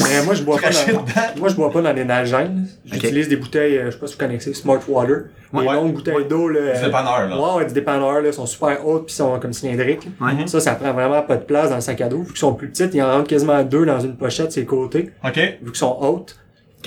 Mais 0.00 0.24
moi, 0.24 0.34
je 0.34 0.42
bois 0.42 0.56
pas 0.60 0.70
dans, 0.70 0.86
dedans. 1.02 1.04
moi, 1.38 1.48
je 1.50 1.54
bois 1.54 1.70
pas 1.70 1.80
dans 1.82 1.94
des 1.94 2.04
nagènes. 2.04 2.66
J'utilise 2.84 3.28
des 3.28 3.36
bouteilles, 3.36 3.78
euh, 3.78 3.86
je 3.86 3.90
sais 3.92 3.98
pas 3.98 4.06
si 4.08 4.14
vous 4.14 4.18
connaissez, 4.18 4.52
Smart 4.54 4.80
Water. 4.88 5.26
Ouais. 5.52 5.60
Des 5.62 5.68
Ouais. 5.68 5.74
longues 5.74 5.92
bouteilles 5.92 6.24
d'eau, 6.28 6.48
là. 6.48 6.60
Du 6.72 6.78
euh, 6.82 6.86
dépanneur, 6.86 7.28
là. 7.28 7.38
Ouais, 7.40 7.58
ouais, 7.58 7.66
du 7.66 7.74
dépanneur, 7.74 8.20
là. 8.20 8.32
sont 8.32 8.44
super 8.46 8.84
hautes 8.84 9.06
pis 9.06 9.12
sont 9.14 9.38
comme 9.38 9.52
cylindriques. 9.52 10.08
Ouais. 10.20 10.32
Mhm. 10.32 10.48
Ça, 10.48 10.58
ça 10.58 10.74
prend 10.74 10.92
vraiment 10.92 11.22
pas 11.22 11.36
de 11.36 11.44
place 11.44 11.68
dans 11.68 11.76
le 11.76 11.80
sac 11.80 12.00
à 12.00 12.08
dos. 12.08 12.22
Vu 12.22 12.28
qu'ils 12.30 12.38
sont 12.38 12.54
plus 12.54 12.68
petites, 12.70 12.92
ils 12.92 13.02
en 13.02 13.12
rentrent 13.12 13.28
quasiment 13.28 13.62
deux 13.62 13.86
dans 13.86 14.00
une 14.00 14.16
pochette, 14.16 14.50
ses 14.50 14.64
côtés. 14.64 15.10
OK. 15.24 15.36
Vu 15.36 15.66
qu'ils 15.66 15.76
sont 15.76 15.96
hautes. 16.00 16.36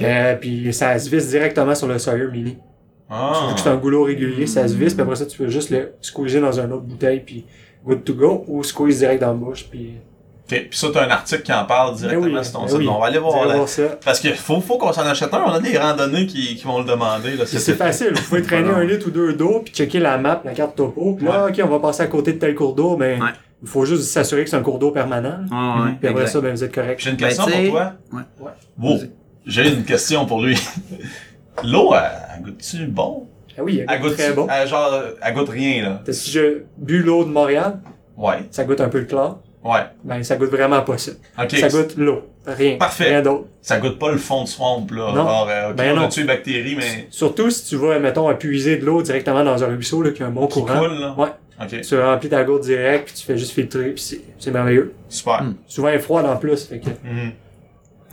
Euh, 0.05 0.36
puis 0.36 0.73
ça 0.73 0.97
se 0.99 1.10
visse 1.10 1.29
directement 1.29 1.75
sur 1.75 1.88
le 1.88 1.97
Sawyer 1.99 2.27
Mini. 2.31 2.57
Ah. 3.10 3.53
C'est 3.55 3.69
un 3.69 3.77
goulot 3.77 4.03
régulier, 4.03 4.47
ça 4.47 4.67
se 4.67 4.75
visse, 4.75 4.93
puis 4.93 5.01
après 5.03 5.15
ça, 5.15 5.25
tu 5.25 5.38
peux 5.38 5.47
juste 5.49 5.69
le 5.69 5.93
squeezer 6.01 6.41
dans 6.41 6.60
une 6.60 6.71
autre 6.73 6.83
bouteille, 6.83 7.21
puis 7.21 7.45
good 7.86 8.03
to 8.03 8.13
go, 8.13 8.43
ou 8.47 8.63
squeeze 8.63 8.99
direct 8.99 9.21
dans 9.21 9.27
la 9.27 9.33
bouche, 9.33 9.65
puis... 9.69 9.93
OK. 10.49 10.67
Puis 10.69 10.79
ça, 10.79 10.88
t'as 10.93 11.05
un 11.05 11.10
article 11.10 11.41
qui 11.43 11.51
en 11.53 11.65
parle 11.65 11.95
directement 11.95 12.25
Ben 12.27 12.38
oui, 12.38 12.43
sur 12.45 12.53
ton 12.53 12.62
ben 12.62 12.67
site. 12.69 12.77
oui. 12.79 12.88
On 12.89 12.99
va 12.99 13.05
aller 13.07 13.19
voir 13.19 13.45
là. 13.47 13.67
ça. 13.67 13.83
Parce 14.03 14.19
que 14.21 14.29
faut, 14.33 14.62
faut 14.62 14.77
qu'on 14.77 14.93
s'en 14.93 15.01
achète 15.05 15.33
un. 15.33 15.43
On 15.45 15.51
a 15.51 15.60
des 15.60 15.77
randonnées 15.77 16.25
qui, 16.25 16.55
qui 16.55 16.63
vont 16.65 16.79
le 16.79 16.86
demander, 16.86 17.31
C'est 17.45 17.75
facile, 17.75 18.13
vous 18.13 18.21
pouvez 18.23 18.41
traîner 18.41 18.69
un 18.69 18.83
litre 18.86 19.07
ou 19.07 19.12
deux 19.12 19.33
d'eau, 19.33 19.62
puis 19.65 19.73
checker 19.73 19.99
la 19.99 20.17
map, 20.17 20.41
la 20.45 20.53
carte 20.53 20.75
topo, 20.77 21.13
puis 21.15 21.25
là, 21.25 21.47
ok, 21.49 21.62
on 21.63 21.67
va 21.67 21.79
passer 21.79 22.03
à 22.03 22.07
côté 22.07 22.31
de 22.33 22.39
tel 22.39 22.55
cours 22.55 22.75
d'eau, 22.75 22.95
mais 22.97 23.15
Ouais. 23.19 23.29
il 23.62 23.67
faut 23.67 23.83
juste 23.86 24.03
s'assurer 24.03 24.43
que 24.45 24.49
c'est 24.49 24.55
un 24.55 24.62
cours 24.63 24.79
d'eau 24.79 24.91
permanent. 24.91 25.39
Ah, 25.51 25.83
ouais, 25.86 25.91
Puis 25.99 26.07
après 26.07 26.21
exact. 26.23 26.33
ça, 26.33 26.41
ben 26.41 26.51
vous 26.51 26.63
êtes 26.63 26.73
correct. 26.75 26.99
J'ai 27.01 27.10
une 27.10 27.17
Ben, 27.17 27.25
question 27.27 27.45
sais- 27.45 27.62
pour 27.63 27.71
toi. 27.71 27.93
Ouais. 28.13 28.21
Ouais. 28.39 28.51
Wow. 28.79 28.97
J'ai 29.47 29.69
une 29.69 29.83
question 29.86 30.25
pour 30.25 30.41
lui. 30.43 30.57
L'eau, 31.63 31.93
elle, 31.93 32.01
elle 32.38 32.43
goûte-tu 32.43 32.86
bon? 32.88 33.27
Ah 33.57 33.63
oui, 33.63 33.83
Elle 33.88 33.99
goûte 34.01 34.13
très 34.15 34.33
bon. 34.33 34.47
elle, 34.51 34.67
genre, 34.67 34.93
elle 35.21 35.33
goûte 35.33 35.49
rien, 35.49 35.81
là. 35.83 36.01
T'as- 36.05 36.13
Si 36.13 36.29
je 36.29 36.60
bu 36.77 37.01
l'eau 37.01 37.23
de 37.23 37.29
Montréal, 37.29 37.79
Ouais. 38.15 38.43
ça 38.51 38.63
goûte 38.65 38.81
un 38.81 38.89
peu 38.89 38.99
le 38.99 39.05
chlore, 39.05 39.39
Ouais. 39.63 39.79
ben 40.03 40.21
ça 40.23 40.36
goûte 40.36 40.51
vraiment 40.51 40.81
pas 40.81 40.97
ça. 40.99 41.12
Ça 41.49 41.69
goûte 41.69 41.95
l'eau, 41.97 42.21
rien. 42.45 42.77
Parfait. 42.77 43.05
Rien 43.05 43.21
d'autre. 43.23 43.45
Ça 43.63 43.79
goûte 43.79 43.97
pas 43.97 44.12
le 44.12 44.17
fond 44.19 44.43
de 44.43 44.47
swamp, 44.47 44.86
là. 44.91 45.07
Non. 45.07 45.15
Genre, 45.15 45.47
euh, 45.49 45.69
ok, 45.71 45.75
Ben 45.75 45.97
on 45.97 46.01
non. 46.01 46.07
tué 46.10 46.21
les 46.21 46.27
bactéries, 46.27 46.75
mais 46.75 47.07
Surtout 47.10 47.49
si 47.49 47.65
tu 47.65 47.75
vas, 47.77 47.97
mettons, 47.97 48.31
puiser 48.36 48.77
de 48.77 48.86
l'eau 48.86 49.01
directement 49.01 49.43
dans 49.43 49.63
un 49.63 49.67
ruisseau, 49.67 50.03
là, 50.03 50.12
qui 50.12 50.21
a 50.21 50.27
un 50.27 50.29
bon 50.31 50.45
qui 50.45 50.60
courant. 50.62 50.77
coule, 50.79 50.99
là. 50.99 51.15
Ouais. 51.17 51.29
Tu 51.81 51.99
remplis 51.99 52.29
ta 52.29 52.43
gourde 52.43 52.62
direct, 52.62 53.05
puis 53.05 53.15
tu 53.15 53.25
fais 53.25 53.36
juste 53.38 53.53
filtrer, 53.53 53.89
puis 53.89 54.01
c'est, 54.03 54.21
c'est 54.38 54.51
merveilleux. 54.51 54.93
Super. 55.10 55.43
Souvent, 55.65 55.88
elle 55.88 55.95
est 55.95 55.99
froide 55.99 56.27
en 56.27 56.38
plus, 56.38 56.65
fait 56.65 56.77
que 56.79 56.89
Mhm. 56.89 57.31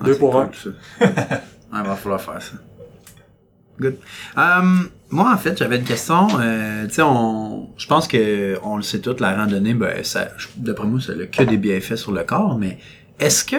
Ah, 0.01 0.05
Deux 0.05 0.17
pour 0.17 0.33
cool, 0.33 0.43
un. 0.43 0.51
ça. 0.53 1.07
ouais, 1.73 1.89
va 1.89 1.97
falloir 1.97 2.21
faire 2.21 2.43
ça. 2.43 2.53
Good. 3.81 3.97
Um, 4.37 4.89
moi, 5.11 5.33
en 5.33 5.37
fait, 5.37 5.59
j'avais 5.59 5.77
une 5.77 5.85
question. 5.85 6.29
Euh, 6.41 6.87
tu 6.87 6.95
sais, 6.95 7.03
on, 7.03 7.71
je 7.77 7.87
pense 7.87 8.07
que 8.07 8.59
on 8.63 8.77
le 8.77 8.83
sait 8.83 9.01
tout, 9.01 9.17
la 9.19 9.35
randonnée, 9.37 9.75
ben, 9.75 10.03
ça, 10.05 10.29
d'après 10.57 10.87
moi, 10.87 11.01
ça 11.01 11.15
n'a 11.15 11.27
que 11.27 11.43
des 11.43 11.57
bienfaits 11.57 11.97
sur 11.97 12.13
le 12.13 12.23
corps, 12.23 12.59
mais 12.59 12.79
est-ce 13.19 13.45
que 13.45 13.57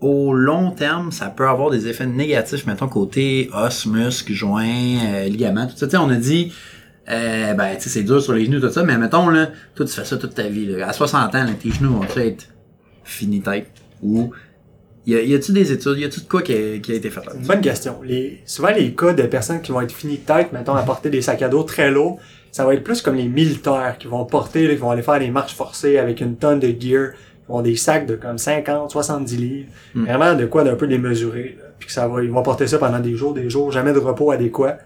au 0.00 0.34
long 0.34 0.72
terme, 0.72 1.10
ça 1.10 1.26
peut 1.26 1.48
avoir 1.48 1.70
des 1.70 1.88
effets 1.88 2.06
négatifs, 2.06 2.66
mettons, 2.66 2.88
côté 2.88 3.48
os, 3.54 3.86
muscles, 3.86 4.32
joints, 4.32 4.98
euh, 5.04 5.28
ligaments, 5.28 5.66
tout 5.66 5.76
ça? 5.76 5.86
Tu 5.86 5.92
sais, 5.92 5.96
on 5.96 6.10
a 6.10 6.16
dit, 6.16 6.52
euh, 7.08 7.54
ben, 7.54 7.76
tu 7.76 7.82
sais, 7.82 7.88
c'est 7.88 8.02
dur 8.02 8.20
sur 8.20 8.32
les 8.32 8.44
genoux, 8.44 8.60
tout 8.60 8.70
ça, 8.70 8.82
mais 8.82 8.98
mettons, 8.98 9.28
là, 9.28 9.50
toi, 9.74 9.86
tu 9.86 9.92
fais 9.92 10.04
ça 10.04 10.16
toute 10.16 10.34
ta 10.34 10.48
vie, 10.48 10.66
là. 10.66 10.88
À 10.88 10.92
60 10.92 11.34
ans, 11.34 11.44
là, 11.44 11.50
tes 11.60 11.70
genoux 11.70 11.94
vont 11.94 12.04
être 12.16 12.48
fini 13.04 13.40
tête. 13.40 13.70
Ou, 14.02 14.32
y 15.06 15.14
a, 15.14 15.22
y 15.22 15.34
a-tu 15.34 15.52
des 15.52 15.72
études, 15.72 15.98
y 15.98 16.04
a-tu 16.04 16.20
de 16.20 16.26
quoi 16.28 16.42
qui 16.42 16.52
a, 16.52 16.78
qui 16.78 16.92
a 16.92 16.94
été 16.94 17.10
fait? 17.10 17.24
Là 17.24 17.32
bonne 17.46 17.60
question. 17.60 17.96
Les, 18.04 18.42
souvent, 18.44 18.70
les 18.70 18.92
cas 18.92 19.12
de 19.12 19.22
personnes 19.22 19.62
qui 19.62 19.72
vont 19.72 19.80
être 19.80 19.92
finies 19.92 20.18
de 20.18 20.24
tête, 20.26 20.52
mettons, 20.52 20.74
à 20.74 20.82
porter 20.82 21.10
des 21.10 21.22
sacs 21.22 21.42
à 21.42 21.48
dos 21.48 21.62
très 21.62 21.90
lourds, 21.90 22.18
ça 22.52 22.64
va 22.64 22.74
être 22.74 22.82
plus 22.84 23.02
comme 23.02 23.16
les 23.16 23.28
militaires 23.28 23.96
qui 23.98 24.06
vont 24.08 24.24
porter, 24.24 24.66
là, 24.66 24.74
qui 24.74 24.80
vont 24.80 24.90
aller 24.90 25.02
faire 25.02 25.18
des 25.18 25.30
marches 25.30 25.54
forcées 25.54 25.98
avec 25.98 26.20
une 26.20 26.36
tonne 26.36 26.58
de 26.58 26.68
gear, 26.68 27.10
qui 27.12 27.50
ont 27.50 27.62
des 27.62 27.76
sacs 27.76 28.06
de 28.06 28.16
comme 28.16 28.38
50, 28.38 28.90
70 28.90 29.36
livres. 29.36 29.68
Mm. 29.94 30.04
Vraiment 30.04 30.34
de 30.34 30.46
quoi 30.46 30.64
d'un 30.64 30.74
peu 30.74 30.86
démesuré, 30.86 31.56
là. 31.58 31.64
Puis 31.78 31.88
que 31.88 31.92
ça 31.92 32.08
va, 32.08 32.22
ils 32.24 32.30
vont 32.30 32.42
porter 32.42 32.66
ça 32.66 32.78
pendant 32.78 33.00
des 33.00 33.14
jours, 33.14 33.34
des 33.34 33.50
jours, 33.50 33.70
jamais 33.70 33.92
de 33.92 33.98
repos 33.98 34.30
adéquat. 34.30 34.78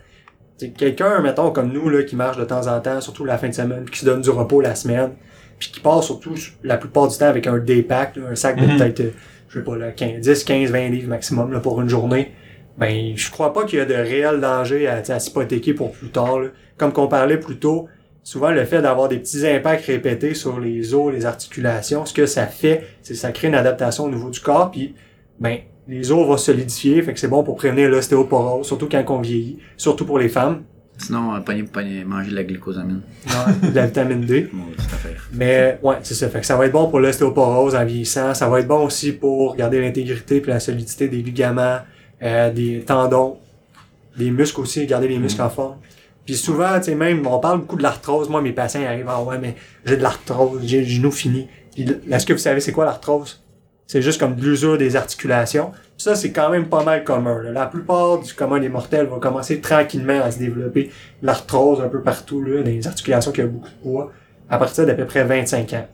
C'est 0.56 0.70
quelqu'un, 0.70 1.20
mettons, 1.22 1.52
comme 1.52 1.72
nous, 1.72 1.88
là, 1.88 2.02
qui 2.02 2.16
marche 2.16 2.36
de 2.36 2.44
temps 2.44 2.66
en 2.66 2.80
temps, 2.80 3.00
surtout 3.00 3.24
la 3.24 3.38
fin 3.38 3.48
de 3.48 3.54
semaine, 3.54 3.84
puis 3.84 3.94
qui 3.94 4.00
se 4.00 4.04
donne 4.04 4.20
du 4.20 4.30
repos 4.30 4.60
la 4.60 4.74
semaine, 4.74 5.12
puis 5.58 5.70
qui 5.70 5.80
part 5.80 6.02
surtout 6.02 6.34
la 6.64 6.76
plupart 6.76 7.08
du 7.08 7.16
temps 7.16 7.28
avec 7.28 7.46
un 7.46 7.58
day-pack, 7.58 8.16
là, 8.16 8.22
un 8.30 8.34
sac 8.34 8.56
de 8.60 8.66
Mhm. 8.66 8.76
peut-être, 8.76 9.00
euh, 9.00 9.10
je 9.50 9.58
sais 9.58 9.64
pas, 9.64 9.76
là, 9.76 9.90
15, 9.90 10.20
10, 10.20 10.44
15, 10.44 10.70
20 10.70 10.88
livres 10.88 11.08
maximum 11.08 11.52
là, 11.52 11.60
pour 11.60 11.80
une 11.80 11.88
journée. 11.88 12.32
Ben, 12.78 13.12
je 13.16 13.30
crois 13.30 13.52
pas 13.52 13.64
qu'il 13.64 13.78
y 13.78 13.82
a 13.82 13.84
de 13.84 13.94
réel 13.94 14.40
danger 14.40 14.86
à, 14.86 15.02
à 15.06 15.18
s'hypothéquer 15.18 15.74
pour 15.74 15.90
plus 15.90 16.08
tard. 16.08 16.38
là. 16.38 16.48
Comme 16.78 16.92
qu'on 16.92 17.08
parlait 17.08 17.38
plus 17.38 17.58
tôt, 17.58 17.88
souvent 18.22 18.50
le 18.50 18.64
fait 18.64 18.80
d'avoir 18.80 19.08
des 19.08 19.18
petits 19.18 19.46
impacts 19.46 19.86
répétés 19.86 20.34
sur 20.34 20.60
les 20.60 20.94
os, 20.94 21.12
les 21.12 21.26
articulations, 21.26 22.06
ce 22.06 22.14
que 22.14 22.26
ça 22.26 22.46
fait, 22.46 22.86
c'est 23.02 23.14
ça 23.14 23.32
crée 23.32 23.48
une 23.48 23.54
adaptation 23.54 24.04
au 24.04 24.10
niveau 24.10 24.30
du 24.30 24.40
corps, 24.40 24.70
puis 24.70 24.94
ben 25.40 25.58
les 25.88 26.12
os 26.12 26.26
vont 26.26 26.36
solidifier, 26.36 27.02
fait 27.02 27.12
que 27.12 27.18
c'est 27.18 27.28
bon 27.28 27.42
pour 27.42 27.56
prévenir 27.56 27.90
l'ostéoporose, 27.90 28.66
surtout 28.66 28.88
quand 28.88 29.04
on 29.08 29.20
vieillit, 29.20 29.58
surtout 29.76 30.06
pour 30.06 30.18
les 30.18 30.28
femmes, 30.28 30.62
Sinon, 31.00 31.34
euh, 31.34 31.40
pogner, 31.40 31.62
pogner, 31.62 32.04
manger 32.04 32.30
de 32.30 32.36
la 32.36 32.44
glucosamine. 32.44 33.00
de 33.62 33.74
la 33.74 33.86
vitamine 33.86 34.20
D. 34.20 34.50
Bon, 34.52 34.64
c'est 34.76 34.94
affaire. 34.94 35.28
Mais 35.32 35.78
ouais, 35.82 35.96
c'est 36.02 36.14
ça. 36.14 36.28
Fait 36.28 36.40
que 36.40 36.46
ça 36.46 36.56
va 36.56 36.66
être 36.66 36.72
bon 36.72 36.88
pour 36.88 37.00
l'ostéoporose 37.00 37.74
en 37.74 37.84
vieillissant. 37.84 38.34
Ça 38.34 38.48
va 38.48 38.60
être 38.60 38.68
bon 38.68 38.84
aussi 38.84 39.12
pour 39.12 39.56
garder 39.56 39.80
l'intégrité 39.80 40.40
puis 40.40 40.50
la 40.50 40.60
solidité 40.60 41.08
des 41.08 41.22
ligaments, 41.22 41.78
euh, 42.22 42.52
des 42.52 42.82
tendons, 42.86 43.38
des 44.16 44.30
muscles 44.30 44.60
aussi, 44.60 44.86
garder 44.86 45.08
les 45.08 45.18
muscles 45.18 45.42
en 45.42 45.50
forme. 45.50 45.76
Puis 46.26 46.36
souvent, 46.36 46.78
tu 46.78 46.84
sais, 46.84 46.94
même, 46.94 47.26
on 47.26 47.38
parle 47.38 47.60
beaucoup 47.60 47.76
de 47.76 47.82
l'arthrose. 47.82 48.28
Moi, 48.28 48.42
mes 48.42 48.52
patients 48.52 48.80
ils 48.80 48.86
arrivent, 48.86 49.08
ah 49.08 49.22
ouais, 49.22 49.38
mais 49.38 49.56
j'ai 49.84 49.96
de 49.96 50.02
l'arthrose, 50.02 50.60
j'ai 50.64 50.80
le 50.80 50.86
genou 50.86 51.10
fini. 51.10 51.48
Puis 51.74 51.86
est-ce 52.10 52.26
que 52.26 52.32
vous 52.32 52.38
savez 52.38 52.60
c'est 52.60 52.72
quoi 52.72 52.84
l'arthrose? 52.84 53.42
C'est 53.86 54.02
juste 54.02 54.20
comme 54.20 54.36
de 54.36 54.42
l'usure 54.42 54.78
des 54.78 54.94
articulations. 54.94 55.72
Ça, 56.00 56.14
c'est 56.14 56.30
quand 56.32 56.48
même 56.48 56.64
pas 56.66 56.82
mal 56.82 57.04
commun. 57.04 57.42
là. 57.42 57.50
La 57.52 57.66
plupart 57.66 58.20
du 58.20 58.32
commun 58.32 58.58
des 58.58 58.70
mortels 58.70 59.04
va 59.06 59.18
commencer 59.18 59.60
tranquillement 59.60 60.22
à 60.24 60.30
se 60.30 60.38
développer 60.38 60.90
l'arthrose 61.20 61.82
un 61.82 61.88
peu 61.88 62.00
partout, 62.00 62.42
là, 62.42 62.62
dans 62.62 62.70
les 62.70 62.86
articulations 62.86 63.32
qui 63.32 63.42
ont 63.42 63.48
beaucoup 63.48 63.68
de 63.68 63.82
poids, 63.82 64.10
à 64.48 64.56
partir 64.56 64.86
d'à 64.86 64.94
peu 64.94 65.04
près 65.04 65.24
25 65.24 65.74
ans. 65.74 65.86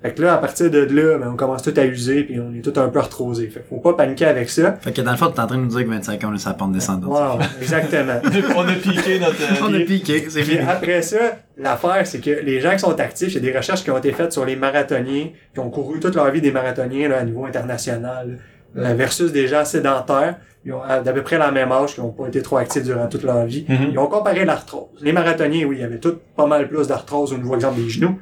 Fait 0.00 0.14
que 0.14 0.22
là, 0.22 0.32
à 0.34 0.38
partir 0.38 0.70
de 0.70 0.78
là, 0.78 1.18
ben, 1.18 1.28
on 1.32 1.36
commence 1.36 1.62
tout 1.62 1.74
à 1.76 1.84
user, 1.84 2.24
puis 2.24 2.40
on 2.40 2.52
est 2.54 2.62
tout 2.62 2.72
un 2.80 2.88
peu 2.88 2.98
arthrosé. 2.98 3.46
Fait 3.48 3.60
que 3.60 3.66
faut 3.68 3.76
pas 3.76 3.92
paniquer 3.92 4.24
avec 4.24 4.48
ça. 4.48 4.72
Fait 4.80 4.90
que 4.90 5.02
dans 5.02 5.10
le 5.12 5.16
fond, 5.18 5.30
t'es 5.30 5.38
en 5.40 5.46
train 5.46 5.58
de 5.58 5.62
nous 5.64 5.68
dire 5.68 5.84
que 5.84 5.90
25 5.90 6.24
ans, 6.24 6.28
on 6.32 6.34
est 6.34 6.38
sur 6.38 6.48
la 6.48 6.54
pente 6.54 6.72
descendante. 6.72 7.10
Wow, 7.10 7.38
exactement. 7.60 8.20
on 8.56 8.66
a 8.66 8.72
piqué 8.72 9.18
notre. 9.20 9.40
euh, 9.42 9.64
On 9.68 9.74
a 9.74 9.78
piqué, 9.80 10.24
c'est 10.30 10.40
Puis 10.40 10.52
fini. 10.56 10.66
après 10.66 11.02
ça, 11.02 11.18
l'affaire, 11.58 12.04
c'est 12.06 12.20
que 12.20 12.30
les 12.42 12.60
gens 12.60 12.72
qui 12.72 12.78
sont 12.80 12.98
actifs, 12.98 13.28
il 13.28 13.34
y 13.34 13.48
a 13.48 13.52
des 13.52 13.56
recherches 13.56 13.84
qui 13.84 13.90
ont 13.92 13.98
été 13.98 14.12
faites 14.12 14.32
sur 14.32 14.44
les 14.46 14.56
marathoniens, 14.56 15.28
qui 15.52 15.60
ont 15.60 15.68
couru 15.70 16.00
toute 16.00 16.16
leur 16.16 16.30
vie 16.32 16.40
des 16.40 16.52
marathoniens 16.52 17.08
là, 17.10 17.18
à 17.18 17.22
niveau 17.24 17.44
international, 17.44 18.28
là, 18.30 18.34
versus 18.74 19.32
des 19.32 19.46
gens 19.46 19.64
sédentaires, 19.64 20.36
ils 20.64 20.72
ont 20.72 20.80
d'à 20.80 21.12
peu 21.12 21.22
près 21.22 21.38
la 21.38 21.50
même 21.50 21.72
âge, 21.72 21.94
qui 21.94 22.00
n'ont 22.00 22.10
pas 22.10 22.28
été 22.28 22.40
trop 22.42 22.56
actifs 22.56 22.84
durant 22.84 23.08
toute 23.08 23.24
leur 23.24 23.44
vie. 23.44 23.64
Mhm. 23.68 23.88
Ils 23.92 23.98
ont 23.98 24.06
comparé 24.06 24.44
l'arthrose. 24.44 24.88
Les 25.00 25.12
marathoniens, 25.12 25.66
oui, 25.66 25.76
il 25.78 25.80
y 25.80 25.84
avait 25.84 25.98
tout 25.98 26.18
pas 26.36 26.46
mal 26.46 26.68
plus 26.68 26.86
d'arthrose 26.86 27.32
au 27.32 27.36
niveau, 27.36 27.54
exemple, 27.54 27.80
des 27.80 27.88
genoux. 27.88 28.20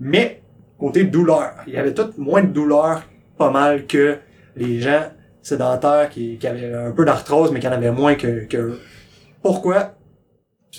Mais, 0.00 0.42
côté 0.78 1.04
douleur, 1.04 1.52
il 1.66 1.74
y 1.74 1.76
avait 1.76 1.94
tout 1.94 2.10
moins 2.18 2.42
de 2.42 2.48
douleur, 2.48 3.02
pas 3.36 3.50
mal, 3.50 3.86
que 3.86 4.18
les 4.56 4.80
gens 4.80 5.02
sédentaires 5.42 6.08
qui, 6.10 6.38
qui 6.38 6.46
avaient 6.46 6.72
un 6.72 6.92
peu 6.92 7.04
d'arthrose, 7.04 7.50
mais 7.50 7.60
qui 7.60 7.68
en 7.68 7.72
avaient 7.72 7.90
moins 7.90 8.14
que, 8.14 8.44
que 8.46 8.56
eux. 8.56 8.80
Pourquoi? 9.42 9.95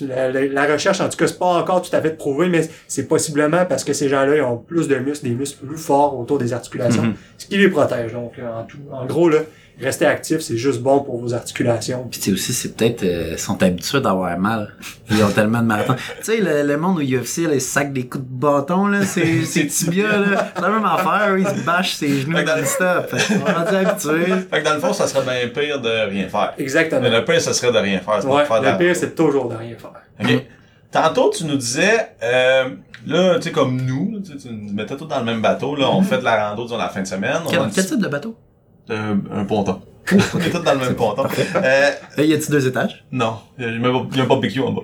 La, 0.02 0.30
la- 0.30 0.46
la 0.46 0.72
recherche, 0.72 1.00
en 1.00 1.08
tout 1.08 1.16
cas, 1.16 1.26
c'est 1.26 1.38
pas 1.38 1.46
encore 1.46 1.82
tout 1.82 1.94
à 1.94 2.00
fait 2.00 2.16
prouvé, 2.16 2.48
mais 2.48 2.68
c'est 2.86 3.06
possiblement 3.08 3.64
parce 3.66 3.84
que 3.84 3.92
ces 3.92 4.08
gens-là, 4.08 4.36
ils 4.36 4.42
ont 4.42 4.56
plus 4.58 4.88
de 4.88 4.96
muscles, 4.96 5.26
des 5.28 5.34
muscles 5.34 5.66
plus 5.66 5.76
forts 5.78 6.18
autour 6.18 6.38
des 6.38 6.52
articulations, 6.52 7.02
Mhm. 7.02 7.14
ce 7.36 7.46
qui 7.46 7.56
les 7.58 7.68
protège. 7.68 8.12
Donc, 8.12 8.32
en, 8.38 8.64
tout, 8.64 8.78
en 8.92 9.06
gros, 9.06 9.28
là, 9.28 9.38
rester 9.80 10.06
actif, 10.06 10.40
c'est 10.40 10.56
juste 10.56 10.80
bon 10.80 11.00
pour 11.00 11.20
vos 11.20 11.34
articulations. 11.34 12.06
Puis 12.10 12.20
tu 12.20 12.26
sais 12.26 12.32
aussi, 12.32 12.52
c'est 12.52 12.74
peut-être, 12.76 13.02
euh, 13.04 13.28
ils 13.32 13.38
sont 13.38 13.62
habitués 13.62 14.00
d'avoir 14.00 14.36
mal. 14.38 14.74
Ils 15.10 15.22
ont 15.22 15.30
tellement 15.30 15.60
de 15.60 15.66
marathons. 15.66 15.94
tu 16.18 16.24
sais, 16.24 16.40
le, 16.40 16.62
le 16.66 16.76
monde 16.76 16.98
au 16.98 17.00
UFC, 17.00 17.46
là, 17.46 17.54
ils 17.54 17.60
sacent 17.60 17.92
des 17.92 18.06
coups 18.06 18.24
de 18.24 18.30
bâton, 18.30 18.86
là, 18.88 19.04
c'est, 19.04 19.44
c'est 19.44 19.66
tibia, 19.66 20.16
là. 20.18 20.52
C'est 20.54 20.62
la 20.62 20.68
même 20.70 20.84
affaire, 20.84 21.36
ils 21.38 21.46
se 21.46 21.64
bâchent 21.64 21.94
ses 21.94 22.20
genoux 22.22 22.34
dans- 22.42 22.56
non-stop. 22.56 23.10
Fait 23.16 23.34
qu'on 23.38 23.46
est 23.46 23.52
rendu 23.52 23.76
habitués. 23.76 24.34
Fait 24.50 24.60
que 24.60 24.64
dans 24.64 24.74
le 24.74 24.80
fond, 24.80 24.92
ça 24.92 25.06
serait 25.06 25.24
bien 25.24 25.48
pire 25.48 25.80
de 25.80 26.08
rien 26.10 26.28
faire. 26.28 26.54
Exactement. 26.58 27.00
Mais 27.02 27.10
le 27.10 27.24
pire, 27.24 27.40
ça 27.40 27.52
serait 27.52 27.72
de 27.72 27.78
rien 27.78 28.00
faire. 28.00 28.18
c'est 28.20 28.28
pas 28.28 28.34
Ouais, 28.34 28.44
faire 28.44 28.62
le 28.62 28.78
pire, 28.78 28.96
c'est 28.96 29.14
toujours 29.14 29.48
de 29.48 29.56
rien 29.56 29.76
faire. 29.76 29.92
OK. 30.34 30.44
Tantôt, 30.90 31.30
tu 31.36 31.44
nous 31.44 31.56
disais, 31.56 32.12
euh, 32.22 32.70
là, 33.06 33.34
tu 33.36 33.42
sais, 33.42 33.52
comme 33.52 33.80
nous, 33.82 34.20
tu 34.24 34.32
sais, 34.32 34.38
tu 34.38 34.48
nous 34.54 34.72
mettais 34.72 34.96
tous 34.96 35.04
dans 35.04 35.18
le 35.18 35.24
même 35.26 35.42
bateau, 35.42 35.76
là, 35.76 35.86
on 35.90 36.02
fait 36.02 36.18
de 36.18 36.24
la 36.24 36.48
rando 36.48 36.64
durant 36.64 36.78
la 36.78 36.88
fin 36.88 37.02
de 37.02 37.06
semaine. 37.06 37.36
On 37.44 37.48
a 37.48 37.50
Quel, 37.50 37.60
quel 37.74 37.86
type 37.86 38.00
de 38.00 38.08
bateau? 38.08 38.36
Euh, 38.90 39.14
un 39.34 39.44
ponton. 39.44 39.80
on 40.12 40.38
est 40.40 40.50
tous 40.50 40.58
dans 40.60 40.72
le 40.74 40.78
même 40.80 40.94
ponton. 40.96 41.24
Euh, 41.56 41.90
Euh, 42.18 42.22
y 42.24 42.32
a-tu 42.34 42.50
deux 42.50 42.66
étages? 42.66 43.04
non, 43.12 43.38
il 43.58 43.64
y 43.64 43.68
a 43.68 43.70
même 43.72 43.92
pas, 43.92 44.02
il 44.12 44.16
y 44.16 44.20
a 44.20 44.24
un 44.24 44.26
barbecue 44.26 44.60
en 44.60 44.72
bas. 44.72 44.82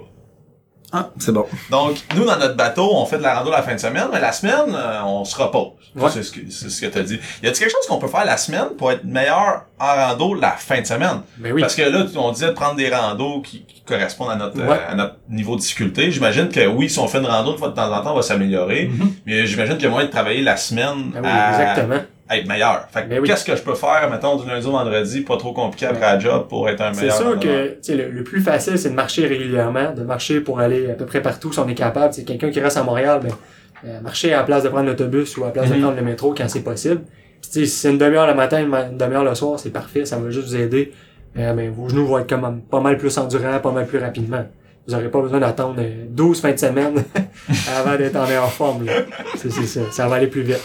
Ah, 0.97 1.11
c'est 1.19 1.33
bon. 1.33 1.45
Donc, 1.73 1.97
nous, 2.14 2.25
dans 2.25 2.37
notre 2.38 2.55
bateau, 2.55 2.88
on 2.95 3.05
fait 3.05 3.19
de 3.19 3.23
la 3.25 3.35
rando 3.35 3.51
la 3.51 3.62
fin 3.62 3.75
de 3.75 3.81
semaine, 3.81 4.07
mais 4.12 4.21
la 4.21 4.31
semaine, 4.31 4.73
euh, 4.77 5.01
on 5.05 5.25
se 5.25 5.35
repose. 5.37 5.73
Ouais. 5.97 6.09
C'est 6.12 6.23
ce 6.23 6.31
que, 6.31 6.38
c'est 6.51 6.71
ce 6.71 6.81
que 6.81 6.87
t'as 6.87 7.03
dit. 7.03 7.19
Y 7.43 7.49
a-t-il 7.49 7.59
quelque 7.59 7.73
chose 7.73 7.87
qu'on 7.88 7.99
peut 7.99 8.07
faire 8.07 8.25
la 8.25 8.37
semaine 8.37 8.69
pour 8.79 8.93
être 8.93 9.03
meilleur 9.05 9.64
en 9.81 9.87
rando 9.97 10.35
la 10.35 10.53
fin 10.53 10.81
de 10.81 10.87
semaine? 10.87 11.23
Ben 11.38 11.53
oui. 11.53 11.62
Parce 11.62 11.75
que 11.75 11.83
là, 11.83 12.05
on 12.17 12.31
disait 12.31 12.47
de 12.47 12.53
prendre 12.53 12.77
des 12.77 12.88
randos 12.95 13.40
qui, 13.40 13.64
qui 13.64 13.81
correspondent 13.83 14.31
à 14.31 14.37
notre, 14.37 14.57
Ouais. 14.59 14.69
euh, 14.71 14.93
à 14.93 14.95
notre 14.95 15.17
niveau 15.29 15.57
de 15.57 15.62
difficulté. 15.62 16.12
J'imagine 16.12 16.49
que 16.49 16.64
oui, 16.69 16.88
si 16.88 17.01
on 17.01 17.09
fait 17.09 17.19
une 17.19 17.27
rando 17.27 17.53
une 17.53 17.59
fois 17.59 17.71
de 17.71 17.75
temps 17.75 17.93
en 17.93 18.01
temps, 18.01 18.12
on 18.12 18.17
va 18.17 18.23
s'améliorer. 18.23 18.88
Mais 19.27 19.47
j'imagine 19.47 19.75
qu'il 19.75 19.85
y 19.85 19.88
a 19.88 19.90
moyen 19.90 20.07
de 20.07 20.12
travailler 20.12 20.43
la 20.43 20.57
semaine 20.57 21.11
Ben 21.12 21.23
oui, 21.25 21.29
à, 21.29 21.51
exactement. 21.61 22.03
Être 22.31 22.47
meilleur. 22.49 22.87
Fait 22.91 23.03
que 23.03 23.09
Ben 23.09 23.21
oui. 23.21 23.29
qu'est-ce 23.29 23.45
que 23.45 23.55
je 23.55 23.63
peux 23.63 23.75
faire, 23.75 24.09
mettons, 24.11 24.37
du 24.37 24.49
lundi 24.49 24.67
au 24.67 24.71
vendredi, 24.73 25.21
pas 25.21 25.37
trop 25.37 25.53
compliqué 25.53 25.87
après 25.87 26.01
la 26.01 26.19
job 26.19 26.47
pour 26.49 26.69
être 26.69 26.81
un 26.81 26.93
C'est 26.95 27.03
meilleur 27.03 27.17
sûr 27.17 27.27
randonneur? 27.27 27.69
que 27.87 27.93
le, 27.93 28.11
le 28.11 28.25
plus 28.25 28.41
facile, 28.41 28.79
c'est 28.79 28.91
de 28.91 28.95
marcher 28.95 29.27
régulièrement, 29.27 29.93
de 29.93 30.03
marcher 30.03 30.41
pour 30.41 30.61
aller 30.61 30.91
à 30.91 30.95
peu 30.95 31.05
près 31.07 31.21
partout 31.21 31.53
si 31.53 31.59
on 31.59 31.69
est 31.69 31.75
capable. 31.75 32.15
C'est 32.15 32.25
quelqu'un 32.25 32.51
qui 32.51 32.61
reste 32.61 32.77
à 32.79 32.83
Montréal, 32.83 33.21
ben, 33.23 33.31
euh, 33.87 34.01
marcher 34.01 34.33
à 34.33 34.39
la 34.39 34.43
place 34.45 34.63
de 34.63 34.69
prendre 34.71 34.87
l'autobus 34.87 35.37
ou 35.37 35.43
à 35.43 35.47
la 35.47 35.53
place 35.53 35.69
Mhm. 35.69 35.77
de 35.77 35.81
prendre 35.83 35.97
le 35.97 36.03
métro 36.03 36.35
quand 36.35 36.49
c'est 36.49 36.63
possible. 36.63 37.03
Si 37.43 37.67
c'est 37.67 37.91
une 37.91 37.99
demi-heure 37.99 38.27
le 38.27 38.35
matin, 38.35 38.61
une 38.63 38.97
demi-heure 38.97 39.25
le 39.25 39.35
soir, 39.35 39.61
c'est 39.61 39.71
parfait, 39.71 40.07
ça 40.07 40.17
va 40.17 40.31
juste 40.31 40.49
vous 40.49 40.57
aider. 40.57 40.93
Euh, 41.37 41.53
ben, 41.53 41.71
vos 41.71 41.89
genoux 41.91 42.07
vont 42.07 42.19
être 42.21 42.29
comme 42.29 42.63
pas 42.63 42.81
mal 42.81 42.97
plus 42.97 43.19
endurants, 43.19 43.59
pas 43.61 43.73
mal 43.73 43.87
plus 43.87 43.99
rapidement. 43.99 44.45
Vous 44.87 44.95
n'aurez 44.95 45.11
pas 45.11 45.21
besoin 45.21 45.41
d'attendre 45.41 45.77
euh, 45.79 46.05
12 46.09 46.41
fins 46.41 46.53
de 46.53 46.59
semaine 46.59 46.95
avant 47.77 47.97
d'être 47.97 48.17
en 48.17 48.27
meilleure 48.27 48.51
forme. 48.53 48.87
C'est 49.37 49.51
c'est 49.51 49.67
ça, 49.67 49.81
ça 49.91 50.09
va 50.09 50.17
aller 50.17 50.27
plus 50.27 50.43
vite. 50.43 50.61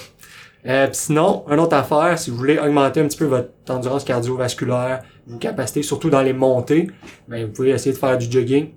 Euh, 0.68 0.88
pis 0.88 0.98
sinon, 0.98 1.46
une 1.50 1.60
autre 1.60 1.76
affaire, 1.76 2.18
si 2.20 2.30
vous 2.32 2.38
voulez 2.38 2.60
augmenter 2.60 3.00
un 3.00 3.06
petit 3.08 3.18
peu 3.18 3.26
votre 3.26 3.50
endurance 3.70 4.04
cardiovasculaire, 4.04 5.02
vos 5.28 5.38
capacités, 5.38 5.84
surtout 5.84 6.10
dans 6.10 6.22
les 6.22 6.34
montées, 6.34 6.90
ben, 7.28 7.46
vous 7.46 7.52
pouvez 7.52 7.70
essayer 7.70 7.94
de 7.94 7.98
faire 7.98 8.18
du 8.18 8.30
jogging. 8.30 8.70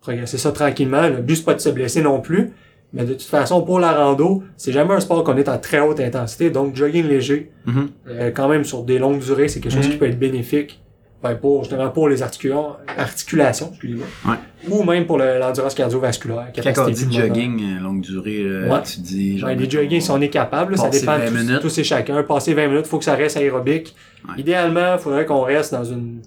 Progresser 0.00 0.38
ça 0.38 0.50
tranquillement. 0.52 1.08
Le 1.08 1.18
but, 1.18 1.36
c'est 1.36 1.44
pas 1.44 1.54
de 1.54 1.60
se 1.60 1.68
blesser 1.68 2.00
non 2.02 2.20
plus. 2.20 2.52
Mais 2.92 3.04
de 3.04 3.12
toute 3.12 3.22
façon, 3.22 3.62
pour 3.62 3.78
la 3.78 3.92
rando, 3.92 4.42
c'est 4.56 4.72
jamais 4.72 4.94
un 4.94 5.00
sport 5.00 5.22
qu'on 5.22 5.36
est 5.36 5.48
en 5.48 5.58
très 5.58 5.78
haute 5.80 6.00
intensité. 6.00 6.50
Donc, 6.50 6.74
jogging 6.74 7.06
léger, 7.06 7.52
Mhm. 7.66 7.88
euh, 8.08 8.30
quand 8.30 8.48
même 8.48 8.64
sur 8.64 8.82
des 8.82 8.98
longues 8.98 9.20
durées, 9.20 9.46
c'est 9.48 9.60
quelque 9.60 9.72
chose 9.74 9.86
Mhm. 9.86 9.92
qui 9.92 9.98
peut 9.98 10.06
être 10.06 10.18
bénéfique. 10.18 10.82
Ben, 11.22 11.34
pour, 11.34 11.64
justement, 11.64 11.90
pour 11.90 12.08
les 12.08 12.22
articulations, 12.22 12.76
articulations, 12.96 13.68
excusez-moi. 13.72 14.06
Ouais. 14.26 14.36
Ou 14.70 14.82
même 14.84 15.04
pour 15.06 15.18
le- 15.18 15.38
l'endurance 15.38 15.74
cardiovasculaire. 15.74 16.46
Quand 16.74 16.86
on 16.86 16.90
dit 16.90 17.12
jogging, 17.12 17.62
euh, 17.76 17.80
longue 17.82 18.00
durée, 18.00 18.42
Ouais. 18.68 18.82
tu 18.82 19.00
dis 19.00 19.38
genre. 19.38 19.50
Ouais, 19.50 19.56
les 19.56 19.68
jogging, 19.68 20.00
si 20.00 20.10
on 20.10 20.20
est 20.20 20.28
capable, 20.30 20.78
ça 20.78 20.88
dépend 20.88 21.18
20 21.18 21.44
de 21.46 21.58
tous- 21.58 21.76
et 21.78 21.84
chacun. 21.84 22.22
Passer 22.22 22.54
20 22.54 22.68
minutes, 22.68 22.86
faut 22.86 22.98
que 22.98 23.04
ça 23.04 23.14
reste 23.16 23.36
aérobique. 23.36 23.94
Ouais. 24.26 24.40
Idéalement, 24.40 24.94
il 24.94 24.98
faudrait 24.98 25.26
qu'on 25.26 25.42
reste 25.42 25.72
dans 25.74 25.84
une, 25.84 26.20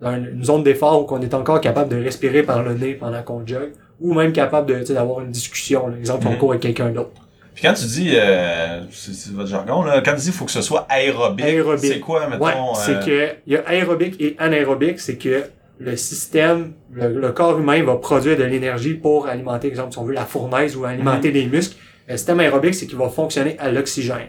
dans 0.00 0.14
une 0.16 0.42
zone 0.42 0.62
d'effort 0.62 1.02
où 1.02 1.14
on 1.14 1.20
est 1.20 1.34
encore 1.34 1.60
capable 1.60 1.90
de 1.90 2.02
respirer 2.02 2.42
par 2.42 2.62
le 2.62 2.72
nez 2.74 2.94
pendant 2.94 3.22
qu'on 3.22 3.46
jogue, 3.46 3.72
ou 4.00 4.14
même 4.14 4.32
capable 4.32 4.66
de, 4.72 4.78
tu 4.80 4.86
sais, 4.86 4.94
d'avoir 4.94 5.20
une 5.20 5.30
discussion. 5.30 5.88
Là. 5.88 5.96
Exemple, 5.98 6.26
on 6.26 6.32
Mhm. 6.32 6.38
court 6.38 6.50
avec 6.52 6.62
quelqu'un 6.62 6.88
d'autre. 6.90 7.10
Puis 7.58 7.66
quand 7.66 7.74
tu 7.74 7.86
dis, 7.86 8.12
euh, 8.14 8.82
c'est 8.92 9.32
votre 9.32 9.48
jargon, 9.48 9.82
là, 9.82 10.00
quand 10.00 10.14
tu 10.14 10.20
dis 10.20 10.30
faut 10.30 10.44
que 10.44 10.52
ce 10.52 10.62
soit 10.62 10.86
aérobique, 10.88 11.44
Aérobique. 11.44 11.92
c'est 11.92 11.98
quoi, 11.98 12.28
mettons? 12.28 12.44
Ouais, 12.44 12.52
euh, 12.52 12.74
c'est 12.76 13.04
que 13.04 13.28
il 13.48 13.52
y 13.54 13.56
a 13.56 13.62
aérobique 13.66 14.14
et 14.20 14.36
anaérobique, 14.38 15.00
c'est 15.00 15.16
que 15.16 15.42
le 15.80 15.96
système, 15.96 16.74
le, 16.92 17.08
le 17.18 17.32
corps 17.32 17.58
humain 17.58 17.82
va 17.82 17.96
produire 17.96 18.36
de 18.36 18.44
l'énergie 18.44 18.94
pour 18.94 19.26
alimenter, 19.26 19.66
exemple, 19.66 19.90
si 19.90 19.98
on 19.98 20.04
veut 20.04 20.14
la 20.14 20.24
fournaise 20.24 20.76
ou 20.76 20.84
alimenter 20.84 21.32
les 21.32 21.46
muscles. 21.46 21.76
Le 22.06 22.16
système 22.16 22.38
aérobique, 22.38 22.76
c'est 22.76 22.86
qu'il 22.86 22.96
va 22.96 23.08
fonctionner 23.08 23.56
à 23.58 23.72
l'oxygène. 23.72 24.28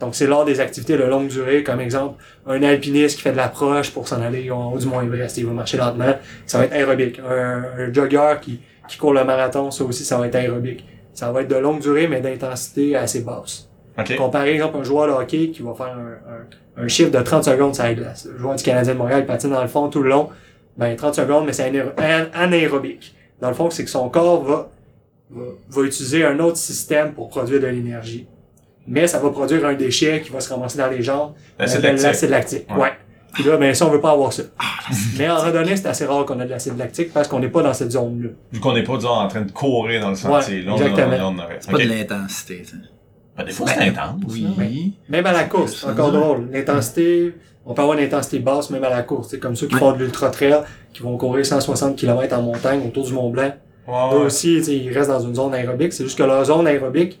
Donc, 0.00 0.14
c'est 0.14 0.26
lors 0.26 0.46
des 0.46 0.60
activités 0.60 0.96
de 0.96 1.02
longue 1.04 1.28
durée, 1.28 1.62
comme 1.62 1.80
exemple, 1.82 2.14
un 2.46 2.62
alpiniste 2.62 3.16
qui 3.16 3.22
fait 3.22 3.32
de 3.32 3.36
l'approche 3.36 3.90
pour 3.90 4.08
s'en 4.08 4.22
aller 4.22 4.50
en 4.50 4.72
haut 4.72 4.78
du 4.78 4.86
Mont 4.86 5.02
Everest, 5.02 5.36
il 5.36 5.44
va 5.44 5.52
marcher 5.52 5.76
lentement, 5.76 6.14
ça 6.46 6.56
va 6.56 6.64
être 6.64 6.72
aérobique. 6.72 7.20
Un, 7.28 7.62
un 7.78 7.92
jogger 7.92 8.36
qui, 8.40 8.60
qui 8.88 8.96
court 8.96 9.12
le 9.12 9.22
marathon, 9.24 9.70
ça 9.70 9.84
aussi, 9.84 10.02
ça 10.02 10.16
va 10.16 10.28
être 10.28 10.36
aérobique. 10.36 10.86
Ça 11.20 11.30
va 11.32 11.42
être 11.42 11.48
de 11.48 11.56
longue 11.56 11.80
durée, 11.80 12.08
mais 12.08 12.20
d'intensité 12.22 12.96
assez 12.96 13.20
basse. 13.20 13.68
OK. 13.98 14.16
Comparé, 14.16 14.54
exemple, 14.54 14.78
un 14.78 14.84
joueur 14.84 15.06
de 15.06 15.12
hockey 15.12 15.50
qui 15.50 15.60
va 15.60 15.74
faire 15.74 15.94
un, 15.94 16.80
un, 16.80 16.84
un 16.84 16.88
chiffre 16.88 17.10
de 17.10 17.20
30 17.20 17.44
secondes 17.44 17.74
sur 17.74 17.84
la 17.84 17.92
glace. 17.92 18.26
Le 18.32 18.38
joueur 18.38 18.54
du 18.56 18.62
Canadien 18.64 18.94
de 18.94 18.98
Montréal, 18.98 19.20
il 19.20 19.26
patine 19.26 19.50
dans 19.50 19.60
le 19.60 19.68
fond 19.68 19.88
tout 19.90 20.02
le 20.02 20.08
long. 20.08 20.30
Ben, 20.78 20.96
30 20.96 21.14
secondes, 21.16 21.44
mais 21.44 21.52
c'est 21.52 21.70
anaéro- 21.70 21.90
an- 21.98 22.28
anaérobique. 22.32 23.14
Dans 23.40 23.48
le 23.48 23.54
fond, 23.54 23.68
c'est 23.68 23.84
que 23.84 23.90
son 23.90 24.08
corps 24.08 24.42
va, 24.44 24.70
va, 25.30 25.42
va 25.68 25.82
utiliser 25.82 26.24
un 26.24 26.38
autre 26.38 26.56
système 26.56 27.12
pour 27.12 27.28
produire 27.28 27.60
de 27.60 27.66
l'énergie. 27.66 28.26
Mais 28.86 29.06
ça 29.06 29.18
va 29.18 29.28
produire 29.28 29.66
un 29.66 29.74
déchet 29.74 30.22
qui 30.22 30.30
va 30.30 30.40
se 30.40 30.50
ramasser 30.52 30.78
dans 30.78 30.88
les 30.88 31.02
jambes. 31.02 31.32
L'acide 31.58 31.78
appelle 31.80 31.90
lactique. 31.96 32.06
L'acide 32.06 32.30
lactique, 32.30 32.66
Ouais. 32.70 32.80
ouais. 32.82 32.92
Puis 33.32 33.44
là, 33.44 33.56
ben, 33.56 33.72
ça, 33.74 33.86
on 33.86 33.90
veut 33.90 34.00
pas 34.00 34.10
avoir 34.10 34.32
ça. 34.32 34.42
mais 35.18 35.28
en 35.30 35.36
randonnée, 35.36 35.76
c'est 35.76 35.86
assez 35.86 36.04
rare 36.04 36.24
qu'on 36.24 36.40
a 36.40 36.44
de 36.44 36.50
l'acide 36.50 36.76
lactique 36.76 37.12
parce 37.12 37.28
qu'on 37.28 37.38
n'est 37.40 37.48
pas 37.48 37.62
dans 37.62 37.72
cette 37.74 37.92
zone-là. 37.92 38.30
Vu 38.52 38.60
qu'on 38.60 38.72
n'est 38.74 38.82
pas, 38.82 38.96
disons, 38.96 39.10
en 39.10 39.28
train 39.28 39.42
de 39.42 39.52
courir 39.52 40.00
dans 40.00 40.10
le 40.10 40.16
sentier. 40.16 40.58
Ouais, 40.60 40.62
là, 40.64 40.72
on, 40.72 40.76
exactement. 40.76 41.16
on, 41.28 41.34
on 41.34 41.38
aurait. 41.38 41.58
C'est 41.60 41.70
pas 41.70 41.78
de 41.78 41.88
l'intensité, 41.88 42.64
ça. 42.64 42.76
Ben, 43.36 43.44
des 43.44 43.52
fois, 43.52 43.66
c'est 43.68 43.80
intense. 43.88 44.20
Oui. 44.28 44.94
Même 45.08 45.26
à 45.26 45.32
la 45.32 45.44
course, 45.44 45.76
c'est 45.80 45.86
encore 45.86 46.10
drôle. 46.12 46.48
L'intensité, 46.52 47.34
on 47.64 47.74
peut 47.74 47.82
avoir 47.82 47.96
une 47.96 48.04
intensité 48.04 48.38
basse 48.40 48.70
même 48.70 48.84
à 48.84 48.90
la 48.90 49.02
course. 49.02 49.28
C'est 49.30 49.38
comme 49.38 49.54
ceux 49.56 49.66
qui 49.68 49.74
Ouais. 49.74 49.80
font 49.80 49.92
de 49.92 49.98
l'ultra 49.98 50.30
trail, 50.30 50.56
qui 50.92 51.02
vont 51.02 51.16
courir 51.16 51.46
160 51.46 51.96
km 51.96 52.36
en 52.36 52.42
montagne 52.42 52.82
autour 52.86 53.04
du 53.04 53.12
Mont 53.12 53.30
Blanc. 53.30 53.52
Ouais, 53.86 53.94
Eux 54.14 54.24
aussi, 54.26 54.58
ils 54.58 54.92
restent 54.92 55.10
dans 55.10 55.20
une 55.20 55.34
zone 55.34 55.54
aérobique. 55.54 55.92
C'est 55.92 56.04
juste 56.04 56.18
que 56.18 56.22
leur 56.24 56.44
zone 56.44 56.66
aérobique 56.66 57.18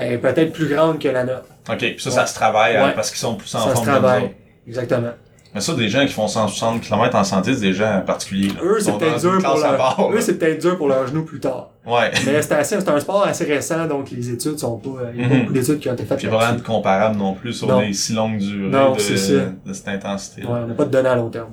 est 0.00 0.18
peut-être 0.18 0.52
plus 0.52 0.66
grande 0.68 0.98
que 0.98 1.08
la 1.08 1.24
nôtre. 1.24 1.46
OK, 1.68 1.78
puis 1.78 1.96
ça, 1.98 2.10
ça 2.10 2.26
se 2.26 2.34
travaille 2.34 2.76
hein, 2.76 2.86
Ouais. 2.88 2.92
parce 2.94 3.10
qu'ils 3.10 3.18
sont 3.18 3.34
plus 3.34 3.52
en 3.54 3.58
Ça 3.58 3.64
se 3.70 3.72
forme 3.72 3.86
que 3.86 3.90
nous 3.90 3.98
travaille. 3.98 4.30
Exactement. 4.68 5.10
Mais 5.56 5.62
ça, 5.62 5.74
des 5.74 5.88
gens 5.88 6.04
qui 6.06 6.12
font 6.12 6.28
160 6.28 6.82
km 6.82 7.16
en 7.16 7.24
santé, 7.24 7.54
c'est 7.54 7.60
des 7.62 7.72
gens 7.72 8.02
particuliers. 8.06 8.48
là. 8.48 8.60
Eux, 8.62 8.76
c'est 8.78 8.92
peut-être 8.98 9.18
dur 9.20 9.38
pour 9.42 9.58
leur... 9.58 9.76
part, 9.78 10.10
Eux, 10.12 10.20
c'est 10.20 10.38
peut-être 10.38 10.60
dur 10.60 10.76
pour 10.76 10.86
leurs 10.88 11.06
genoux 11.08 11.24
plus 11.24 11.40
tard. 11.40 11.70
Ouais. 11.86 12.10
Mais 12.26 12.42
c'est 12.42 12.52
assez, 12.54 12.78
c'est 12.78 12.88
un 12.90 13.00
sport 13.00 13.24
assez 13.26 13.44
récent, 13.44 13.86
donc 13.86 14.10
les 14.10 14.30
études 14.30 14.58
sont 14.58 14.76
pas, 14.76 14.90
il 15.14 15.20
y 15.20 15.24
a 15.24 15.28
Mhm. 15.28 15.40
beaucoup 15.40 15.52
d'études 15.54 15.78
qui 15.80 15.88
ont 15.88 15.94
été 15.94 16.04
faites 16.04 16.18
Puis 16.18 16.26
pas 16.28 16.32
vraiment 16.34 16.50
là-dessus. 16.52 16.62
de 16.62 16.66
comparable 16.68 17.16
non 17.16 17.32
plus 17.34 17.54
sur 17.54 17.68
Non. 17.68 17.80
des 17.80 17.92
si 17.94 18.12
longues 18.12 18.38
durées 18.38 18.68
Non, 18.68 18.92
de, 18.94 19.00
c'est 19.00 19.48
de 19.66 19.72
cette 19.72 19.88
intensité. 19.88 20.42
Ouais, 20.42 20.48
on 20.62 20.66
n'a 20.66 20.74
pas 20.74 20.84
de 20.84 20.90
données 20.90 21.08
à 21.08 21.16
long 21.16 21.30
terme. 21.30 21.48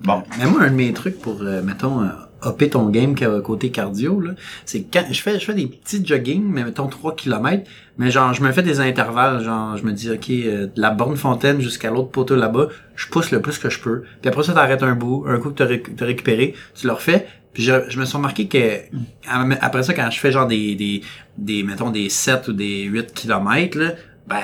Bon. 0.00 0.22
Mais 0.38 0.44
moi, 0.46 0.60
un 0.64 0.68
de 0.70 0.74
mes 0.74 0.92
trucs 0.92 1.18
pour, 1.20 1.38
euh, 1.40 1.62
mettons, 1.62 2.02
euh, 2.02 2.06
hopper 2.42 2.70
ton 2.70 2.88
game 2.88 3.14
côté 3.42 3.70
cardio, 3.70 4.20
là, 4.20 4.32
c'est 4.64 4.82
quand 4.82 5.04
je 5.10 5.20
fais, 5.20 5.38
je 5.38 5.44
fais 5.44 5.54
des 5.54 5.66
petits 5.66 6.04
jogging, 6.04 6.44
mais 6.44 6.64
mettons 6.64 6.86
3 6.86 7.16
km, 7.16 7.68
mais 7.96 8.10
genre, 8.10 8.32
je 8.32 8.42
me 8.42 8.52
fais 8.52 8.62
des 8.62 8.80
intervalles, 8.80 9.42
genre, 9.42 9.76
je 9.76 9.84
me 9.84 9.92
dis, 9.92 10.10
OK, 10.10 10.30
euh, 10.30 10.66
de 10.66 10.80
la 10.80 10.90
borne 10.90 11.16
fontaine 11.16 11.60
jusqu'à 11.60 11.90
l'autre 11.90 12.10
poteau 12.10 12.36
là-bas, 12.36 12.68
je 12.94 13.08
pousse 13.08 13.30
le 13.30 13.40
plus 13.40 13.58
que 13.58 13.70
je 13.70 13.80
peux. 13.80 14.02
Puis 14.20 14.28
après 14.28 14.44
ça, 14.44 14.52
t'arrêtes 14.52 14.82
un 14.82 14.94
bout, 14.94 15.24
un 15.26 15.38
coup 15.38 15.50
que 15.50 15.56
t'as 15.56 15.66
réc- 15.66 15.94
t'as 15.96 16.06
récupéré, 16.06 16.54
tu 16.74 16.86
le 16.86 16.92
refais. 16.92 17.26
Puis 17.52 17.62
je, 17.64 17.72
je 17.88 17.98
me 17.98 18.04
suis 18.04 18.16
remarqué 18.16 18.46
que, 18.46 18.58
après 19.60 19.82
ça, 19.82 19.94
quand 19.94 20.08
je 20.10 20.20
fais 20.20 20.30
genre 20.30 20.46
des, 20.46 20.74
des, 20.76 21.02
des 21.36 21.62
mettons, 21.64 21.90
des 21.90 22.08
7 22.08 22.48
ou 22.48 22.52
des 22.52 22.82
8 22.84 23.12
km, 23.14 23.78
là, 23.78 23.92
ben, 24.28 24.42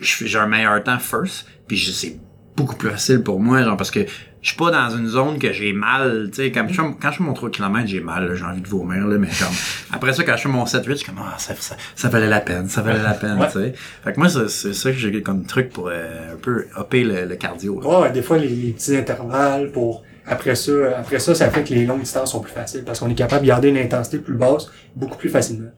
j'ai 0.00 0.38
un 0.38 0.46
meilleur 0.46 0.82
temps 0.82 0.98
first, 0.98 1.46
puis 1.66 1.78
c'est 1.78 2.18
beaucoup 2.56 2.76
plus 2.76 2.90
facile 2.90 3.22
pour 3.22 3.40
moi, 3.40 3.62
genre, 3.62 3.76
parce 3.76 3.90
que 3.90 4.00
je 4.44 4.50
suis 4.50 4.58
pas 4.58 4.70
dans 4.70 4.90
une 4.94 5.08
zone 5.08 5.38
que 5.38 5.54
j'ai 5.54 5.72
mal, 5.72 6.28
tu 6.30 6.42
sais, 6.42 6.52
quand 6.52 6.68
je 6.68 6.74
fais, 6.74 6.82
quand 7.00 7.10
je 7.10 7.16
fais 7.16 7.24
mon 7.24 7.32
3 7.32 7.48
km, 7.50 7.86
j'ai 7.88 8.00
mal, 8.00 8.34
j'ai 8.34 8.44
envie 8.44 8.60
de 8.60 8.68
vomir, 8.68 9.06
là, 9.06 9.16
mais 9.16 9.28
comme, 9.28 9.48
après 9.90 10.12
ça, 10.12 10.22
quand 10.22 10.36
je 10.36 10.42
fais 10.42 10.48
mon 10.50 10.64
7-8, 10.64 10.84
je 10.86 10.94
suis 10.96 11.06
comme, 11.06 11.18
ah, 11.18 11.34
ça, 11.38 11.54
ça, 11.58 11.76
ça 11.96 12.08
valait 12.10 12.28
la 12.28 12.40
peine, 12.40 12.68
ça 12.68 12.82
valait 12.82 13.02
la 13.02 13.14
peine, 13.14 13.38
Ouais. 13.40 13.46
tu 13.46 13.58
sais. 13.58 13.72
Fait 14.04 14.12
que 14.12 14.20
moi, 14.20 14.28
c'est 14.28 14.74
ça 14.74 14.90
que 14.92 14.98
j'ai 14.98 15.22
comme 15.22 15.46
truc 15.46 15.70
pour 15.70 15.88
euh, 15.88 16.34
un 16.34 16.36
peu 16.36 16.66
hopper 16.76 17.04
le, 17.04 17.24
le 17.24 17.36
cardio, 17.36 17.80
là. 17.80 18.00
Ouais, 18.00 18.12
des 18.12 18.20
fois, 18.20 18.36
les, 18.36 18.48
les 18.48 18.72
petits 18.72 18.94
intervalles 18.94 19.72
pour, 19.72 20.02
après 20.26 20.54
ça, 20.56 20.72
après 20.98 21.20
ça, 21.20 21.34
ça 21.34 21.48
fait 21.48 21.64
que 21.64 21.72
les 21.72 21.86
longues 21.86 22.02
distances 22.02 22.32
sont 22.32 22.40
plus 22.40 22.52
faciles 22.52 22.84
parce 22.84 23.00
qu'on 23.00 23.08
est 23.08 23.14
capable 23.14 23.42
de 23.44 23.48
garder 23.48 23.68
une 23.70 23.78
intensité 23.78 24.18
plus 24.18 24.34
basse 24.36 24.66
beaucoup 24.94 25.16
plus 25.16 25.30
facilement. 25.30 25.70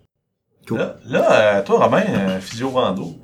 Cool. 0.66 0.79
Là, 0.79 0.96
là 1.07 1.33
euh, 1.59 1.62
toi, 1.62 1.85
Robin, 1.85 2.02
euh, 2.09 2.40
physio 2.40 2.70
rando, 2.70 3.14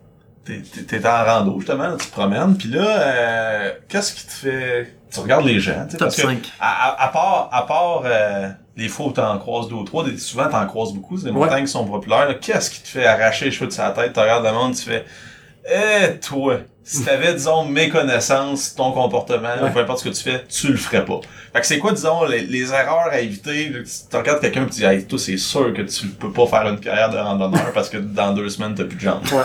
t'es, 0.44 0.62
t'es, 0.62 0.82
t'es 0.84 1.04
en 1.04 1.24
rando, 1.24 1.58
justement, 1.58 1.96
tu 1.96 2.06
te 2.06 2.12
promènes, 2.12 2.56
puis 2.56 2.68
là, 2.68 2.86
euh, 2.86 3.72
qu'est-ce 3.88 4.14
qui 4.14 4.26
te 4.28 4.32
fait... 4.32 5.01
Tu 5.12 5.20
regardes 5.20 5.44
les 5.44 5.60
gens, 5.60 5.84
tu 5.86 5.92
sais, 5.92 5.96
Top 5.98 6.08
parce 6.08 6.16
que 6.16 6.22
5. 6.22 6.52
à, 6.60 6.88
à, 6.90 7.04
à 7.04 7.08
part, 7.08 7.48
à 7.52 7.66
part 7.66 8.02
euh, 8.04 8.48
les 8.76 8.88
fois 8.88 9.06
où 9.06 9.10
t'en 9.12 9.38
croises 9.38 9.68
deux 9.68 9.74
ou 9.74 9.84
trois, 9.84 10.04
souvent 10.18 10.48
t'en 10.48 10.66
croises 10.66 10.92
beaucoup, 10.92 11.18
c'est 11.18 11.24
des 11.26 11.30
Ouais. 11.30 11.38
montagnes 11.44 11.64
qui 11.64 11.70
sont 11.72 11.84
populaires, 11.84 12.34
qu'est-ce 12.40 12.70
qui 12.70 12.80
te 12.82 12.88
fait 12.88 13.06
arracher 13.06 13.46
les 13.46 13.50
cheveux 13.50 13.66
de 13.66 13.72
sa 13.72 13.90
tête, 13.90 14.12
tu 14.14 14.20
regardes 14.20 14.44
le 14.44 14.52
monde, 14.52 14.74
tu 14.74 14.82
fais, 14.82 15.04
eh, 15.70 16.18
toi, 16.18 16.58
si 16.82 17.04
t'avais, 17.04 17.34
disons, 17.34 17.64
mes 17.66 17.88
connaissances, 17.88 18.74
ton 18.74 18.90
comportement, 18.92 19.48
Ouais. 19.62 19.70
peu 19.70 19.80
importe 19.80 20.00
ce 20.00 20.04
que 20.08 20.14
tu 20.14 20.22
fais, 20.22 20.44
tu 20.48 20.68
le 20.68 20.76
ferais 20.76 21.04
pas. 21.04 21.20
Fait 21.52 21.60
que 21.60 21.66
c'est 21.66 21.78
quoi, 21.78 21.92
disons, 21.92 22.24
les, 22.24 22.40
les 22.40 22.72
erreurs 22.72 23.08
à 23.12 23.20
éviter, 23.20 23.70
tu 24.10 24.16
regardes 24.16 24.40
quelqu'un 24.40 24.62
et 24.62 24.66
tu 24.66 24.72
dis, 24.80 24.84
hey, 24.84 25.04
toi, 25.04 25.18
c'est 25.18 25.36
sûr 25.36 25.72
que 25.74 25.82
tu 25.82 26.06
peux 26.08 26.32
pas 26.32 26.46
faire 26.46 26.66
une 26.68 26.80
carrière 26.80 27.10
de 27.10 27.18
randonneur 27.18 27.72
parce 27.72 27.88
que 27.90 27.98
dans 27.98 28.32
deux 28.32 28.48
semaines, 28.48 28.74
t'as 28.74 28.84
plus 28.84 28.96
de 28.96 29.00
jambes. 29.02 29.22
Ouais. 29.32 29.42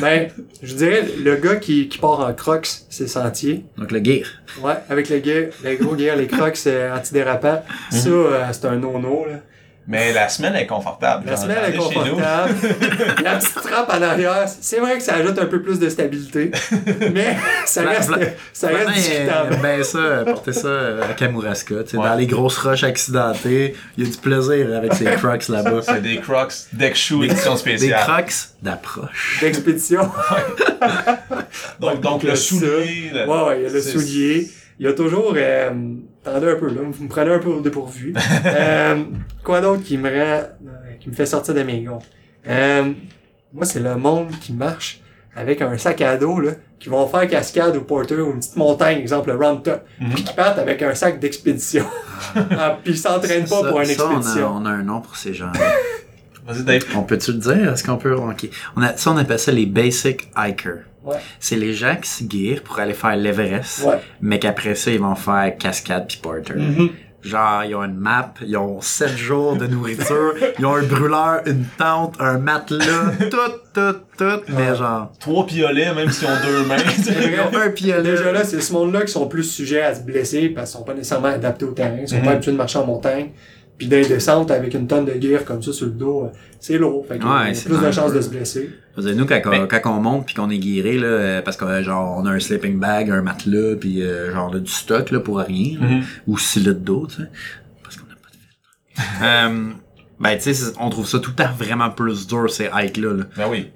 Ben, 0.00 0.30
je 0.62 0.74
dirais, 0.74 1.04
le 1.22 1.36
gars 1.36 1.56
qui, 1.56 1.88
qui 1.88 1.98
part 1.98 2.20
en 2.20 2.32
crocs, 2.32 2.68
c'est 2.88 3.06
sentier. 3.06 3.64
Donc 3.76 3.90
le 3.92 4.02
gear. 4.02 4.26
Ouais, 4.62 4.74
avec 4.88 5.08
le 5.10 5.22
gear, 5.22 5.50
les 5.64 5.76
gros 5.76 5.96
gear, 5.96 6.16
les 6.16 6.26
crocs 6.26 6.58
euh, 6.66 6.96
antidérapants. 6.96 7.62
Ça, 7.90 8.08
euh, 8.08 8.44
c'est 8.52 8.64
un 8.64 8.76
no-no, 8.76 9.26
là. 9.26 9.40
Mais 9.88 10.12
la 10.12 10.28
semaine 10.28 10.54
est 10.54 10.66
confortable. 10.68 11.28
La 11.28 11.36
semelle 11.36 11.74
est 11.74 11.76
confortable. 11.76 12.54
La 13.24 13.36
petite 13.38 13.54
trappe 13.62 13.92
en 13.92 14.00
arrière, 14.00 14.44
c'est 14.60 14.78
vrai 14.78 14.96
que 14.96 15.02
ça 15.02 15.16
ajoute 15.16 15.36
un 15.40 15.46
peu 15.46 15.60
plus 15.60 15.80
de 15.80 15.88
stabilité. 15.88 16.52
Mais 17.12 17.36
ça 17.66 17.82
reste, 17.82 18.10
ça 18.52 18.68
reste 18.68 18.90
discutable. 18.92 19.56
Ben 19.60 19.82
ça, 19.82 20.22
porter 20.24 20.52
ça 20.52 20.68
euh, 20.68 21.02
à 21.10 21.14
Kamouraska. 21.14 21.74
Ouais. 21.74 21.84
Dans 21.94 22.14
les 22.14 22.26
grosses 22.28 22.58
roches 22.58 22.84
accidentées, 22.84 23.74
il 23.98 24.04
y 24.04 24.06
a 24.06 24.10
du 24.10 24.16
plaisir 24.18 24.74
avec 24.76 24.94
ces 24.94 25.04
crocs 25.06 25.48
là-bas. 25.48 25.80
C'est 25.82 26.00
des 26.00 26.20
Crocs 26.20 26.52
Deck 26.72 26.94
Shoe 26.94 27.24
édition 27.24 27.54
Des 27.54 27.58
spéciale. 27.58 28.00
crocs 28.06 28.32
d'approche. 28.62 29.38
D'expédition. 29.40 30.08
Donc, 31.80 32.00
donc 32.00 32.22
le 32.22 32.30
Le 32.30 32.36
soulier. 32.36 33.10
le- 33.12 33.26
Ouais, 33.28 33.42
ouais, 33.48 33.56
il 33.58 33.62
y 33.64 33.66
a 33.66 33.70
le 33.70 33.80
soulier. 33.82 34.48
Il 34.78 34.86
y 34.86 34.88
a 34.88 34.92
toujours... 34.92 35.34
Euh, 35.36 35.70
attendez 36.24 36.50
un 36.50 36.56
peu, 36.56 36.68
là. 36.68 36.80
Vous 36.90 37.04
me 37.04 37.08
prenez 37.08 37.32
un 37.32 37.38
peu 37.38 37.48
au 37.50 37.60
dépourvu. 37.60 38.14
euh, 38.46 39.02
quoi 39.44 39.60
d'autre 39.60 39.82
qui 39.82 39.98
me 39.98 40.08
rend... 40.08 40.42
euh, 40.42 40.94
qui 41.00 41.08
me 41.10 41.14
fait 41.14 41.26
sortir 41.26 41.54
de 41.54 41.62
mes 41.62 41.82
gonds? 41.82 41.98
Euh, 42.48 42.92
moi, 43.52 43.64
c'est 43.64 43.80
le 43.80 43.96
monde 43.96 44.30
qui 44.40 44.52
marche 44.52 45.00
avec 45.36 45.62
un 45.62 45.76
sac 45.78 46.00
à 46.02 46.16
dos, 46.16 46.40
là, 46.40 46.52
qui 46.78 46.88
vont 46.90 47.06
faire 47.06 47.26
cascade 47.28 47.74
au 47.76 47.80
porter 47.82 48.16
ou 48.20 48.32
une 48.32 48.38
petite 48.40 48.56
montagne, 48.56 48.98
exemple 48.98 49.30
le 49.30 49.36
round 49.36 49.62
top, 49.62 49.82
Mhm. 50.00 50.10
puis 50.10 50.24
qui 50.24 50.34
partent 50.34 50.58
avec 50.58 50.82
un 50.82 50.94
sac 50.94 51.18
d'expédition. 51.20 51.84
ah, 52.36 52.78
puis 52.82 52.92
ils 52.92 52.98
s'entraînent 52.98 53.44
pas 53.48 53.60
Ça- 53.62 53.68
pour 53.68 53.80
une 53.80 53.86
ça, 53.86 54.06
on 54.06 54.10
a- 54.10 54.16
expédition. 54.18 54.52
On 54.56 54.66
a, 54.66 54.70
un 54.70 54.82
nom 54.82 55.00
pour 55.00 55.16
ces 55.16 55.32
gens 55.32 55.52
Vas-y, 56.44 56.64
Dave. 56.64 56.82
On 56.96 57.02
peut-tu 57.04 57.32
le 57.32 57.38
dire? 57.38 57.72
Est-ce 57.72 57.84
qu'on 57.84 57.96
peut... 57.98 58.14
ok. 58.14 58.48
On 58.76 58.82
a, 58.82 58.96
ça, 58.96 59.12
on 59.12 59.16
appelle 59.16 59.38
ça 59.38 59.52
les 59.52 59.64
basic 59.64 60.28
hikers. 60.36 60.82
Ouais. 61.04 61.16
C'est 61.40 61.56
les 61.56 61.72
gens 61.74 61.96
qui 62.00 62.08
se 62.08 62.24
guirent 62.24 62.62
pour 62.62 62.78
aller 62.78 62.94
faire 62.94 63.16
l'Everest, 63.16 63.84
Ouais. 63.84 63.98
mais 64.20 64.38
qu'après 64.38 64.74
ça, 64.74 64.90
ils 64.90 65.00
vont 65.00 65.14
faire 65.16 65.52
cascade 65.58 66.06
puis 66.08 66.18
porter. 66.22 66.54
Mhm. 66.54 66.90
Genre, 67.22 67.62
ils 67.64 67.74
ont 67.76 67.84
une 67.84 67.94
map, 67.98 68.34
ils 68.44 68.56
ont 68.56 68.80
7 68.80 69.16
jours 69.16 69.54
de 69.56 69.68
nourriture, 69.68 70.34
ils 70.58 70.66
ont 70.66 70.74
un 70.74 70.82
brûleur, 70.82 71.42
une 71.46 71.64
tente, 71.78 72.16
un 72.18 72.38
matelas, 72.38 72.84
tout, 73.30 73.36
tout, 73.72 73.96
tout, 74.18 74.40
mais 74.48 74.74
genre, 74.74 75.12
Trois 75.20 75.46
piolets, 75.46 75.94
même 75.94 76.10
s'ils 76.10 76.26
ont 76.26 76.40
deux 76.44 76.64
mains. 76.66 76.76
ils 76.98 77.40
ont 77.40 77.56
un 77.60 77.70
pied 77.70 77.94
Déjà 78.02 78.32
là, 78.32 78.42
c'est 78.44 78.60
ce 78.60 78.72
monde-là 78.72 79.02
qui 79.02 79.12
sont 79.12 79.28
plus 79.28 79.44
sujets 79.44 79.82
à 79.82 79.94
se 79.94 80.00
blesser 80.00 80.48
parce 80.48 80.70
qu'ils 80.72 80.78
sont 80.78 80.84
pas 80.84 80.94
nécessairement 80.94 81.28
adaptés 81.28 81.64
au 81.64 81.70
terrain, 81.72 81.98
ils 82.00 82.08
sont 82.08 82.16
Mhm. 82.16 82.24
pas 82.24 82.30
habitués 82.32 82.52
de 82.52 82.56
marcher 82.56 82.78
en 82.78 82.86
montagne. 82.86 83.28
Puis 83.82 83.88
dans 83.88 83.96
les 83.96 84.06
descentes 84.06 84.52
avec 84.52 84.74
une 84.74 84.86
tonne 84.86 85.06
de 85.06 85.20
gear 85.20 85.44
comme 85.44 85.60
ça 85.60 85.72
sur 85.72 85.86
le 85.86 85.92
dos, 85.92 86.26
euh, 86.26 86.28
c'est 86.60 86.78
lourd. 86.78 87.04
Fait 87.04 87.18
a 87.20 87.42
Ouais, 87.46 87.52
c'est 87.52 87.68
plus 87.68 87.80
de 87.84 87.90
chances 87.90 88.12
de 88.12 88.20
se 88.20 88.28
blesser. 88.28 88.70
Vous 88.96 89.02
savez, 89.02 89.16
nous, 89.16 89.26
quand, 89.26 89.40
quand 89.42 89.96
on 89.96 90.00
monte 90.00 90.26
puis 90.26 90.36
qu'on 90.36 90.48
est 90.50 90.58
guiré, 90.58 90.98
là, 90.98 91.06
euh, 91.08 91.42
parce 91.42 91.56
que 91.56 91.64
euh, 91.64 91.82
genre, 91.82 92.16
on 92.16 92.24
a 92.26 92.30
un 92.30 92.38
sleeping 92.38 92.78
bag, 92.78 93.10
un 93.10 93.22
matelas, 93.22 93.74
puis 93.80 94.00
euh, 94.04 94.32
genre, 94.32 94.50
on 94.52 94.56
a 94.56 94.60
du 94.60 94.70
stock, 94.70 95.10
là, 95.10 95.18
pour 95.18 95.38
rien, 95.38 95.80
là, 95.80 95.86
Mhm. 95.88 96.02
ou 96.28 96.38
6 96.38 96.60
litres 96.60 96.74
d'eau, 96.78 97.08
tu 97.08 97.16
sais, 97.22 97.28
parce 97.82 97.96
qu'on 97.96 98.06
n'a 98.06 98.14
pas 98.14 98.28
de 98.30 99.00
filtre. 99.00 99.20
euh, 99.24 99.72
ben, 100.20 100.38
tu 100.38 100.54
sais, 100.54 100.72
on 100.78 100.88
trouve 100.88 101.08
ça 101.08 101.18
tout 101.18 101.30
le 101.30 101.36
temps 101.42 101.50
vraiment 101.58 101.90
plus 101.90 102.28
dur, 102.28 102.48
ces 102.48 102.70
hikes-là, 102.72 103.14
là. 103.14 103.24
Ben 103.36 103.46
oui. 103.50 103.70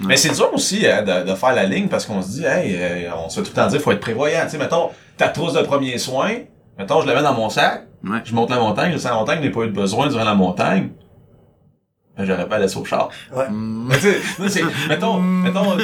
Mais 0.00 0.18
c'est 0.18 0.34
dur 0.34 0.50
aussi 0.52 0.86
hein, 0.86 1.00
de, 1.02 1.30
de 1.30 1.34
faire 1.34 1.54
la 1.54 1.64
ligne 1.64 1.88
parce 1.88 2.04
qu'on 2.04 2.20
se 2.20 2.28
dit, 2.32 2.44
hey, 2.44 2.76
euh, 2.78 3.10
on 3.24 3.30
se 3.30 3.36
fait 3.36 3.42
tout 3.46 3.52
le 3.56 3.62
temps 3.62 3.66
dire, 3.68 3.80
faut 3.80 3.92
être 3.92 4.00
prévoyant. 4.00 4.42
Tu 4.44 4.50
sais, 4.50 4.58
mettons, 4.58 4.90
ta 5.16 5.28
trousse 5.28 5.54
de 5.54 5.62
premiers 5.62 5.96
soins, 5.96 6.34
mettons, 6.78 7.00
je 7.02 7.06
la 7.06 7.14
mets 7.14 7.22
dans 7.22 7.34
mon 7.34 7.48
sac, 7.50 7.86
Ouais. 8.04 8.18
je 8.24 8.34
monte 8.34 8.50
la 8.50 8.58
montagne, 8.58 8.92
je 8.92 8.98
sais 8.98 9.08
la 9.08 9.14
montagne, 9.14 9.38
je 9.40 9.46
n'ai 9.46 9.50
pas 9.50 9.62
eu 9.62 9.68
de 9.68 9.72
besoin 9.72 10.08
durant 10.08 10.24
la 10.24 10.34
montagne. 10.34 10.90
Ben, 12.16 12.24
j'aurais 12.24 12.48
pas 12.48 12.58
laissé 12.58 12.78
au 12.78 12.84
char. 12.84 13.10
Mm. 13.50 13.88
Mais 13.88 13.94
tu 13.96 14.00
sais, 14.02 14.16
là, 14.38 14.48
c'est, 14.48 14.62
mettons, 14.88 15.20
mettons, 15.20 15.76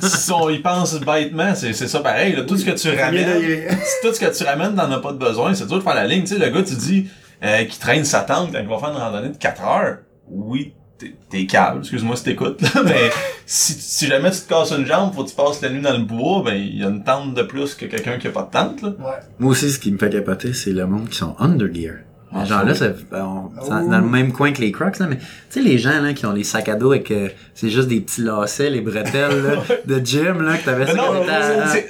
si 0.00 0.30
on 0.32 0.48
y 0.50 0.58
pense 0.58 1.00
bêtement, 1.00 1.54
c'est, 1.54 1.72
c'est 1.72 1.88
ça 1.88 2.00
pareil, 2.00 2.36
là, 2.36 2.42
tout 2.44 2.56
ce 2.56 2.64
que 2.64 2.70
tu 2.72 2.96
ramènes, 2.96 3.66
tout 4.02 4.12
ce 4.12 4.20
que 4.20 4.36
tu 4.36 4.44
ramènes 4.44 4.74
t'en 4.76 4.90
as 4.90 4.98
pas 4.98 5.12
de 5.12 5.18
besoin, 5.18 5.52
c'est 5.54 5.66
dur 5.66 5.78
de 5.78 5.82
faire 5.82 5.94
la 5.94 6.06
ligne. 6.06 6.22
Tu 6.22 6.36
sais, 6.36 6.38
le 6.38 6.48
gars, 6.50 6.62
tu 6.62 6.74
dis, 6.74 7.08
euh, 7.42 7.64
qui 7.64 7.78
traîne 7.78 8.04
sa 8.04 8.20
tente 8.20 8.52
quand 8.52 8.60
il 8.60 8.68
va 8.68 8.78
faire 8.78 8.90
une 8.90 8.98
randonnée 8.98 9.30
de 9.30 9.36
4 9.36 9.62
heures. 9.64 9.96
Oui, 10.28 10.74
t'es, 11.00 11.14
t'es 11.28 11.46
câble, 11.46 11.80
excuse-moi 11.80 12.14
si 12.16 12.24
t'écoutes, 12.24 12.60
là, 12.62 12.82
mais 12.84 13.10
si, 13.46 13.72
si 13.72 14.06
jamais 14.06 14.30
tu 14.30 14.40
te 14.40 14.48
casses 14.48 14.72
une 14.72 14.86
jambe, 14.86 15.14
faut 15.14 15.24
que 15.24 15.30
tu 15.30 15.34
passes 15.34 15.60
la 15.62 15.70
nuit 15.70 15.80
dans 15.82 15.96
le 15.96 16.04
bois, 16.04 16.42
ben, 16.44 16.54
il 16.54 16.78
y 16.78 16.84
a 16.84 16.88
une 16.88 17.02
tente 17.02 17.34
de 17.34 17.42
plus 17.42 17.74
que 17.74 17.86
quelqu'un 17.86 18.18
qui 18.18 18.28
a 18.28 18.30
pas 18.30 18.42
de 18.42 18.50
tente, 18.50 18.82
là. 18.82 18.88
Ouais. 18.90 19.12
Moi 19.38 19.52
aussi, 19.52 19.70
ce 19.70 19.78
qui 19.78 19.90
me 19.90 19.98
fait 19.98 20.10
capoter, 20.10 20.52
c'est 20.52 20.72
le 20.72 20.86
monde 20.86 21.08
qui 21.08 21.16
sont 21.18 21.34
under 21.38 21.72
gear. 21.72 21.94
Ah, 22.32 22.44
genre 22.44 22.60
là, 22.64 22.66
ben, 22.66 22.74
c'est 22.74 22.94
Oh. 23.16 23.50
dans 23.68 23.98
le 23.98 24.06
même 24.06 24.32
coin 24.32 24.52
que 24.52 24.60
les 24.60 24.70
Crocs, 24.70 25.00
là, 25.00 25.06
mais 25.08 25.16
tu 25.16 25.24
sais, 25.50 25.60
les 25.62 25.78
gens 25.78 26.00
là, 26.00 26.12
qui 26.12 26.26
ont 26.26 26.32
les 26.32 26.44
sacs 26.44 26.68
à 26.68 26.76
dos 26.76 26.92
et 26.92 27.02
que 27.02 27.32
c'est 27.54 27.70
juste 27.70 27.88
des 27.88 28.00
petits 28.00 28.22
lacets, 28.22 28.70
les 28.70 28.82
bretelles 28.82 29.42
là, 29.42 29.56
de 29.84 30.04
gym, 30.04 30.42
là, 30.42 30.56
que 30.56 30.64
t'avais 30.64 30.86
ça 30.86 30.94
non, 30.94 31.24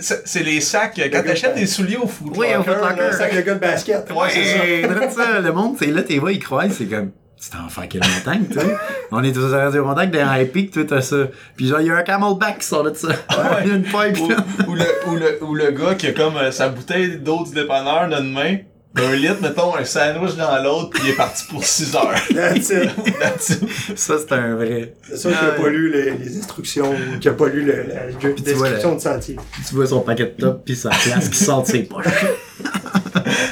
c'est, 0.00 0.42
les 0.42 0.62
sacs, 0.62 0.98
euh, 0.98 1.08
quand 1.12 1.22
t'achètes 1.22 1.56
des 1.56 1.66
souliers 1.66 1.98
au 1.98 2.06
foot. 2.06 2.32
Oui, 2.36 2.46
au 2.58 2.62
Foot 2.62 2.74
Locker. 2.80 3.02
Un 3.02 3.12
sac 3.12 3.36
de 3.36 3.40
gars 3.42 3.54
de 3.54 3.60
basket. 3.60 4.10
Ouais, 4.12 4.28
c'est 4.30 4.44
ça. 4.44 5.10
ça. 5.10 5.40
Le 5.40 5.52
monde, 5.52 5.76
c'est 5.78 5.90
là, 5.90 6.02
t'es 6.02 6.16
vois, 6.16 6.32
ils 6.32 6.38
croient, 6.38 6.70
c'est 6.70 6.86
comme, 6.86 7.10
tu 7.42 7.50
t'en 7.50 7.68
fais 7.68 7.88
quelle 7.88 8.02
montagne, 8.02 8.44
tu 8.50 8.58
sais? 8.58 8.76
On 9.12 9.22
est 9.24 9.32
tous 9.32 9.52
à 9.54 9.64
Radio 9.64 9.84
Montagne, 9.84 10.10
des 10.10 10.18
high 10.24 10.50
peak, 10.50 10.72
toi, 10.72 10.82
t'as 10.86 11.00
ça. 11.00 11.16
Puis 11.56 11.66
genre, 11.68 11.80
il 11.80 11.86
y 11.86 11.90
a 11.90 11.96
un 11.96 12.02
camelback 12.02 12.58
qui 12.58 12.66
sort 12.66 12.84
de 12.84 12.92
ça. 12.94 13.08
Il 13.64 13.68
y 13.68 13.72
a 13.72 13.74
une 13.76 13.82
pipe, 13.82 14.20
ou, 14.20 14.70
ou 14.70 14.74
le, 14.74 14.84
ou, 15.08 15.16
le, 15.16 15.44
ou 15.44 15.54
le 15.54 15.70
gars 15.70 15.94
qui 15.94 16.06
a 16.08 16.12
comme 16.12 16.36
euh, 16.36 16.50
sa 16.52 16.68
bouteille 16.68 17.16
d'eau 17.18 17.44
du 17.44 17.52
dépanneur 17.54 18.08
d'une 18.08 18.32
main, 18.32 18.58
d'un 18.94 19.12
litre, 19.14 19.36
mettons, 19.40 19.74
un 19.76 19.84
sandwich 19.84 20.34
dans 20.36 20.62
l'autre, 20.62 20.90
puis 20.90 21.02
il 21.04 21.10
est 21.10 21.16
parti 21.16 21.44
pour 21.48 21.64
6 21.64 21.94
heures. 21.96 22.14
That's 22.34 22.70
it. 22.70 22.90
That's 23.20 23.50
it. 23.50 23.96
Ça, 23.96 24.14
c'est 24.18 24.32
un 24.32 24.56
vrai. 24.56 24.94
C'est 25.08 25.16
sûr 25.16 25.30
qu'il 25.30 25.48
a 25.48 25.52
pas 25.52 25.68
lu 25.68 25.90
les, 25.92 26.10
les 26.10 26.38
instructions 26.38 26.90
ou 26.92 27.18
qu'il 27.20 27.30
a 27.30 27.34
pas 27.34 27.46
lu 27.46 27.62
le- 27.64 27.84
la 27.88 28.12
tu 28.18 28.26
vois, 28.26 28.32
description 28.40 28.94
de 28.96 29.00
sentier. 29.00 29.36
Tu 29.68 29.74
vois 29.76 29.86
son 29.86 30.00
paquet 30.00 30.24
de 30.36 30.40
top, 30.42 30.62
puis 30.64 30.74
sa 30.76 30.90
place 30.90 31.28
qui 31.28 31.38
sort 31.38 31.62
de 31.62 31.68
ses 31.68 31.82
poches. 31.84 32.04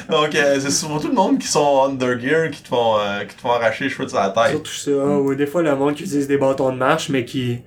Donc, 0.08 0.34
euh, 0.34 0.58
c'est 0.60 0.70
souvent 0.70 0.98
tout 0.98 1.08
le 1.08 1.14
monde 1.14 1.38
qui 1.38 1.46
sont 1.46 1.84
under 1.84 2.18
gear 2.18 2.50
qui 2.50 2.62
te 2.62 2.68
font, 2.68 2.98
euh, 2.98 3.24
qui 3.24 3.34
te 3.36 3.40
font 3.40 3.50
arracher 3.50 3.84
les 3.84 3.90
cheveux 3.90 4.06
de 4.06 4.10
sa 4.10 4.30
tête. 4.30 4.50
Surtout 4.50 4.70
ça, 4.72 4.90
ou 4.90 5.34
des 5.34 5.46
fois 5.46 5.62
le 5.62 5.74
monde 5.76 5.94
qui 5.94 6.04
utilise 6.04 6.26
des 6.28 6.38
bâtons 6.38 6.70
de 6.72 6.76
marche, 6.78 7.08
mais 7.10 7.24
qui, 7.24 7.58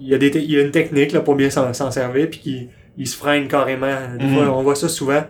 il 0.00 0.08
y 0.08 0.14
a 0.14 0.18
des, 0.18 0.28
il 0.28 0.50
y 0.50 0.58
a 0.58 0.62
une 0.62 0.70
technique 0.70 1.12
là 1.12 1.20
pour 1.20 1.34
bien 1.34 1.50
s'en 1.50 1.72
servir, 1.90 2.28
puis 2.30 2.40
qui 2.40 2.68
il 2.98 3.06
se 3.06 3.16
freine 3.16 3.48
carrément. 3.48 3.96
Des 4.18 4.24
Mhm. 4.26 4.34
fois, 4.34 4.44
on 4.58 4.62
voit 4.62 4.74
ça 4.74 4.88
souvent. 4.88 5.22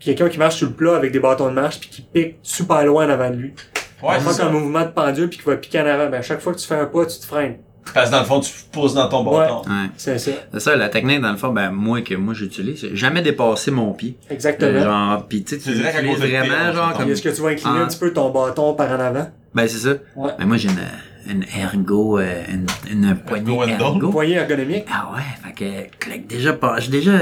Quelqu'un 0.00 0.28
qui 0.28 0.38
marche 0.38 0.56
sur 0.56 0.68
le 0.68 0.74
plat 0.74 0.94
avec 0.96 1.10
des 1.12 1.18
bâtons 1.18 1.48
de 1.48 1.54
marche, 1.54 1.80
puis 1.80 1.88
qui 1.90 2.02
pique 2.02 2.36
super 2.42 2.84
loin 2.84 3.06
en 3.06 3.10
avant 3.10 3.30
de 3.30 3.36
lui. 3.36 3.54
Ouais, 4.02 4.14
c'est 4.20 4.42
un 4.42 4.50
mouvement 4.50 4.82
de 4.82 4.90
pendule, 4.92 5.28
puis 5.28 5.38
qui 5.38 5.44
va 5.44 5.56
piquer 5.56 5.80
en 5.80 5.86
avant. 5.86 6.06
Ben, 6.08 6.20
à 6.20 6.22
chaque 6.22 6.40
fois 6.40 6.52
que 6.54 6.58
tu 6.58 6.66
fais 6.68 6.76
un 6.76 6.86
pas, 6.86 7.04
tu 7.06 7.18
te 7.18 7.26
freines. 7.26 7.56
Parce 7.94 8.06
que 8.10 8.14
dans 8.14 8.20
le 8.20 8.26
fond, 8.26 8.40
tu 8.40 8.52
pousses 8.72 8.94
dans 8.94 9.08
ton 9.08 9.24
bâton. 9.24 9.62
Ouais. 9.62 9.88
C'est 9.96 10.18
ça. 10.18 10.30
C'est 10.52 10.60
ça, 10.60 10.76
la 10.76 10.88
technique, 10.88 11.20
dans 11.20 11.30
le 11.32 11.36
fond, 11.36 11.48
ben, 11.52 11.70
moi, 11.70 12.00
que 12.02 12.14
moi, 12.14 12.34
j'utilise, 12.34 12.80
c'est 12.80 12.96
jamais 12.96 13.22
dépasser 13.22 13.70
mon 13.70 13.92
pied. 13.92 14.16
Exactement. 14.30 14.82
Genre, 14.82 15.26
pis 15.26 15.44
tu 15.44 15.58
sais, 15.58 15.62
tu 15.62 15.70
l'utilises 15.76 16.18
vraiment, 16.18 16.72
genre, 16.72 16.92
comme... 16.94 17.10
Est-ce 17.10 17.22
que 17.22 17.28
tu 17.28 17.42
vas 17.42 17.48
incliner 17.50 17.78
Ah. 17.78 17.82
un 17.82 17.86
petit 17.86 17.98
peu 17.98 18.12
ton 18.12 18.30
bâton 18.30 18.74
par 18.74 18.90
en 18.90 19.00
avant? 19.00 19.30
Ben, 19.54 19.66
c'est 19.68 19.78
ça. 19.78 19.94
Ouais. 20.16 20.30
Ben, 20.38 20.46
moi, 20.46 20.56
j'ai 20.56 20.68
une, 20.68 20.76
une 21.28 21.44
ergo, 21.56 22.18
euh, 22.18 22.42
une, 22.48 22.66
une 22.90 23.14
poignée 23.16 23.52
Ergo 23.54 23.84
ergo. 23.84 24.10
Poignée 24.10 24.34
ergonomique. 24.34 24.86
Ah 24.92 25.10
ouais, 25.14 25.22
fait 25.44 25.88
que, 25.98 26.26
déjà 26.26 26.52
pas, 26.54 26.80
j'ai 26.80 26.90
déjà, 26.90 27.12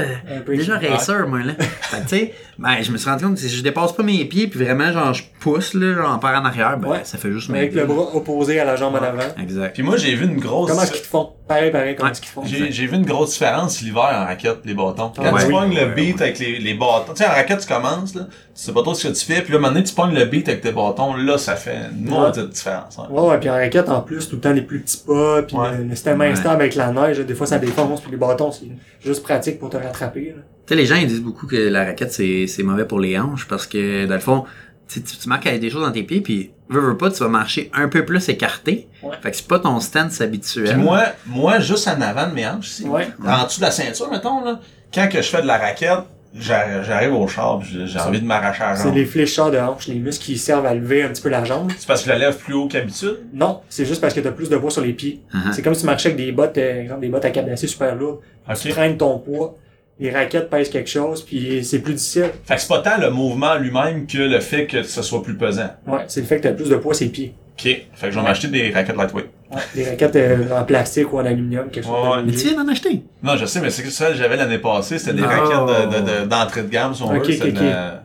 déjà 0.47 0.79
racer, 0.79 1.27
moi, 1.27 1.39
là. 1.39 1.53
fait 1.59 1.97
que, 1.97 2.01
tu 2.03 2.07
sais, 2.09 2.33
ben, 2.57 2.75
je 2.81 2.91
me 2.91 2.97
suis 2.97 3.09
rendu 3.09 3.25
compte 3.25 3.35
que 3.35 3.41
si 3.41 3.49
je 3.49 3.61
dépasse 3.61 3.91
pas 3.93 4.03
mes 4.03 4.23
pieds, 4.25 4.47
puis 4.47 4.63
vraiment, 4.63 4.91
genre, 4.91 5.13
je 5.13 5.23
pousse, 5.39 5.73
là, 5.73 5.93
genre, 5.95 6.11
en 6.13 6.19
part 6.19 6.41
en 6.41 6.45
arrière, 6.45 6.77
ben, 6.77 6.87
Ouais. 6.89 7.01
ça 7.03 7.17
fait 7.17 7.31
juste 7.31 7.49
avec 7.49 7.73
le 7.73 7.85
bras 7.85 8.15
opposé 8.15 8.59
à 8.59 8.65
la 8.65 8.75
jambe 8.75 8.95
en 8.95 9.03
avant. 9.03 9.19
Exact. 9.41 9.73
Puis 9.73 9.83
moi, 9.83 9.97
j'ai 9.97 10.15
vu 10.15 10.25
une 10.25 10.39
grosse... 10.39 10.69
Comment 10.69 10.83
est-ce 10.83 10.91
qu'ils 10.93 11.01
te 11.01 11.07
font? 11.07 11.31
Pareil, 11.47 11.71
pareil, 11.71 11.95
comment 11.95 12.07
Ouais. 12.07 12.11
est-ce 12.11 12.19
qu'ils 12.21 12.29
font? 12.29 12.43
J'ai, 12.45 12.71
j'ai 12.71 12.87
vu 12.87 12.95
une 12.95 13.05
grosse 13.05 13.31
différence 13.31 13.81
l'hiver 13.81 14.03
en 14.13 14.25
raquette, 14.25 14.57
les 14.65 14.73
bâtons. 14.73 15.11
Quand 15.15 15.23
tu 15.37 15.49
pognes 15.49 15.73
le 15.73 15.85
Ouais, 15.85 15.93
beat 15.95 16.21
avec 16.21 16.39
les, 16.39 16.59
les 16.59 16.73
bâtons, 16.73 17.13
tu 17.15 17.23
sais, 17.23 17.25
en 17.29 17.31
raquette, 17.31 17.59
tu 17.61 17.67
commences, 17.73 18.15
là, 18.15 18.23
tu 18.25 18.31
sais 18.53 18.73
pas 18.73 18.81
trop 18.81 18.93
ce 18.93 19.07
que 19.07 19.13
tu 19.13 19.25
fais, 19.25 19.41
puis 19.41 19.53
là, 19.53 19.59
maintenant, 19.59 19.81
tu 19.81 19.93
pognes 19.93 20.13
le 20.13 20.25
beat 20.25 20.49
avec 20.49 20.61
tes 20.61 20.73
bâtons, 20.73 21.15
là, 21.15 21.37
ça 21.37 21.55
fait 21.55 21.77
une 21.97 22.09
Ouais. 22.11 22.19
maudite 22.19 22.49
différence. 22.49 22.99
hein. 22.99 23.07
Ouais, 23.09 23.21
ouais, 23.29 23.39
puis 23.39 23.49
en 23.49 23.53
raquette, 23.53 23.87
en 23.87 24.01
plus, 24.01 24.27
tout 24.27 24.35
le 24.35 24.41
temps, 24.41 24.51
les 24.51 24.61
plus 24.61 24.81
petits 24.81 24.97
pas, 25.07 25.41
puis 25.43 25.55
Ouais. 25.55 25.77
le, 25.77 25.89
système 25.95 26.19
Ouais. 26.19 26.27
instable 26.27 26.61
avec 26.61 26.75
la 26.75 26.91
neige, 26.91 27.19
des 27.19 27.33
fois, 27.33 27.47
ça 27.47 27.59
défonce, 27.59 28.01
puis 28.01 28.11
les 28.11 28.17
bâtons, 28.17 28.51
c'est 28.51 28.67
juste 29.03 29.23
pratique 29.23 29.57
pour 29.59 29.69
te 29.69 29.77
rattraper, 29.77 30.33
là. 30.35 30.41
Tu 30.67 30.73
sais, 30.73 30.75
les 30.81 30.85
gens, 30.85 30.95
ils 30.95 31.07
disent 31.07 31.21
beaucoup 31.21 31.47
que 31.47 31.55
la 31.55 31.85
raquette, 31.85 32.11
c'est, 32.11 32.45
c'est 32.47 32.61
mauvais 32.61 32.83
pour 32.83 32.99
les 32.99 33.17
hanches 33.17 33.47
parce 33.47 33.65
que, 33.65 34.05
dans 34.05 34.15
le 34.15 34.19
fond, 34.19 34.43
tu, 34.87 35.01
tu, 35.03 35.17
tu 35.17 35.29
marques 35.29 35.45
avec 35.47 35.59
des 35.61 35.69
choses 35.69 35.83
dans 35.85 35.91
tes 35.91 36.03
pieds, 36.03 36.21
puis 36.21 36.51
veux, 36.69 36.79
veux 36.81 36.97
pas, 36.97 37.09
tu 37.11 37.19
vas 37.23 37.29
marcher 37.29 37.69
un 37.73 37.87
peu 37.89 38.05
plus 38.05 38.27
écarté. 38.29 38.87
Ouais. 39.03 39.15
Fait 39.21 39.31
que 39.31 39.37
c'est 39.37 39.47
pas 39.47 39.59
ton 39.59 39.79
stance 39.79 40.21
habituel. 40.21 40.65
Puis 40.73 40.75
moi, 40.75 41.03
moi, 41.25 41.59
juste 41.59 41.87
en 41.87 41.99
avant 42.01 42.27
de 42.27 42.33
mes 42.33 42.47
hanches, 42.47 42.67
ici, 42.69 42.83
Ouais. 42.87 43.07
en 43.25 43.45
dessous 43.45 43.59
de 43.59 43.65
la 43.65 43.71
ceinture, 43.71 44.09
mettons, 44.11 44.43
là, 44.43 44.59
quand 44.93 45.07
que 45.09 45.21
je 45.21 45.27
fais 45.27 45.41
de 45.41 45.47
la 45.47 45.57
raquette, 45.57 45.99
j'arrive 46.33 47.13
au 47.13 47.27
char, 47.27 47.61
j'ai 47.63 47.99
envie 47.99 48.21
de 48.21 48.25
m'arracher 48.25 48.63
à 48.63 48.69
la 48.71 48.75
C'est 48.75 48.83
jambe. 48.83 48.95
les 48.95 49.05
flécheurs 49.05 49.51
de 49.51 49.57
hanche, 49.57 49.87
les 49.87 49.95
muscles 49.95 50.23
qui 50.25 50.37
servent 50.37 50.65
à 50.65 50.73
lever 50.73 51.03
un 51.03 51.09
petit 51.09 51.21
peu 51.21 51.29
la 51.29 51.43
jambe. 51.43 51.71
C'est 51.77 51.87
parce 51.87 52.01
que 52.01 52.07
je 52.07 52.11
la 52.13 52.19
lève 52.19 52.37
plus 52.37 52.53
haut 52.53 52.67
qu'habitude? 52.67 53.17
Non, 53.33 53.61
c'est 53.69 53.85
juste 53.85 54.01
parce 54.01 54.13
que 54.13 54.19
t'as 54.19 54.31
plus 54.31 54.49
de 54.49 54.57
poids 54.57 54.71
sur 54.71 54.81
les 54.81 54.93
pieds. 54.93 55.21
Uh-huh. 55.33 55.51
C'est 55.53 55.61
comme 55.61 55.73
si 55.73 55.81
tu 55.81 55.85
marchais 55.87 56.09
avec 56.09 56.17
des 56.23 56.31
bottes, 56.31 56.57
euh, 56.57 56.81
exemple 56.83 57.01
des 57.01 57.09
bottes 57.09 57.25
à 57.25 57.31
cadenasser 57.31 57.67
super 57.67 57.95
lourdes. 57.95 58.19
Tu 58.61 58.67
Ok. 58.67 58.73
traînes 58.73 58.97
ton 58.97 59.19
poids, 59.19 59.55
les 59.99 60.11
raquettes 60.11 60.49
pèsent 60.49 60.69
quelque 60.69 60.89
chose, 60.89 61.23
puis 61.23 61.63
c'est 61.63 61.79
plus 61.79 61.93
difficile. 61.93 62.29
Fait 62.45 62.55
que 62.55 62.61
c'est 62.61 62.67
pas 62.67 62.79
tant 62.79 62.97
le 62.99 63.09
mouvement 63.09 63.55
lui-même 63.55 64.05
que 64.07 64.17
le 64.19 64.39
fait 64.39 64.65
que 64.67 64.83
ce 64.83 65.01
soit 65.01 65.23
plus 65.23 65.35
pesant. 65.35 65.69
Ouais, 65.87 66.01
c'est 66.07 66.21
le 66.21 66.27
fait 66.27 66.37
que 66.37 66.43
t'as 66.43 66.51
plus 66.53 66.69
de 66.69 66.75
poids 66.75 66.93
sur 66.93 67.05
les 67.05 67.11
pieds. 67.11 67.33
Ok. 67.59 67.63
Fait 67.63 68.07
que 68.07 68.11
je 68.11 68.19
vais 68.19 68.23
m'acheter 68.23 68.47
des 68.49 68.69
raquettes 68.71 68.95
lightweight. 68.95 69.25
Ouais, 69.51 69.57
des 69.73 69.89
raquettes 69.89 70.15
euh, 70.15 70.37
en 70.55 70.63
plastique 70.63 71.11
ou 71.11 71.17
en 71.17 71.25
aluminium, 71.25 71.69
quelque 71.71 71.85
chose 71.85 71.93
Ouais. 72.17 72.23
Mais 72.23 72.31
tu 72.33 72.47
viens 72.49 72.63
d'en 72.63 72.69
acheter? 72.71 73.01
Non, 73.23 73.35
je 73.37 73.45
sais, 73.47 73.59
mais 73.61 73.71
c'est 73.71 73.81
que 73.81 73.89
ça 73.89 74.09
que 74.09 74.13
j'avais 74.15 74.37
l'année 74.37 74.59
passée, 74.59 74.99
c'était 74.99 75.13
des 75.17 75.23
Oh. 75.23 75.27
raquettes 75.27 75.91
de- 75.91 75.95
de- 75.95 76.21
de- 76.23 76.29
d'entrée 76.29 76.61
de, 76.61 76.67
gamme, 76.69 76.93
si 76.93 77.01
on 77.01 77.07
Ok, 77.15 77.25
veut. 77.25 77.31
C'était 77.33 77.47
ok, 77.47 77.53
de 77.53 77.59
ok. 77.59 77.63
la- 77.65 78.03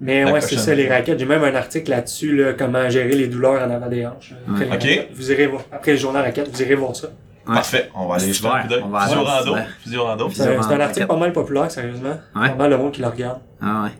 Mais 0.00 0.30
ouais, 0.30 0.40
c'est 0.40 0.56
ça, 0.56 0.74
les 0.74 0.88
raquettes. 0.88 1.18
J'ai 1.18 1.24
même 1.26 1.42
un 1.44 1.54
article 1.54 1.90
là-dessus, 1.90 2.36
là, 2.36 2.52
comment 2.54 2.88
gérer 2.88 3.14
les 3.16 3.26
douleurs 3.28 3.62
en 3.66 3.70
avant 3.70 3.88
des 3.88 4.06
hanches. 4.06 4.32
Après, 4.48 4.64
Ok. 4.64 4.70
raquettes. 4.70 5.08
Vous 5.14 5.30
irez 5.32 5.46
voir. 5.46 5.62
Après 5.72 5.92
le 5.92 5.98
journal 5.98 6.22
raquette, 6.24 6.48
vous 6.50 6.62
irez 6.62 6.74
voir 6.74 6.94
ça. 6.96 7.08
Ouais. 7.46 7.54
Parfait, 7.54 7.90
on 7.94 8.08
va 8.08 8.16
aller 8.16 8.32
jeter 8.32 8.48
un 8.48 8.62
coup 8.62 8.68
d'œil. 8.68 8.82
Physio 8.82 9.22
rando. 9.22 9.56
Physio 9.82 10.04
rando. 10.04 10.30
C'est 10.32 10.56
un, 10.56 10.80
article 10.80 11.06
pas 11.06 11.16
mal 11.16 11.32
populaire, 11.32 11.70
sérieusement. 11.70 12.18
Ouais. 12.34 12.48
Pas 12.48 12.54
mal 12.54 12.70
de 12.70 12.76
monde 12.76 12.92
qui 12.92 13.00
le 13.00 13.08
regarde. 13.08 13.38
Ah 13.62 13.84
ouais. 13.84 13.90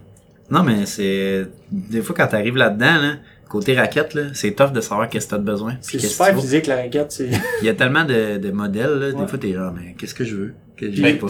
Non, 0.50 0.62
mais 0.62 0.86
c'est... 0.86 1.46
Des 1.70 2.02
fois, 2.02 2.14
quand 2.16 2.26
t'arrives 2.28 2.56
là-dedans, 2.56 3.00
là, 3.00 3.12
côté 3.48 3.76
raquette, 3.76 4.14
là, 4.14 4.22
c'est 4.34 4.52
tough 4.52 4.72
de 4.72 4.80
savoir 4.80 5.08
qu'est-ce 5.08 5.26
que 5.26 5.30
t'as 5.30 5.38
de 5.38 5.44
besoin. 5.44 5.74
C'est 5.80 5.98
super 5.98 6.34
faut. 6.34 6.40
physique, 6.40 6.66
la 6.66 6.76
raquette. 6.76 7.12
C'est... 7.12 7.30
Il 7.62 7.66
y 7.66 7.68
a 7.68 7.74
tellement 7.74 8.04
de, 8.04 8.38
de 8.38 8.50
modèles, 8.50 8.98
là. 8.98 9.06
Ouais. 9.08 9.22
Des 9.22 9.26
fois, 9.28 9.38
t'es 9.38 9.52
là, 9.52 9.72
mais 9.76 9.94
qu'est-ce 9.98 10.14
que 10.14 10.24
je 10.24 10.36
veux? 10.36 10.54
Que 10.76 10.90
je 10.90 11.02
veux 11.02 11.18
pas? 11.18 11.26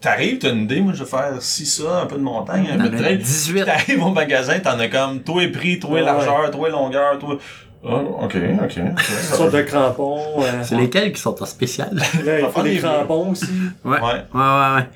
T'arrives, 0.00 0.38
t'as 0.38 0.52
une 0.52 0.62
idée, 0.62 0.80
moi 0.80 0.92
je 0.92 1.02
vais 1.02 1.10
faire 1.10 1.34
ci, 1.40 1.66
ça, 1.66 2.02
un 2.02 2.06
peu 2.06 2.16
de 2.16 2.22
montagne, 2.22 2.68
un 2.72 2.78
peu 2.78 2.88
de 2.88 2.96
trail. 2.98 3.18
18. 3.18 3.64
T'arrives 3.64 4.04
au 4.04 4.10
magasin, 4.10 4.60
t'en 4.60 4.78
as 4.78 4.86
comme, 4.86 5.22
toi 5.22 5.42
est 5.42 5.48
prix, 5.48 5.80
toi 5.80 5.90
est 5.90 5.94
Ouais. 5.94 6.06
largeur, 6.06 6.50
toi 6.52 6.68
est 6.68 6.70
longueur, 6.70 7.18
toi... 7.18 7.36
Oh, 7.84 8.18
ok, 8.24 8.36
ok. 8.64 8.74
Toutes 8.96 9.36
sortes 9.36 9.52
de 9.54 9.62
crampons. 9.62 10.18
euh, 10.40 10.62
C'est 10.62 10.74
lesquels 10.76 11.12
qui 11.12 11.20
sont 11.20 11.40
en 11.40 11.46
spécial? 11.46 11.90
Là, 12.24 12.40
il 12.40 12.46
faut 12.48 12.62
des 12.62 12.78
crampons 12.78 13.30
aussi. 13.30 13.46
ouais. 13.84 13.92
Ouais. 13.92 14.00
Ouais, 14.00 14.20
ouais, 14.34 14.74
ouais. 14.76 14.88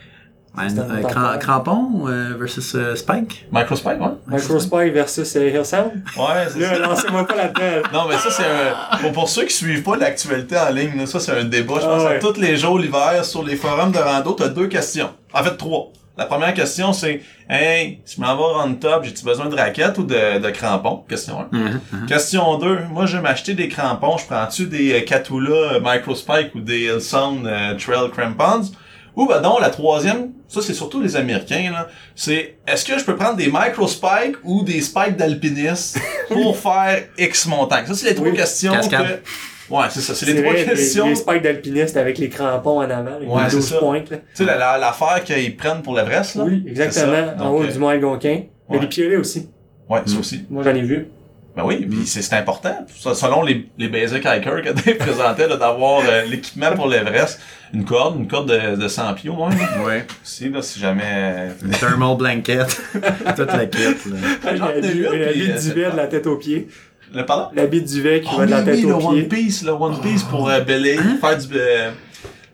Ouais, 0.54 0.64
C'est 0.68 0.80
un 0.80 0.82
euh, 0.90 0.98
autre 0.98 1.08
cran- 1.08 1.24
affaire. 1.24 1.38
crampon 1.38 1.88
euh, 2.08 2.34
versus 2.38 2.74
euh, 2.74 2.94
Spike? 2.94 3.46
Microspike, 3.52 3.98
ouais. 4.00 4.08
Microspike 4.26 4.92
versus 4.92 5.34
euh, 5.36 5.48
Hillsound. 5.48 5.92
Ouais, 6.18 6.24
c'est 6.52 6.60
ça. 6.60 6.78
lancez-moi 6.78 7.26
pas 7.26 7.36
là-dedans. 7.36 7.88
Non, 7.90 8.00
mais 8.10 8.18
ça, 8.18 8.30
c'est 8.30 8.44
un. 8.44 8.98
Pour, 8.98 9.12
pour 9.12 9.28
ceux 9.30 9.44
qui 9.46 9.54
suivent 9.54 9.82
pas 9.82 9.96
l'actualité 9.96 10.58
en 10.58 10.70
ligne, 10.70 11.06
ça, 11.06 11.20
c'est 11.20 11.32
un 11.32 11.44
débat. 11.44 11.76
Je 11.80 11.86
pense 11.86 12.02
Ah 12.04 12.08
ouais. 12.10 12.16
à 12.16 12.18
tous 12.18 12.38
les 12.38 12.58
jours 12.58 12.78
l'hiver 12.78 13.24
sur 13.24 13.42
les 13.44 13.56
forums 13.56 13.92
de 13.92 13.98
rando, 13.98 14.32
t'as 14.32 14.48
deux 14.48 14.66
questions. 14.66 15.08
En 15.32 15.42
fait, 15.42 15.56
trois. 15.56 15.90
La 16.16 16.26
première 16.26 16.52
question, 16.52 16.92
c'est 16.92 17.22
Hey, 17.48 18.00
si 18.04 18.16
je 18.16 18.20
m'en 18.20 18.36
vais 18.36 18.70
on 18.70 18.74
top, 18.74 19.04
j'ai-tu 19.04 19.24
besoin 19.24 19.46
de 19.46 19.56
raquettes 19.56 19.96
ou 19.98 20.04
de, 20.04 20.38
de 20.38 20.50
crampons? 20.50 21.04
Question 21.08 21.40
1. 21.52 21.56
Mhm, 21.56 21.80
mhm. 21.92 22.06
Question 22.06 22.58
2. 22.58 22.80
Moi, 22.90 23.06
je 23.06 23.16
vais 23.16 23.22
m'acheter 23.22 23.54
des 23.54 23.68
crampons. 23.68 24.18
Je 24.18 24.26
prends-tu 24.26 24.66
des 24.66 24.92
euh, 24.92 25.00
Catula 25.00 25.50
euh, 25.74 25.80
Microspike 25.82 26.54
ou 26.54 26.60
des 26.60 26.84
Hillsound 26.84 27.46
euh, 27.46 27.74
Trail 27.76 28.10
Crampons? 28.10 28.72
Ou 29.14 29.26
ben 29.26 29.42
non, 29.42 29.58
la 29.58 29.68
troisième, 29.68 30.30
ça 30.48 30.62
c'est 30.62 30.72
surtout 30.72 31.02
les 31.02 31.16
Américains, 31.16 31.70
là, 31.70 31.88
c'est 32.16 32.56
est-ce 32.66 32.82
que 32.82 32.98
je 32.98 33.04
peux 33.04 33.14
prendre 33.14 33.36
des 33.36 33.48
Microspikes 33.52 34.36
ou 34.42 34.62
des 34.62 34.80
spikes 34.80 35.18
d'alpinistes 35.18 36.00
pour 36.28 36.56
faire 36.56 37.04
X 37.18 37.44
montagne? 37.44 37.84
Ça, 37.86 37.94
c'est 37.94 38.08
les 38.08 38.14
trois 38.14 38.30
questions 38.30 38.72
Cascade. 38.72 39.22
que... 39.22 39.28
Ouais, 39.70 39.84
c'est 39.90 40.00
ça, 40.00 40.14
c'est 40.14 40.26
les 40.26 40.42
trois 40.42 40.54
questions. 40.54 41.04
Les, 41.04 41.10
les 41.10 41.16
spikes 41.16 41.42
d'alpinistes 41.42 41.96
avec 41.96 42.18
les 42.18 42.28
crampons 42.28 42.78
en 42.80 42.90
avant, 42.90 43.18
Ouais, 43.26 43.44
les 43.44 43.50
c'est 43.50 43.56
12 43.56 43.68
ça. 43.68 43.78
pointes. 43.78 44.10
Là. 44.10 44.16
Tu 44.18 44.22
sais, 44.34 44.44
la- 44.44 44.56
la- 44.58 44.78
l'affaire 44.78 45.22
qu'ils 45.24 45.56
prennent 45.56 45.82
pour 45.82 45.94
l'Everest, 45.96 46.34
là? 46.36 46.44
Oui, 46.44 46.64
exactement. 46.66 47.32
En 47.38 47.48
haut 47.50 47.62
euh, 47.62 47.66
du 47.68 47.78
Mont 47.78 47.88
Algonquin. 47.88 48.42
Mais 48.68 48.76
ouais. 48.76 48.82
les 48.82 48.88
piolets 48.88 49.16
aussi. 49.16 49.48
Ouais, 49.88 50.00
ça 50.06 50.14
Mm. 50.14 50.18
aussi. 50.20 50.44
Moi, 50.50 50.62
j'en 50.62 50.74
ai 50.74 50.82
vu. 50.82 51.06
Ben 51.54 51.64
oui, 51.66 51.84
puis 51.84 52.06
c'est 52.06 52.22
c'est 52.22 52.34
important. 52.36 52.74
Selon 52.96 53.42
les, 53.42 53.66
les 53.76 53.88
basic 53.88 54.24
hikers 54.24 54.62
que 54.62 54.70
Dave 54.84 54.96
présentait, 54.96 55.46
là, 55.46 55.56
d'avoir 55.58 56.00
euh, 56.08 56.22
l'équipement 56.24 56.72
pour 56.72 56.88
l'Everest, 56.88 57.38
une 57.74 57.84
corde, 57.84 58.18
une 58.18 58.26
corde 58.26 58.48
de, 58.50 58.76
de 58.80 58.88
100 58.88 59.12
pieds 59.14 59.28
au 59.28 59.34
moins. 59.34 59.50
Ouais. 59.86 60.06
Si, 60.22 60.48
là, 60.48 60.62
si 60.62 60.80
jamais... 60.80 61.48
Une 61.62 61.70
thermal 61.72 62.16
blanket. 62.16 62.68
Toute 63.36 63.52
la 63.52 63.66
kit, 63.66 63.78
là. 63.84 64.56
J'en 64.56 64.68
ai 64.70 64.80
l'habit 64.80 65.04
euh, 65.04 65.90
la 65.94 66.06
tête 66.06 66.26
aux 66.26 66.36
pieds. 66.36 66.68
Le 67.14 67.26
pardon? 67.26 67.48
L'habit 67.54 67.82
du 67.82 67.94
duvet 67.94 68.20
qui 68.20 68.28
Oh 68.32 68.38
va 68.38 68.46
de 68.46 68.50
la 68.50 68.62
tête 68.62 68.76
oui, 68.76 68.82
le 68.82 68.94
aux 68.94 69.06
One 69.08 69.14
pieds. 69.14 69.24
Piece, 69.24 69.62
le 69.64 69.72
One 69.72 70.00
Piece 70.00 70.22
pour 70.24 70.48
euh, 70.48 70.60
belayer, 70.60 70.98
faire 71.20 71.36
du... 71.38 71.46
euh, 71.54 71.90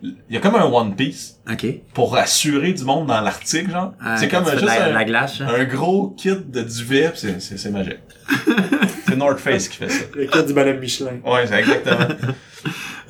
Il 0.03 0.15
y 0.29 0.37
a 0.37 0.39
comme 0.39 0.55
un 0.55 0.65
One 0.65 0.95
Piece 0.95 1.39
OK. 1.49 1.65
pour 1.93 2.15
assurer 2.17 2.73
du 2.73 2.83
monde 2.83 3.07
dans 3.07 3.21
l'Arctique, 3.21 3.69
genre. 3.69 3.93
Ah, 4.03 4.17
c'est 4.17 4.27
comme 4.27 4.49
juste 4.49 4.63
la, 4.63 4.85
un, 4.85 4.91
la 4.93 5.03
glace, 5.05 5.39
hein? 5.41 5.47
un 5.57 5.63
gros 5.65 6.09
kit 6.17 6.35
de 6.45 6.61
duvet, 6.61 7.09
pis 7.11 7.19
c'est- 7.19 7.39
c'est 7.39 7.57
c'est 7.57 7.69
magique. 7.71 7.99
c'est 9.07 9.15
North 9.15 9.39
Face 9.39 9.67
qui 9.69 9.77
fait 9.77 9.89
ça. 9.89 10.03
Le 10.15 10.25
kit 10.25 10.43
du 10.43 10.53
bonhomme 10.53 10.79
Michelin. 10.79 11.19
Ouais, 11.25 11.47
c'est 11.47 11.59
exactement. 11.59 12.07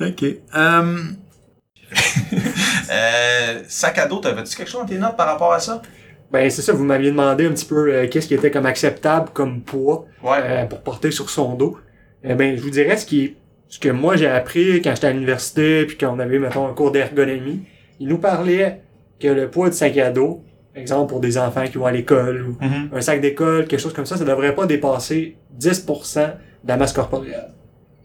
OK. 0.00 0.24
Euh, 0.54 0.98
Euh, 2.92 3.62
sac 3.68 3.98
à 3.98 4.06
dos, 4.06 4.18
t'avais-tu 4.18 4.56
quelque 4.56 4.68
chose 4.70 4.80
dans 4.80 4.86
tes 4.86 4.98
notes 4.98 5.16
par 5.16 5.26
rapport 5.28 5.52
à 5.52 5.60
ça? 5.60 5.80
Ben, 6.32 6.48
c'est 6.50 6.62
ça, 6.62 6.72
vous 6.72 6.84
m'aviez 6.84 7.10
demandé 7.10 7.46
un 7.46 7.50
petit 7.50 7.64
peu 7.64 7.92
euh, 7.92 8.06
qu'est-ce 8.08 8.28
qui 8.28 8.34
était 8.34 8.50
comme 8.50 8.66
acceptable 8.66 9.30
comme 9.32 9.62
poids 9.62 10.06
Ouais. 10.22 10.38
euh, 10.42 10.64
pour 10.66 10.80
porter 10.80 11.10
sur 11.10 11.28
son 11.30 11.54
dos. 11.54 11.76
Eh 12.22 12.34
ben, 12.34 12.56
je 12.56 12.62
vous 12.62 12.70
dirais 12.70 12.96
ce 12.96 13.06
qui 13.06 13.36
ce 13.68 13.78
que 13.78 13.88
moi 13.88 14.16
j'ai 14.16 14.26
appris 14.26 14.82
quand 14.82 14.90
j'étais 14.94 15.06
à 15.08 15.12
l'université 15.12 15.86
puis 15.86 15.96
quand 15.96 16.14
on 16.14 16.18
avait, 16.18 16.38
mettons, 16.38 16.66
un 16.68 16.72
cours 16.74 16.90
d'ergonomie. 16.92 17.62
Il 18.00 18.08
nous 18.08 18.18
parlait 18.18 18.80
que 19.20 19.28
le 19.28 19.48
poids 19.48 19.70
du 19.70 19.76
sac 19.76 19.96
à 19.98 20.10
dos, 20.10 20.42
exemple 20.74 21.08
pour 21.10 21.20
des 21.20 21.36
enfants 21.38 21.64
qui 21.66 21.78
vont 21.78 21.86
à 21.86 21.92
l'école 21.92 22.46
ou 22.48 22.56
Mhm. 22.64 22.90
un 22.92 23.00
sac 23.00 23.20
d'école, 23.20 23.66
quelque 23.66 23.80
chose 23.80 23.92
comme 23.92 24.06
ça, 24.06 24.16
ça 24.16 24.24
devrait 24.24 24.54
pas 24.54 24.66
dépasser 24.66 25.36
10% 25.58 26.20
de 26.64 26.68
la 26.68 26.76
masse 26.76 26.92
corporelle. 26.92 27.48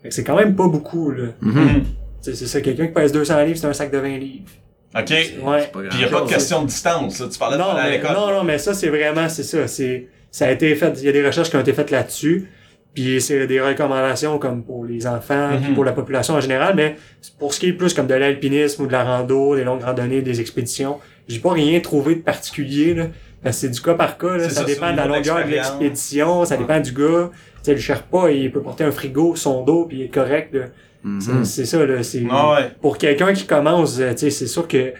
Fait 0.01 0.09
que 0.09 0.13
c'est 0.15 0.23
quand 0.23 0.35
même 0.35 0.55
pas 0.55 0.67
beaucoup, 0.67 1.11
là. 1.11 1.25
mhm. 1.41 1.51
Mhm. 1.53 1.83
C'est 2.21 2.35
c'est 2.35 2.47
ça, 2.47 2.59
quelqu'un 2.61 2.87
qui 2.87 2.93
pèse 2.93 3.11
200 3.11 3.43
livres, 3.43 3.57
c'est 3.57 3.67
un 3.67 3.73
sac 3.73 3.91
de 3.91 3.97
20 3.99 4.17
livres. 4.17 4.49
OK. 4.97 5.09
Ouais. 5.09 5.67
Pas 5.73 5.79
Puis 5.89 5.99
y 6.01 6.03
a 6.05 6.07
pas 6.07 6.21
de 6.21 6.29
question 6.29 6.61
de 6.61 6.67
distance, 6.67 7.19
là. 7.19 7.27
Tu 7.31 7.37
parlais 7.37 7.57
de 7.57 7.61
Non, 7.61 7.69
à 7.71 7.83
mais, 7.83 7.91
l'école. 7.97 8.13
non, 8.13 8.31
non, 8.31 8.43
mais 8.43 8.57
ça, 8.57 8.73
c'est 8.73 8.89
vraiment, 8.89 9.27
c'est 9.29 9.43
ça. 9.43 9.67
C'est, 9.67 10.07
ça 10.31 10.47
a 10.47 10.51
été 10.51 10.73
fait, 10.75 10.93
il 10.99 11.05
y 11.05 11.09
a 11.09 11.11
des 11.11 11.25
recherches 11.25 11.49
qui 11.49 11.55
ont 11.57 11.61
été 11.61 11.73
faites 11.73 11.91
là-dessus. 11.91 12.49
Puis 12.93 13.19
c'est 13.19 13.45
des 13.45 13.59
recommandations 13.59 14.39
comme 14.39 14.63
pour 14.63 14.85
les 14.85 15.05
enfants, 15.05 15.49
puis 15.61 15.67
Mhm. 15.69 15.75
pour 15.75 15.83
la 15.83 15.91
population 15.91 16.35
en 16.35 16.39
général, 16.39 16.75
mais 16.75 16.95
pour 17.39 17.53
ce 17.53 17.59
qui 17.59 17.67
est 17.67 17.73
plus 17.73 17.93
comme 17.93 18.07
de 18.07 18.13
l'alpinisme 18.13 18.83
ou 18.83 18.87
de 18.87 18.93
la 18.93 19.03
rando, 19.03 19.55
des 19.57 19.65
longues 19.65 19.83
randonnées, 19.83 20.21
des 20.21 20.39
expéditions, 20.39 20.99
j'ai 21.27 21.39
pas 21.39 21.51
rien 21.51 21.77
trouvé 21.81 22.15
de 22.15 22.21
particulier, 22.21 22.93
là. 22.93 23.07
Parce 23.43 23.57
que 23.57 23.61
c'est 23.61 23.69
du 23.69 23.81
cas 23.81 23.95
par 23.95 24.17
cas, 24.17 24.37
là. 24.37 24.43
Ça, 24.49 24.61
ça, 24.61 24.63
dépend 24.63 24.91
de 24.93 24.97
la 24.97 25.07
longueur 25.07 25.45
de 25.45 25.51
l'expédition, 25.51 26.45
ça 26.45 26.55
dépend 26.55 26.79
du 26.79 26.93
gars. 26.93 27.29
Tu 27.31 27.39
sais, 27.63 27.73
le 27.73 27.79
Sherpa, 27.79 28.31
il 28.31 28.49
peut 28.51 28.61
porter 28.61 28.85
un 28.85 28.91
frigo 28.91 29.35
sur 29.35 29.51
son 29.51 29.63
dos 29.63 29.85
puis 29.85 29.97
il 29.97 30.03
est 30.03 30.07
correct, 30.13 30.53
là. 30.53 30.61
Mhm. 31.05 31.21
C'est- 31.21 31.45
C'est 31.45 31.65
ça, 31.65 31.85
là. 31.85 32.01
C'est, 32.03 32.23
Ah 32.31 32.53
ouais. 32.55 32.71
pour 32.81 32.97
quelqu'un 32.97 33.31
qui 33.33 33.45
commence, 33.45 33.99
euh, 33.99 34.11
tu 34.11 34.17
sais, 34.17 34.29
c'est 34.31 34.47
sûr 34.47 34.67
que 34.67 34.91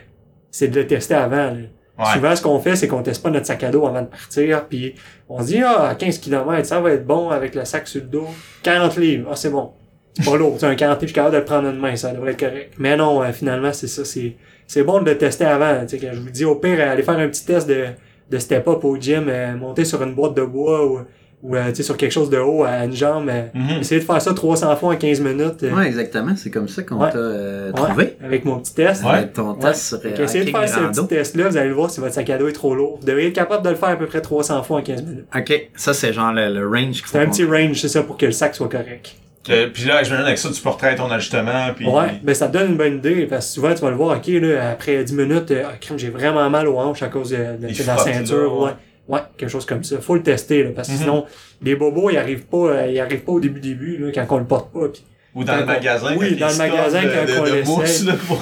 c'est 0.51 0.67
de 0.67 0.79
le 0.79 0.87
tester 0.87 1.15
avant, 1.15 1.35
là. 1.51 1.55
Ouais. 1.97 2.05
Souvent, 2.13 2.35
ce 2.35 2.41
qu'on 2.41 2.59
fait, 2.59 2.75
c'est 2.75 2.87
qu'on 2.87 3.01
teste 3.01 3.23
pas 3.23 3.29
notre 3.29 3.45
sac 3.45 3.63
à 3.63 3.71
dos 3.71 3.85
avant 3.87 4.01
de 4.01 4.07
partir, 4.07 4.65
puis 4.67 4.95
on 5.29 5.41
se 5.41 5.47
dit, 5.47 5.61
ah, 5.63 5.87
à 5.89 5.95
15 5.95 6.17
km, 6.19 6.65
ça 6.65 6.79
va 6.81 6.91
être 6.91 7.05
bon 7.07 7.29
avec 7.29 7.55
le 7.55 7.63
sac 7.65 7.87
sur 7.87 8.01
le 8.01 8.07
dos. 8.07 8.27
40 8.63 8.97
livres, 8.97 9.29
ah, 9.31 9.35
c'est 9.35 9.49
bon. 9.49 9.71
C'est 10.13 10.25
pas 10.29 10.37
lourd, 10.37 10.55
c'est 10.59 10.65
un 10.65 10.75
40 10.75 10.95
livres, 10.95 11.01
je 11.01 11.05
suis 11.07 11.13
capable 11.15 11.33
de 11.35 11.39
le 11.39 11.45
prendre 11.45 11.67
une 11.69 11.79
main, 11.79 11.95
ça 11.95 12.11
devrait 12.13 12.31
être 12.31 12.39
correct. 12.39 12.73
Mais 12.77 12.95
non, 12.97 13.21
euh, 13.23 13.31
finalement, 13.31 13.71
c'est 13.73 13.87
ça, 13.87 14.03
c'est, 14.05 14.35
c'est 14.67 14.83
bon 14.83 15.01
de 15.01 15.09
le 15.09 15.17
tester 15.17 15.45
avant, 15.45 15.81
tu 15.85 15.97
sais, 15.97 16.05
que 16.05 16.13
je 16.13 16.19
vous 16.19 16.29
dis, 16.29 16.45
au 16.45 16.55
pire, 16.55 16.79
allez 16.81 17.01
faire 17.03 17.17
un 17.17 17.27
petit 17.29 17.45
test 17.45 17.67
de, 17.67 17.85
de 18.29 18.37
step-up 18.39 18.83
au 18.83 18.97
gym, 18.97 19.25
euh, 19.29 19.55
monter 19.55 19.85
sur 19.85 20.01
une 20.03 20.13
boîte 20.15 20.33
de 20.35 20.43
bois 20.43 20.85
ou, 20.85 20.99
ou 21.47 21.55
euh, 21.55 21.69
tu 21.69 21.75
sais, 21.75 21.83
sur 21.83 21.95
quelque 21.97 22.11
chose 22.11 22.29
de 22.29 22.37
haut 22.37 22.63
à 22.63 22.85
une 22.85 22.93
jambe, 22.95 23.29
euh, 23.29 23.43
Mhm. 23.53 23.81
essayez 23.81 24.01
de 24.01 24.05
faire 24.05 24.21
ça 24.21 24.33
300 24.33 24.75
fois 24.77 24.93
en 24.93 24.95
15 24.97 25.19
minutes, 25.21 25.63
euh, 25.63 25.71
Ouais, 25.75 25.87
exactement. 25.87 26.33
C'est 26.35 26.49
comme 26.49 26.67
ça 26.67 26.81
qu'on 26.83 26.95
Ouais. 26.95 27.11
t'a 27.11 27.17
euh, 27.17 27.67
ouais, 27.71 27.73
trouvé. 27.73 28.17
avec 28.23 28.45
mon 28.45 28.59
petit 28.59 28.73
test. 28.73 29.03
Ouais. 29.03 29.09
Avec 29.11 29.33
ton 29.33 29.53
test 29.53 29.81
sur 29.87 29.97
euh, 30.03 30.23
essayez 30.23 30.45
de 30.45 30.49
faire 30.49 30.67
ce 30.67 30.79
petit 30.79 31.07
test-là, 31.07 31.49
vous 31.49 31.57
allez 31.57 31.71
voir 31.71 31.89
si 31.89 31.99
votre 31.99 32.13
sac 32.13 32.29
à 32.29 32.37
dos 32.37 32.47
est 32.47 32.53
trop 32.53 32.73
lourd. 32.73 32.97
Vous 32.99 33.05
devriez 33.07 33.27
être 33.29 33.35
capable 33.35 33.63
de 33.63 33.69
le 33.69 33.75
faire 33.75 33.89
à 33.89 33.95
peu 33.95 34.05
près 34.07 34.21
300 34.21 34.63
fois 34.63 34.79
en 34.79 34.81
15 34.81 35.03
minutes. 35.03 35.25
OK. 35.35 35.69
Ça, 35.75 35.93
c'est 35.93 36.13
genre 36.13 36.33
le, 36.33 36.51
le 36.53 36.67
range 36.67 37.03
C'est 37.05 37.19
un 37.19 37.27
petit 37.27 37.43
range, 37.45 37.79
c'est 37.79 37.89
ça, 37.89 38.01
pour 38.03 38.17
que 38.17 38.25
le 38.25 38.31
sac 38.31 38.55
soit 38.55 38.69
correct. 38.69 39.15
Puis 39.43 39.85
là, 39.85 40.01
je 40.01 40.11
me 40.11 40.19
avec 40.19 40.39
ça, 40.39 40.49
tu 40.51 40.59
porterais 40.59 40.95
ton 40.95 41.11
ajustement, 41.11 41.67
puis... 41.75 41.85
Ouais, 41.87 42.19
ben 42.23 42.33
ça 42.33 42.47
te 42.47 42.53
donne 42.57 42.71
une 42.71 42.77
bonne 42.77 42.95
idée, 42.95 43.27
parce 43.29 43.45
que 43.45 43.53
souvent 43.53 43.75
tu 43.75 43.81
vas 43.81 43.91
le 43.91 43.95
voir, 43.95 44.17
ok, 44.17 44.25
là, 44.27 44.71
après 44.71 45.03
10 45.03 45.13
minutes, 45.13 45.53
ah, 45.63 45.73
j'ai 45.95 46.09
vraiment 46.09 46.49
mal 46.49 46.67
aux 46.67 46.79
hanches 46.79 47.03
à 47.03 47.09
cause 47.09 47.29
de, 47.29 47.35
de- 47.37 47.67
Il 47.69 47.77
de 47.77 47.83
la 47.85 47.97
ceinture, 47.99 48.37
là, 48.55 48.65
ouais. 48.65 48.71
Ouais. 49.07 49.19
Quelque 49.37 49.49
chose 49.49 49.65
comme 49.65 49.83
ça. 49.83 49.99
Faut 49.99 50.15
le 50.15 50.23
tester, 50.23 50.63
là, 50.63 50.69
parce 50.75 50.87
que 50.87 50.93
Mhm. 50.93 50.99
sinon, 50.99 51.25
les 51.61 51.75
bobos, 51.75 52.09
ils 52.09 52.17
arrivent 52.17 52.45
pas, 52.45 52.57
euh, 52.57 52.87
ils 52.91 52.99
arrivent 52.99 53.23
pas 53.23 53.31
au 53.33 53.39
début, 53.39 53.59
début, 53.59 53.97
là, 53.97 54.11
quand 54.13 54.25
on 54.35 54.39
le 54.39 54.45
porte 54.45 54.71
pas. 54.73 54.87
puis 54.89 55.03
Ou 55.35 55.43
dans 55.43 55.57
le 55.57 55.65
magasin, 55.65 56.15
oui, 56.17 56.35
dans 56.37 56.47
le 56.47 56.55
magasin, 56.55 57.01
quand 57.01 57.25
de, 57.33 57.39
on 57.39 57.43
de, 57.43 57.61
mousse, 57.65 58.05
là, 58.05 58.13
pour 58.25 58.37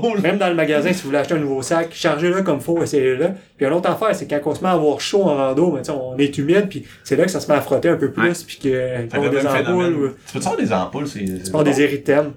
gros, 0.00 0.14
là. 0.16 0.20
Même 0.20 0.36
dans 0.38 0.48
le 0.48 0.54
magasin, 0.56 0.92
si 0.92 1.02
vous 1.02 1.06
voulez 1.10 1.18
acheter 1.18 1.34
un 1.34 1.38
nouveau 1.38 1.62
sac, 1.62 1.90
chargez-le 1.92 2.42
comme 2.42 2.60
faut, 2.60 2.82
essayez-le. 2.82 3.28
Puis 3.56 3.66
une 3.66 3.72
autre 3.72 3.88
affaire, 3.88 4.12
c'est 4.14 4.26
quand 4.26 4.40
on 4.46 4.54
se 4.54 4.62
met 4.62 4.68
à 4.68 4.72
avoir 4.72 5.00
chaud 5.00 5.22
en 5.22 5.36
rando, 5.36 5.70
ben, 5.70 5.78
tu 5.78 5.84
sais, 5.84 5.92
on 5.92 6.16
est 6.18 6.36
humide, 6.38 6.66
puis 6.68 6.84
c'est 7.04 7.14
là 7.14 7.24
que 7.24 7.30
ça 7.30 7.38
se 7.38 7.46
met 7.50 7.56
à 7.56 7.60
frotter 7.60 7.88
un 7.88 7.96
peu 7.96 8.10
plus, 8.10 8.20
Ouais. 8.30 8.32
puis 8.46 8.58
qu'on 9.12 9.22
a 9.22 9.28
des 9.28 9.46
ampoules, 9.46 9.94
ou 9.94 10.08
Tu 10.26 10.32
peux-tu 10.32 10.38
avoir 10.46 10.56
des 10.56 10.72
ampoules? 10.72 11.06
C'est 11.06 11.24
tu 11.44 11.50
prends 11.52 11.62
des 11.62 11.80
érythèmes. 11.80 12.32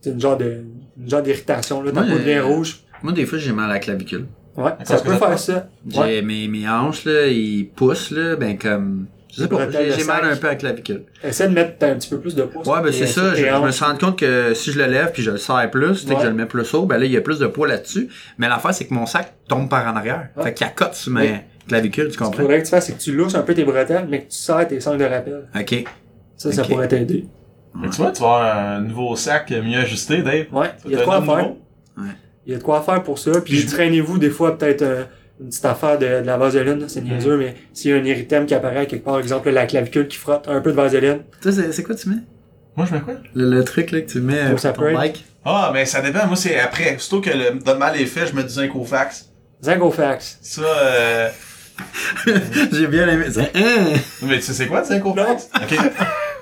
C'est 0.00 0.10
une 0.12 0.20
genre 0.20 0.38
de, 0.38 0.64
une 0.98 1.10
genre 1.10 1.20
d'irritation, 1.22 1.82
là, 1.82 1.92
ta 1.92 2.00
peau 2.00 2.14
devient 2.18 2.36
euh, 2.38 2.44
rouge. 2.46 2.80
Moi, 3.02 3.12
des 3.12 3.26
fois, 3.26 3.38
j'ai 3.38 3.52
mal 3.52 3.68
à 3.70 3.74
la 3.74 3.78
clavicule. 3.80 4.24
Ouais, 4.56 4.72
ça 4.84 4.98
peut 4.98 5.14
faire 5.14 5.38
ça. 5.38 5.68
J'ai 5.88 5.98
Ouais. 6.00 6.22
mes, 6.22 6.48
mes 6.48 6.68
hanches, 6.68 7.04
là, 7.04 7.26
ils 7.26 7.68
poussent, 7.68 8.10
là, 8.10 8.36
ben 8.36 8.58
comme... 8.58 9.06
Je 9.32 9.42
sais 9.42 9.48
pas, 9.48 9.64
bretelles 9.64 9.94
j'ai 9.96 10.02
mal 10.04 10.24
un 10.24 10.34
peu 10.36 10.48
à 10.48 10.50
la 10.50 10.56
clavicule. 10.56 11.04
Essaie 11.22 11.46
de 11.48 11.54
mettre 11.54 11.84
un 11.86 11.94
petit 11.94 12.08
peu 12.10 12.18
plus 12.18 12.34
de 12.34 12.42
poids. 12.42 12.66
Ouais, 12.66 12.82
ben 12.82 12.92
c'est 12.92 13.06
ça. 13.06 13.32
Je, 13.32 13.46
me 13.64 13.70
suis 13.70 13.84
rendu 13.84 13.98
compte 13.98 14.18
que 14.18 14.54
si 14.54 14.72
je 14.72 14.78
le 14.80 14.86
lève 14.86 15.12
puis 15.12 15.22
je 15.22 15.30
le 15.30 15.36
serre 15.36 15.70
plus, 15.70 15.92
tu 15.92 15.94
sais, 16.00 16.06
que 16.08 16.14
Ouais. 16.14 16.24
je 16.24 16.26
le 16.26 16.34
mets 16.34 16.46
plus 16.46 16.74
haut, 16.74 16.84
ben 16.84 16.98
là, 16.98 17.04
il 17.04 17.12
y 17.12 17.16
a 17.16 17.20
plus 17.20 17.38
de 17.38 17.46
poids 17.46 17.68
là-dessus. 17.68 18.08
Mais 18.38 18.48
l'affaire, 18.48 18.74
c'est 18.74 18.86
que 18.88 18.92
mon 18.94 19.06
sac 19.06 19.32
tombe 19.46 19.68
par 19.70 19.86
en 19.86 19.94
arrière. 19.96 20.30
Ouais. 20.36 20.42
Fait 20.42 20.54
qu'il 20.54 20.66
accote 20.66 20.94
sur 20.94 21.12
mes 21.12 21.20
Oui. 21.30 21.36
clavicules, 21.68 22.06
tu 22.06 22.10
Ce 22.14 22.16
qu'il 22.18 22.26
comprends? 22.26 22.42
faudrait 22.42 22.58
que 22.58 22.64
tu 22.64 22.70
fasses, 22.70 22.86
c'est 22.86 22.94
que 22.94 23.00
tu 23.00 23.12
louches 23.14 23.36
un 23.36 23.42
peu 23.42 23.54
tes 23.54 23.62
bretelles, 23.62 24.08
mais 24.10 24.22
que 24.22 24.30
tu 24.32 24.36
serres 24.36 24.66
tes 24.66 24.80
sangles 24.80 24.98
de 24.98 25.04
rappel. 25.04 25.44
Ok. 25.54 25.84
Ça, 26.36 26.50
ça 26.50 26.64
pourrait 26.64 26.88
t'aider. 26.88 27.28
Tu 27.84 27.88
vois, 28.02 28.10
tu 28.10 28.20
vas 28.22 28.26
avoir 28.26 28.56
un 28.56 28.80
nouveau 28.80 29.14
sac 29.14 29.52
mieux 29.52 29.78
ajusté, 29.78 30.22
Dave. 30.22 30.46
Ouais, 30.52 30.70
il 30.86 30.90
y 30.90 30.96
a 30.96 30.98
un 30.98 31.02
à 31.08 31.22
faire. 31.22 31.36
nouveau? 31.36 31.58
Il 32.46 32.52
y 32.52 32.54
a 32.54 32.58
de 32.58 32.62
quoi 32.62 32.80
faire 32.82 33.02
pour 33.02 33.18
ça. 33.18 33.32
Puis 33.44 33.66
traînez-vous 33.66 34.18
des 34.18 34.30
fois 34.30 34.56
peut-être 34.58 34.82
euh, 34.82 35.04
une 35.40 35.48
petite 35.48 35.64
affaire 35.64 35.98
de, 35.98 36.06
de 36.06 36.26
la 36.26 36.36
vaseline, 36.36 36.80
là, 36.80 36.86
c'est 36.88 37.00
niaiseux, 37.02 37.36
mais 37.36 37.54
s'il 37.72 37.90
y 37.90 37.94
a 37.94 37.96
un 37.96 38.04
érythème 38.04 38.46
qui 38.46 38.54
apparaît 38.54 38.86
quelque 38.86 39.04
part, 39.04 39.18
exemple 39.18 39.50
la 39.50 39.66
clavicule 39.66 40.08
qui 40.08 40.16
frotte, 40.16 40.48
un 40.48 40.60
peu 40.60 40.70
de 40.70 40.76
vaseline. 40.76 41.20
Toi, 41.42 41.52
c'est 41.52 41.72
c'est 41.72 41.82
quoi 41.82 41.94
tu 41.94 42.08
mets? 42.08 42.16
Moi, 42.76 42.86
je 42.88 42.94
mets 42.94 43.00
quoi? 43.00 43.14
Le, 43.34 43.50
le 43.50 43.64
truc 43.64 43.90
là, 43.90 44.00
que 44.00 44.10
tu 44.10 44.20
mets 44.20 44.38
euh, 44.38 44.50
Pour 44.54 44.60
pour 44.72 44.84
ton 44.84 44.94
bike? 44.94 45.24
Ah, 45.44 45.70
mais 45.72 45.84
ça 45.86 46.00
dépend. 46.02 46.26
Moi, 46.26 46.36
c'est 46.36 46.58
après. 46.58 46.96
Surtout 46.98 47.20
que 47.30 47.30
le, 47.36 47.58
le 47.66 47.74
mal 47.78 48.00
est 48.00 48.06
fait, 48.06 48.26
je 48.26 48.34
mets 48.34 48.42
du 48.42 48.48
zinc 48.50 48.74
au 48.74 48.84
fax. 48.84 49.26
Zingofax. 49.62 50.38
Ça, 50.42 50.62
euh... 50.62 51.28
J'ai 52.72 52.86
bien 52.86 53.08
aimé. 53.08 53.26
Hein? 53.54 53.92
Mais 54.22 54.36
tu 54.36 54.42
sais 54.42 54.52
c'est 54.54 54.66
quoi 54.66 54.82
du 54.82 54.88
zinc 54.88 55.04
au 55.04 55.14
fax? 55.14 55.48
Ok. 55.54 55.78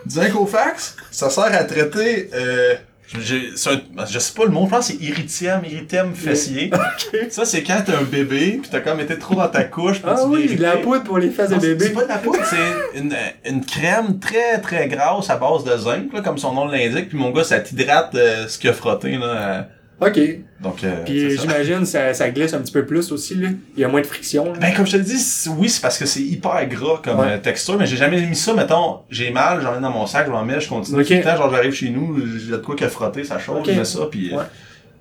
du 0.06 0.14
zinc 0.14 0.34
au 0.40 0.46
fax, 0.46 0.96
ça 1.10 1.30
sert 1.30 1.44
à 1.44 1.64
traiter, 1.64 2.30
euh... 2.34 2.74
c'est 3.08 3.70
un- 3.70 4.06
je 4.06 4.18
sais 4.18 4.32
pas 4.34 4.44
le 4.44 4.50
mot, 4.50 4.64
je 4.66 4.70
pense 4.70 4.88
que 4.88 4.92
c'est 4.94 5.02
irritème, 5.04 5.62
irritème 5.64 6.14
fessier. 6.14 6.70
Ok. 7.14 7.30
Ça, 7.30 7.44
c'est 7.44 7.62
quand 7.62 7.82
t'as 7.86 7.98
un 7.98 8.02
bébé, 8.02 8.60
pis 8.62 8.68
t'as 8.70 8.80
comme 8.80 9.00
été 9.00 9.18
trop 9.18 9.34
dans 9.34 9.48
ta 9.48 9.64
couche, 9.64 9.98
pis 9.98 10.04
Ah 10.06 10.24
oui, 10.26 10.54
de 10.54 10.62
la 10.62 10.76
poudre 10.76 11.04
pour 11.04 11.18
les 11.18 11.30
fesses 11.30 11.48
de 11.50 11.54
Non, 11.54 11.60
bébé. 11.60 11.86
C'est 11.86 11.92
pas 11.92 12.02
de 12.04 12.08
la 12.08 12.18
poudre, 12.18 12.38
c'est 12.44 12.98
une, 12.98 13.14
une 13.46 13.64
crème 13.64 14.18
très 14.18 14.60
très 14.60 14.88
grasse 14.88 15.30
à 15.30 15.36
base 15.36 15.64
de 15.64 15.76
zinc, 15.76 16.12
là, 16.12 16.20
comme 16.20 16.38
son 16.38 16.52
nom 16.52 16.66
l'indique. 16.66 17.08
Puis 17.08 17.18
mon 17.18 17.30
gars, 17.30 17.44
ça 17.44 17.60
t'hydrate 17.60 18.14
euh, 18.14 18.46
ce 18.48 18.58
qu'il 18.58 18.68
a 18.70 18.72
frotté. 18.74 19.12
Là, 19.16 19.26
euh. 19.26 19.62
Ok. 20.00 20.20
donc, 20.60 20.84
euh, 20.84 21.02
Puis 21.04 21.34
ça. 21.36 21.42
j'imagine 21.42 21.84
ça, 21.84 22.14
ça 22.14 22.30
glisse 22.30 22.54
un 22.54 22.60
petit 22.60 22.72
peu 22.72 22.86
plus 22.86 23.10
aussi, 23.10 23.34
là. 23.34 23.48
Il 23.76 23.80
y 23.80 23.84
a 23.84 23.88
moins 23.88 24.00
de 24.00 24.06
friction. 24.06 24.44
là. 24.52 24.58
Ben 24.60 24.72
comme 24.74 24.86
je 24.86 24.92
te 24.92 24.96
le 24.98 25.02
dis, 25.02 25.16
oui, 25.58 25.68
c'est 25.68 25.80
parce 25.82 25.98
que 25.98 26.06
c'est 26.06 26.20
hyper 26.22 26.66
gras 26.68 27.00
comme 27.02 27.18
Ouais. 27.18 27.32
euh, 27.32 27.38
texture, 27.38 27.76
mais 27.78 27.86
j'ai 27.86 27.96
jamais 27.96 28.20
mis 28.24 28.36
ça, 28.36 28.54
mettons, 28.54 28.98
j'ai 29.10 29.30
mal, 29.30 29.60
j'en 29.60 29.76
ai 29.76 29.80
dans 29.80 29.90
mon 29.90 30.06
sac, 30.06 30.26
je 30.26 30.30
m'en 30.30 30.44
mets, 30.44 30.60
je 30.60 30.68
continue. 30.68 31.00
Ok. 31.00 31.06
Tout 31.08 31.14
le 31.14 31.22
temps, 31.22 31.36
genre 31.36 31.50
j'arrive 31.52 31.72
chez 31.72 31.90
nous, 31.90 32.16
j'ai 32.38 32.52
de 32.52 32.56
quoi 32.58 32.76
que 32.76 32.86
frotter, 32.88 33.24
ça 33.24 33.38
chauffe, 33.38 33.66
je 33.66 33.72
mets 33.72 33.84
ça, 33.84 34.06
puis... 34.10 34.32
euh, 34.32 34.36
Ouais. 34.38 34.44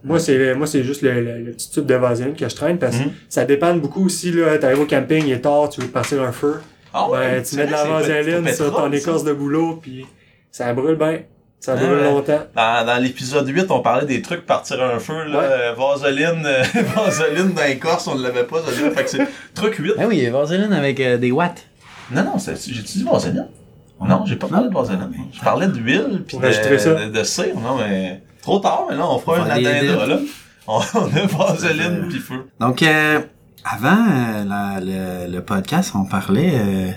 Moi, 0.03 0.19
c'est 0.19 0.53
moi 0.55 0.67
c'est 0.67 0.83
juste 0.83 1.01
le, 1.01 1.11
le, 1.21 1.39
le 1.41 1.51
petit 1.51 1.71
tube 1.71 1.85
de 1.85 1.95
vaseline 1.95 2.35
que 2.35 2.47
je 2.47 2.55
traîne 2.55 2.77
parce 2.77 2.95
que 2.97 3.03
Mhm. 3.03 3.11
ça 3.29 3.45
dépend 3.45 3.73
beaucoup 3.75 4.05
aussi. 4.05 4.31
là 4.31 4.57
T'arrives 4.57 4.79
au 4.81 4.85
camping, 4.85 5.23
il 5.25 5.31
est 5.33 5.39
tard, 5.41 5.69
tu 5.69 5.81
veux 5.81 5.87
partir 5.87 6.21
un 6.21 6.31
feu. 6.31 6.55
Ah 6.93 7.09
ouais, 7.09 7.17
ben, 7.19 7.43
tu 7.43 7.55
mets 7.55 7.65
de 7.65 7.71
la 7.71 7.83
vaseline 7.83 8.47
sur 8.53 8.73
ton 8.75 8.91
écorce 8.91 9.23
de 9.23 9.33
boulot, 9.33 9.79
puis 9.81 10.05
ça 10.51 10.71
brûle 10.73 10.95
bien. 10.97 11.19
Ça 11.59 11.75
Ouais. 11.75 12.03
longtemps. 12.03 12.39
Dans, 12.55 12.85
dans 12.85 13.01
l'épisode 13.01 13.47
8, 13.47 13.65
on 13.71 13.81
parlait 13.81 14.05
des 14.05 14.21
trucs 14.21 14.45
partir 14.45 14.81
un 14.81 14.99
feu, 14.99 15.23
là, 15.25 15.39
Ouais. 15.39 15.45
euh, 15.45 15.73
vaseline, 15.73 16.43
euh, 16.45 16.63
vaseline 16.95 17.53
dans 17.53 17.63
les 17.63 17.77
corses, 17.77 18.07
on 18.07 18.15
ne 18.15 18.23
l'avait 18.23 18.43
pas, 18.45 18.57
ça 18.61 18.71
fait 18.71 19.03
que 19.03 19.09
c'est 19.09 19.27
truc 19.53 19.75
8. 19.75 19.93
Ah 19.99 20.07
oui, 20.07 20.25
vaseline 20.29 20.71
avec 20.71 20.99
euh, 20.99 21.17
des 21.17 21.31
watts. 21.31 21.65
Non, 22.11 22.23
non, 22.23 22.33
j'ai-tu 22.37 22.71
dit 22.99 23.03
vaseline? 23.03 23.47
Non, 23.99 24.23
j'ai 24.25 24.35
pas 24.35 24.47
parlé 24.47 24.69
de 24.69 24.73
vaseline. 24.73 25.09
Je 25.33 25.39
parlais 25.41 25.67
d'huile 25.67 26.23
pis 26.27 26.35
Pour 26.35 26.41
de, 26.41 26.47
de, 26.47 27.11
de 27.11 27.23
cire, 27.23 27.55
non, 27.59 27.77
mais 27.79 28.21
trop 28.41 28.59
tard, 28.59 28.85
mais 28.89 28.95
là, 28.95 29.09
on 29.09 29.17
fera 29.19 29.39
On 29.41 29.49
un 29.49 29.55
aider. 29.55 29.87
là. 29.87 30.19
On, 30.67 30.79
on 30.93 31.05
a 31.05 31.25
vaseline 31.25 32.07
pis 32.07 32.19
feu. 32.19 32.45
Donc, 32.59 32.83
euh, 32.83 33.19
avant 33.65 33.97
euh, 34.09 34.43
la- 34.45 34.79
le, 34.79 35.31
le 35.33 35.41
podcast, 35.41 35.91
on 35.95 36.05
parlait... 36.05 36.51
euh, 36.53 36.91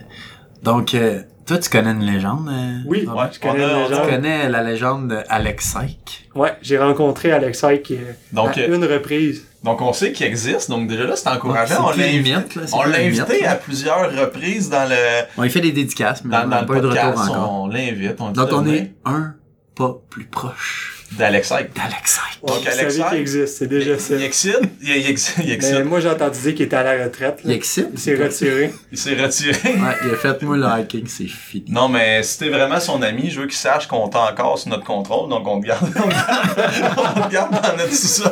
donc, 0.63 0.95
euh, 0.95 1.23
toi, 1.47 1.59
tu 1.59 1.69
connais 1.71 1.91
une 1.91 2.05
légende? 2.05 2.49
euh, 2.51 2.79
Oui? 2.87 3.07
Ouais, 3.07 3.25
je 3.33 3.41
connais 3.41 3.65
a- 3.65 3.85
Tu 3.87 3.91
légende. 3.93 4.09
connais 4.09 4.49
la 4.49 4.63
légende 4.63 5.09
d'Alex 5.09 5.65
Syke? 5.65 6.29
Ouais, 6.35 6.53
j'ai 6.63 6.79
rencontré 6.79 7.33
Alexei 7.33 7.81
qui 7.83 7.95
est 7.95 8.17
Donc, 8.33 8.57
à 8.57 8.61
euh, 8.61 8.75
une 8.77 8.85
reprise. 8.85 9.47
donc 9.65 9.81
on 9.83 9.93
sait 9.93 10.13
qu'il 10.13 10.27
existe, 10.27 10.71
donc 10.71 10.89
déjà 10.89 11.05
là, 11.05 11.17
c'est 11.17 11.29
encourageant. 11.29 11.87
On 11.89 11.91
l'a 11.97 12.05
invité, 12.07 12.35
on 12.73 12.83
l'a 12.85 12.99
invité 12.99 13.45
à 13.47 13.57
plusieurs 13.57 14.11
reprises 14.17 14.71
dans 14.71 14.89
le, 14.89 14.95
On 15.37 15.43
lui 15.43 15.51
fait 15.51 15.61
des 15.61 15.73
dédicaces, 15.73 16.23
mais 16.25 16.37
dans, 16.37 16.45
on 16.45 16.49
n'a 16.49 16.63
pas 16.63 16.77
eu 16.77 16.81
de 16.81 16.87
retour 16.87 17.21
encore. 17.21 17.53
On 17.65 17.67
l'invite, 17.69 18.17
on 18.21 18.29
dit 18.31 18.39
Donc, 18.39 18.49
on 18.53 18.67
est 18.67 18.93
un 19.05 19.35
pas 19.75 19.97
plus 20.09 20.25
proche 20.25 21.00
d'Alexei. 21.13 21.55
d'Alex 21.75 22.13
Syke. 22.15 22.43
Ouais, 22.43 22.49
donc, 22.53 22.61
vous 22.63 22.69
Alexei, 22.69 22.91
savez 22.99 23.11
qu'il 23.11 23.19
existe, 23.21 23.59
c'est 23.59 23.67
déjà 23.67 23.99
ça. 23.99 24.15
Il 24.15 24.23
excite, 24.23 24.57
il, 24.81 24.89
il 24.97 25.11
excite, 25.11 25.35
il 25.45 25.53
excite. 25.53 25.75
Mais 25.75 25.85
moi, 25.85 26.01
j'ai 26.01 26.09
entendu 26.09 26.39
dire 26.41 26.55
qu'il 26.55 26.67
était 26.67 26.77
à 26.77 26.83
la 26.83 27.05
retraite. 27.05 27.41
Il 27.45 27.51
là. 27.51 27.57
excite? 27.57 27.89
Il 27.93 27.99
s'est 27.99 28.15
retiré. 28.15 28.73
Il 28.93 28.99
s'est 28.99 29.15
retiré. 29.15 29.59
Ouais, 29.65 29.97
il 30.05 30.11
a 30.13 30.17
fait 30.17 30.43
moi 30.43 30.57
le 30.57 30.67
hiking, 30.83 31.07
c'est 31.07 31.27
fini. 31.27 31.65
Non, 31.69 31.89
mais 31.89 32.23
si 32.23 32.39
t'es 32.39 32.49
vraiment 32.49 32.81
son 32.81 33.03
ami, 33.03 33.31
je 33.31 33.41
veux 33.41 33.47
qu'il 33.47 33.57
sache 33.59 33.87
qu'on 33.87 34.09
t'a 34.09 34.31
encore 34.31 34.59
sous 34.59 34.69
notre 34.69 34.85
contrôle, 34.85 35.29
donc 35.29 35.47
on 35.47 35.61
te 35.61 35.67
garde, 35.67 35.87
on 35.97 36.09
te 36.09 36.09
garde, 36.09 37.13
on 37.17 37.21
te 37.29 37.33
garde 37.33 37.53
dans 37.53 37.77
notre 37.77 37.93
sous-sol. 37.95 38.31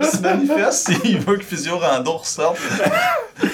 Il 0.00 0.06
se 0.06 0.18
manifeste 0.22 0.88
s'il 1.02 1.20
veut 1.20 1.36
que 1.36 1.44
Physio 1.44 1.78
Rando 1.78 2.12
ressorte. 2.16 2.58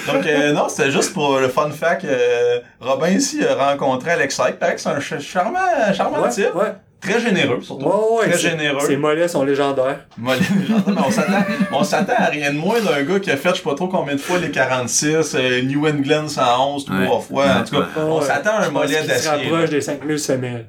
Donc, 0.07 0.25
euh, 0.25 0.51
non, 0.53 0.67
c'était 0.69 0.91
juste 0.91 1.13
pour 1.13 1.37
le 1.39 1.49
fun 1.49 1.69
fact. 1.71 2.03
euh, 2.05 2.59
Robin 2.79 3.09
ici 3.09 3.39
a 3.45 3.55
rencontré 3.71 4.11
Alex 4.11 4.37
que 4.37 4.77
c'est 4.77 4.89
un 4.89 4.99
ch- 4.99 5.21
charmant, 5.21 5.59
charmant 5.95 6.21
Ouais, 6.21 6.29
type. 6.29 6.53
ouais. 6.55 6.73
Très 6.99 7.19
généreux, 7.19 7.59
surtout. 7.61 7.85
Ouais, 7.85 7.91
ouais, 8.19 8.29
Très 8.29 8.37
c'est- 8.37 8.49
généreux. 8.49 8.79
Ses 8.85 8.97
mollets 8.97 9.27
sont 9.27 9.43
légendaires. 9.43 9.99
Gens- 10.17 10.83
mais 10.87 10.93
on 11.05 11.11
s'attend, 11.11 11.43
on 11.71 11.83
s'attend 11.83 12.13
à 12.17 12.25
rien 12.25 12.51
de 12.51 12.57
moins 12.57 12.81
d'un 12.81 13.03
gars 13.03 13.19
qui 13.19 13.29
a 13.29 13.37
fait 13.37 13.49
je 13.49 13.55
sais 13.55 13.61
pas 13.61 13.75
trop 13.75 13.87
combien 13.87 14.15
de 14.15 14.19
fois 14.19 14.39
les 14.39 14.49
46, 14.49 15.35
euh, 15.35 15.61
New 15.61 15.87
England 15.87 16.27
111 16.27 16.85
trois 16.85 16.97
Ouais. 16.97 17.21
fois. 17.21 17.45
En 17.59 17.63
tout 17.63 17.75
cas, 17.75 17.81
Ouais. 17.81 18.03
on 18.03 18.21
s'attend 18.21 18.57
à 18.57 18.65
un 18.65 18.69
mollet 18.71 19.03
se 19.03 19.07
d'acier. 19.07 19.29
là. 19.31 19.37
rapproche 19.37 19.69
des 19.69 19.81
5000 19.81 20.17
semelles. 20.19 20.65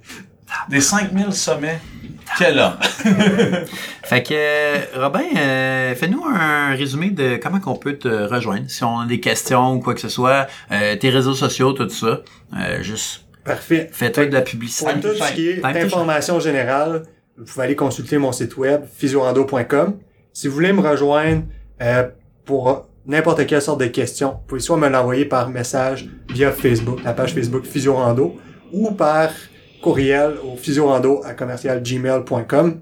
Des 0.68 0.81
5000 0.81 1.33
sommets? 1.33 1.81
Quel 2.39 2.59
homme. 2.59 2.76
Fait 4.05 4.22
que, 4.22 4.35
euh, 4.35 4.76
Robin, 4.97 5.20
euh, 5.37 5.95
fais-nous 5.95 6.22
un 6.26 6.74
résumé 6.74 7.09
de 7.11 7.37
comment 7.43 7.59
qu'on 7.59 7.74
peut 7.76 7.95
te 7.97 8.09
rejoindre. 8.09 8.64
Si 8.68 8.85
on 8.85 9.01
a 9.01 9.07
des 9.07 9.18
questions 9.20 9.72
ou 9.74 9.81
quoi 9.81 9.95
que 9.95 10.01
ce 10.01 10.09
soit, 10.11 10.47
euh, 10.72 10.95
tes 10.97 11.09
réseaux 11.09 11.33
sociaux, 11.35 11.72
tout 11.72 11.89
ça. 11.89 12.20
Euh, 12.59 12.83
juste, 12.83 13.24
Parfait. 13.49 13.88
fais-toi 13.92 14.26
de 14.26 14.32
la 14.34 14.42
publicité. 14.42 14.92
Pour 14.92 15.01
tout 15.01 15.14
ce 15.16 15.32
qui 15.32 15.49
est 15.49 15.64
information 15.64 16.38
générale, 16.40 17.03
vous 17.36 17.44
pouvez 17.44 17.64
aller 17.64 17.76
consulter 17.76 18.18
mon 18.18 18.32
site 18.32 18.57
web, 18.57 18.82
physiorando.com. 18.96 19.99
Si 20.32 20.49
vous 20.49 20.55
voulez 20.55 20.72
me 20.72 20.80
rejoindre 20.80 21.42
euh, 21.82 22.09
pour 22.44 22.88
n'importe 23.07 23.46
quelle 23.46 23.62
sorte 23.62 23.80
de 23.80 23.86
questions, 23.86 24.30
vous 24.30 24.46
pouvez 24.46 24.61
soit 24.61 24.76
me 24.76 24.88
l'envoyer 24.88 25.24
par 25.24 25.49
message 25.49 26.09
via 26.30 26.53
Facebook, 26.53 27.03
la 27.05 27.12
page 27.12 27.34
Facebook 27.34 27.64
Physiorando, 27.64 28.36
ou 28.72 28.90
par 28.92 29.30
courriel 29.82 30.34
au 30.44 30.57
physiorando 30.57 31.22
à 31.24 31.34
commercialgmail.com. 31.34 32.80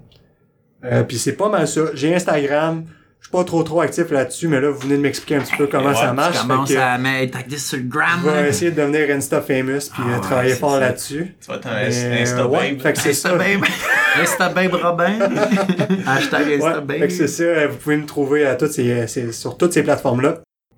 Euh, 0.83 1.03
Puis 1.03 1.17
c'est 1.17 1.33
pas 1.33 1.49
mal 1.49 1.67
ça. 1.67 1.81
J'ai 1.93 2.13
Instagram. 2.13 2.85
Je 3.29 3.37
suis 3.37 3.43
pas 3.43 3.43
trop 3.43 3.61
trop 3.61 3.81
actif 3.81 4.09
là-dessus, 4.09 4.47
mais 4.47 4.61
là, 4.61 4.69
vous 4.69 4.79
venez 4.79 4.95
de 4.95 5.01
m'expliquer 5.01 5.35
un 5.35 5.41
petit 5.41 5.57
peu 5.57 5.67
comment 5.67 5.89
Ouais, 5.89 5.95
ça 5.95 6.13
marche. 6.13 6.37
Je 6.37 6.41
commence 6.43 6.71
à 6.73 6.97
mettre 6.97 7.37
sur 7.59 7.77
le 7.77 7.83
gram. 7.83 8.21
Je 8.23 8.29
vais 8.29 8.47
essayer 8.47 8.71
de 8.71 8.77
devenir 8.81 9.13
Insta 9.13 9.41
famous 9.41 9.89
puis 9.91 9.91
Ah 9.97 10.01
euh, 10.01 10.13
ouais, 10.15 10.21
travailler 10.21 10.53
fort 10.55 10.79
là-dessus. 10.79 11.35
Tu 11.41 11.47
vas 11.51 11.57
être 11.57 11.67
un 11.67 12.21
Insta 12.21 12.47
ouais, 12.47 12.71
babe. 12.71 12.81
fait 12.81 12.93
que 12.93 12.99
c'est 12.99 13.09
Insta 13.09 13.29
ça. 13.31 13.35
babe. 13.35 13.65
Insta 14.21 14.47
babe 14.49 14.73
Robin. 14.75 15.19
Hashtag 16.07 16.53
Insta 16.53 16.79
babe. 16.79 16.99
fait 16.99 17.07
que 17.07 17.13
c'est 17.13 17.27
ça, 17.27 17.43
euh, 17.43 17.67
vous 17.69 17.75
pouvez 17.77 17.97
me 17.97 18.05
trouver 18.05 18.45
à 18.45 18.55
toutes 18.55 18.71
ces, 18.71 18.89
euh, 18.91 19.07
ces- 19.07 19.33
sur 19.33 19.57
toutes 19.57 19.73
ces 19.73 19.83
plateformes-là. 19.83 20.35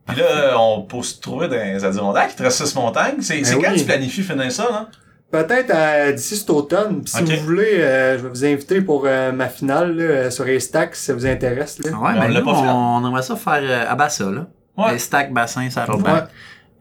Puis 0.07 0.17
là, 0.19 0.59
on 0.59 0.81
peut 0.81 1.03
se 1.03 1.19
trouver 1.21 1.49
dans 1.49 1.55
les 1.55 1.85
Adirondacks, 1.85 2.31
il 2.33 2.35
te 2.35 2.41
reste 2.41 2.65
6 2.65 2.73
montagnes. 2.73 3.17
C'est 3.21 3.43
c'est 3.45 3.57
Ben 3.57 3.63
quand 3.63 3.71
oui. 3.73 3.77
tu 3.79 3.85
planifies 3.85 4.23
finir 4.23 4.51
ça, 4.51 4.63
là? 4.71 4.89
Peut-être 5.31 5.71
euh, 5.73 6.11
d'ici 6.11 6.37
cet 6.37 6.49
automne. 6.49 7.01
Puis 7.03 7.13
si 7.13 7.23
vous 7.23 7.43
voulez, 7.45 7.75
euh, 7.79 8.17
je 8.17 8.23
vais 8.23 8.29
vous 8.29 8.45
inviter 8.45 8.81
pour 8.81 9.03
euh, 9.05 9.31
ma 9.31 9.47
finale 9.47 9.95
là, 9.95 10.03
euh, 10.03 10.29
sur 10.31 10.43
les 10.45 10.59
stacks 10.59 10.95
si 10.95 11.05
ça 11.05 11.13
vous 11.13 11.25
intéresse. 11.27 11.77
Là. 11.79 11.91
Ouais, 11.91 11.97
Mais 12.13 12.19
on 12.19 12.21
mais 12.21 12.27
l'a 12.29 12.39
nous, 12.39 12.45
pas 12.45 12.53
fait. 12.55 12.67
on 12.67 13.07
aimerait 13.07 13.21
ça 13.21 13.35
faire 13.35 13.61
euh, 13.61 13.85
à 13.91 13.95
Bassa, 13.95 14.25
là. 14.25 14.47
Ouais. 14.77 14.93
Les 14.93 14.99
stacks, 14.99 15.31
bassin, 15.31 15.69
ça 15.69 15.85
Ouais. 15.89 15.97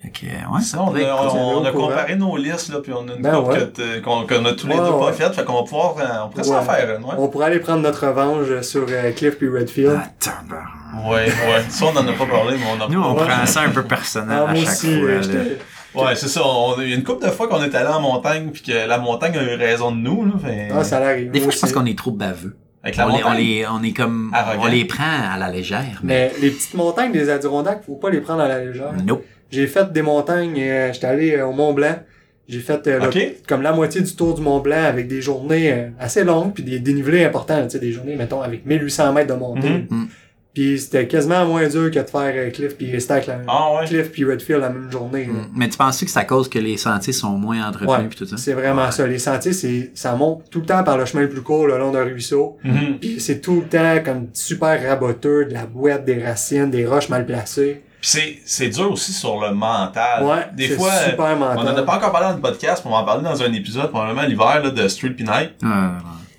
Fait 0.01 0.11
que, 0.11 0.27
ouais, 0.27 0.61
Ça, 0.63 0.81
on, 0.81 0.95
a, 0.95 1.01
on, 1.35 1.59
on 1.59 1.65
a 1.65 1.73
comparé 1.73 2.15
nos 2.15 2.37
listes, 2.37 2.69
là, 2.73 2.79
puis 2.81 2.93
on 2.93 3.01
a 3.09 3.15
une 3.17 3.21
Ben 3.23 3.35
coupe 3.35 3.49
ouais. 3.49 4.01
qu'on 4.05 4.25
qu'on 4.29 4.45
a 4.45 4.53
tous 4.53 4.69
les 4.69 4.75
Ouais, 4.77 4.81
deux 4.87 4.93
ouais. 4.93 5.07
pas 5.07 5.13
faites, 5.13 5.35
fait 5.35 5.45
qu'on 5.45 5.55
va 5.57 5.63
pouvoir, 5.65 5.97
euh, 5.99 6.05
on 6.25 6.29
pourrait 6.29 6.45
s'en 6.45 6.61
Ouais. 6.61 6.65
faire 6.65 6.97
une, 6.97 7.05
ouais. 7.05 7.15
On 7.19 7.27
pourrait 7.27 7.47
aller 7.47 7.59
prendre 7.59 7.81
notre 7.83 8.07
revanche 8.07 8.61
sur 8.63 8.87
euh, 8.89 9.11
Cliff 9.11 9.37
puis 9.39 9.49
Redfield. 9.49 9.99
Ah, 10.01 10.07
tabarnak. 10.21 11.11
Ouais, 11.11 11.27
ouais. 11.27 11.65
Ça, 11.69 11.87
on 11.87 11.97
en 11.97 12.07
a 12.07 12.13
pas 12.13 12.27
parlé, 12.27 12.57
mais 12.57 12.65
on 12.79 12.85
a 12.85 12.89
Nous, 12.89 13.03
on 13.03 13.15
prend 13.17 13.45
ça 13.47 13.63
un 13.63 13.71
peu 13.71 13.83
personnel 13.83 14.39
Ah, 14.41 14.49
à 14.49 14.53
moi 14.53 14.63
chaque 14.65 14.69
aussi, 14.75 15.01
fois. 15.01 15.11
Ouais, 16.05 16.15
c'est 16.15 16.29
ça. 16.29 16.41
On, 16.45 16.81
il 16.81 16.89
y 16.89 16.93
a 16.93 16.97
une 16.97 17.03
couple 17.05 17.25
de 17.27 17.31
fois 17.31 17.49
qu'on 17.49 17.63
est 17.63 17.75
allé 17.75 17.89
en 17.89 18.01
montagne, 18.01 18.51
puis 18.53 18.63
que 18.63 18.87
la 18.87 18.99
montagne 18.99 19.37
a 19.37 19.43
eu 19.43 19.57
raison 19.57 19.91
de 19.93 19.97
nous, 19.99 20.25
là. 20.25 20.33
Fait, 20.45 20.69
Ah, 20.73 20.85
ça 20.85 21.01
l'arrive. 21.01 21.31
Des 21.31 21.41
fois, 21.41 21.53
je 21.53 21.59
pense 21.59 21.73
qu'on 21.73 21.87
est 21.87 21.97
trop 21.99 22.11
baveux. 22.13 22.57
avec 22.83 22.97
la 22.97 23.07
On 23.07 23.09
les, 23.11 23.15
on, 23.17 23.29
montagne. 23.29 23.39
les, 23.45 23.67
on 23.67 23.83
est 23.83 23.93
comme, 23.93 24.31
Arrogant. 24.35 24.63
on 24.65 24.67
les 24.69 24.85
prend 24.85 25.05
à 25.33 25.37
la 25.39 25.51
légère, 25.51 26.01
mais, 26.03 26.31
Mais 26.35 26.41
les 26.41 26.51
petites 26.51 26.75
montagnes 26.75 27.13
des 27.13 27.29
Adirondacks, 27.29 27.83
faut 27.85 27.97
pas 27.97 28.11
les 28.11 28.21
prendre 28.21 28.41
à 28.43 28.49
la 28.49 28.65
légère. 28.65 28.93
nope. 29.05 29.25
J'ai 29.51 29.67
fait 29.67 29.91
des 29.93 30.03
montagnes, 30.03 30.59
euh, 30.61 30.93
j'étais 30.93 31.07
allé 31.07 31.33
euh, 31.37 31.47
au 31.47 31.53
Mont 31.53 31.73
Blanc. 31.73 31.97
J'ai 32.49 32.61
fait 32.61 32.87
euh, 32.87 32.99
le- 33.01 33.47
comme 33.47 33.63
la 33.63 33.73
moitié 33.73 34.01
du 34.03 34.15
tour 34.15 34.35
du 34.35 34.41
Mont 34.43 34.61
Blanc 34.61 34.85
avec 34.85 35.07
des 35.09 35.21
journées 35.23 35.73
euh, 35.73 35.89
assez 35.99 36.23
longues 36.25 36.53
puis 36.55 36.63
des 36.63 36.79
dénivelés 36.81 37.25
importants, 37.25 37.63
tu 37.65 37.71
sais, 37.71 37.79
des 37.79 37.91
journées, 37.93 38.15
mettons, 38.17 38.41
avec 38.43 38.65
1800 38.67 39.13
mètres 39.13 39.35
de 39.35 39.39
montée. 39.39 39.69
Mhm. 39.69 39.87
Mhm. 39.91 40.09
Puis 40.59 40.81
c'était 40.81 41.07
quasiment 41.07 41.47
moins 41.47 41.69
dur 41.69 41.89
que 41.89 42.01
de 42.01 42.11
faire 42.11 42.33
euh, 42.35 42.51
Cliff 42.51 42.77
puis 42.77 43.01
Stack 43.01 43.29
la 43.29 43.39
Ah 43.47 43.75
ouais. 43.77 43.87
Cliff 43.87 44.11
puis 44.11 44.25
Redfield 44.25 44.61
la 44.61 44.71
même 44.71 44.91
journée. 44.91 45.27
là. 45.27 45.33
Mais 45.55 45.69
tu 45.69 45.79
penses 45.79 46.01
que 46.01 46.11
c'est 46.11 46.19
à 46.19 46.25
cause 46.25 46.49
que 46.49 46.59
les 46.59 46.77
sentiers 46.77 47.13
sont 47.13 47.31
moins 47.39 47.69
entretenus 47.69 47.91
Ouais, 47.97 48.09
pis 48.09 48.17
tout 48.17 48.27
ça? 48.27 48.37
c'est 48.37 48.55
vraiment 48.55 48.91
ça. 48.91 49.07
Les 49.07 49.21
sentiers, 49.21 49.53
c'est, 49.53 49.93
ça 49.95 50.17
monte 50.17 50.51
tout 50.51 50.59
le 50.59 50.67
temps 50.67 50.83
par 50.83 50.99
le 50.99 51.05
chemin 51.05 51.23
le 51.23 51.29
plus 51.29 51.43
court, 51.43 51.69
le 51.69 51.79
long 51.79 51.93
d'un 51.93 52.03
ruisseau. 52.03 52.59
Mhm. 52.65 52.99
Puis 53.01 53.21
c'est 53.21 53.41
tout 53.41 53.61
le 53.61 53.69
temps 53.69 54.03
comme 54.05 54.27
super 54.33 54.83
raboteux, 54.83 55.45
de 55.45 55.55
la 55.55 55.65
boîte, 55.67 56.05
des 56.05 56.21
racines, 56.25 56.71
des 56.73 56.85
roches 56.85 57.09
mal 57.09 57.25
placées. 57.25 57.85
Puis 58.01 58.11
c'est, 58.11 58.39
c'est 58.45 58.69
dur 58.69 58.91
aussi 58.91 59.13
sur 59.13 59.41
le 59.41 59.55
mental. 59.55 60.25
Ouais, 60.25 60.47
Des 60.57 60.67
c'est 60.71 60.75
fois, 60.75 60.91
euh, 60.93 61.11
super 61.11 61.37
on 61.37 61.37
mental. 61.37 61.69
en 61.69 61.77
a 61.79 61.83
pas 61.85 61.97
encore 61.99 62.11
parlé 62.11 62.27
dans 62.31 62.35
le 62.35 62.41
podcast, 62.41 62.83
mais 62.85 62.91
on 62.91 62.95
va 62.95 63.03
en 63.03 63.05
parler 63.05 63.23
dans 63.23 63.41
un 63.41 63.53
épisode, 63.53 63.91
probablement 63.91 64.23
l'hiver, 64.23 64.61
là, 64.65 64.71
de 64.71 64.89
Street 64.89 65.15
Night. 65.21 65.53
Ouais, 65.63 65.69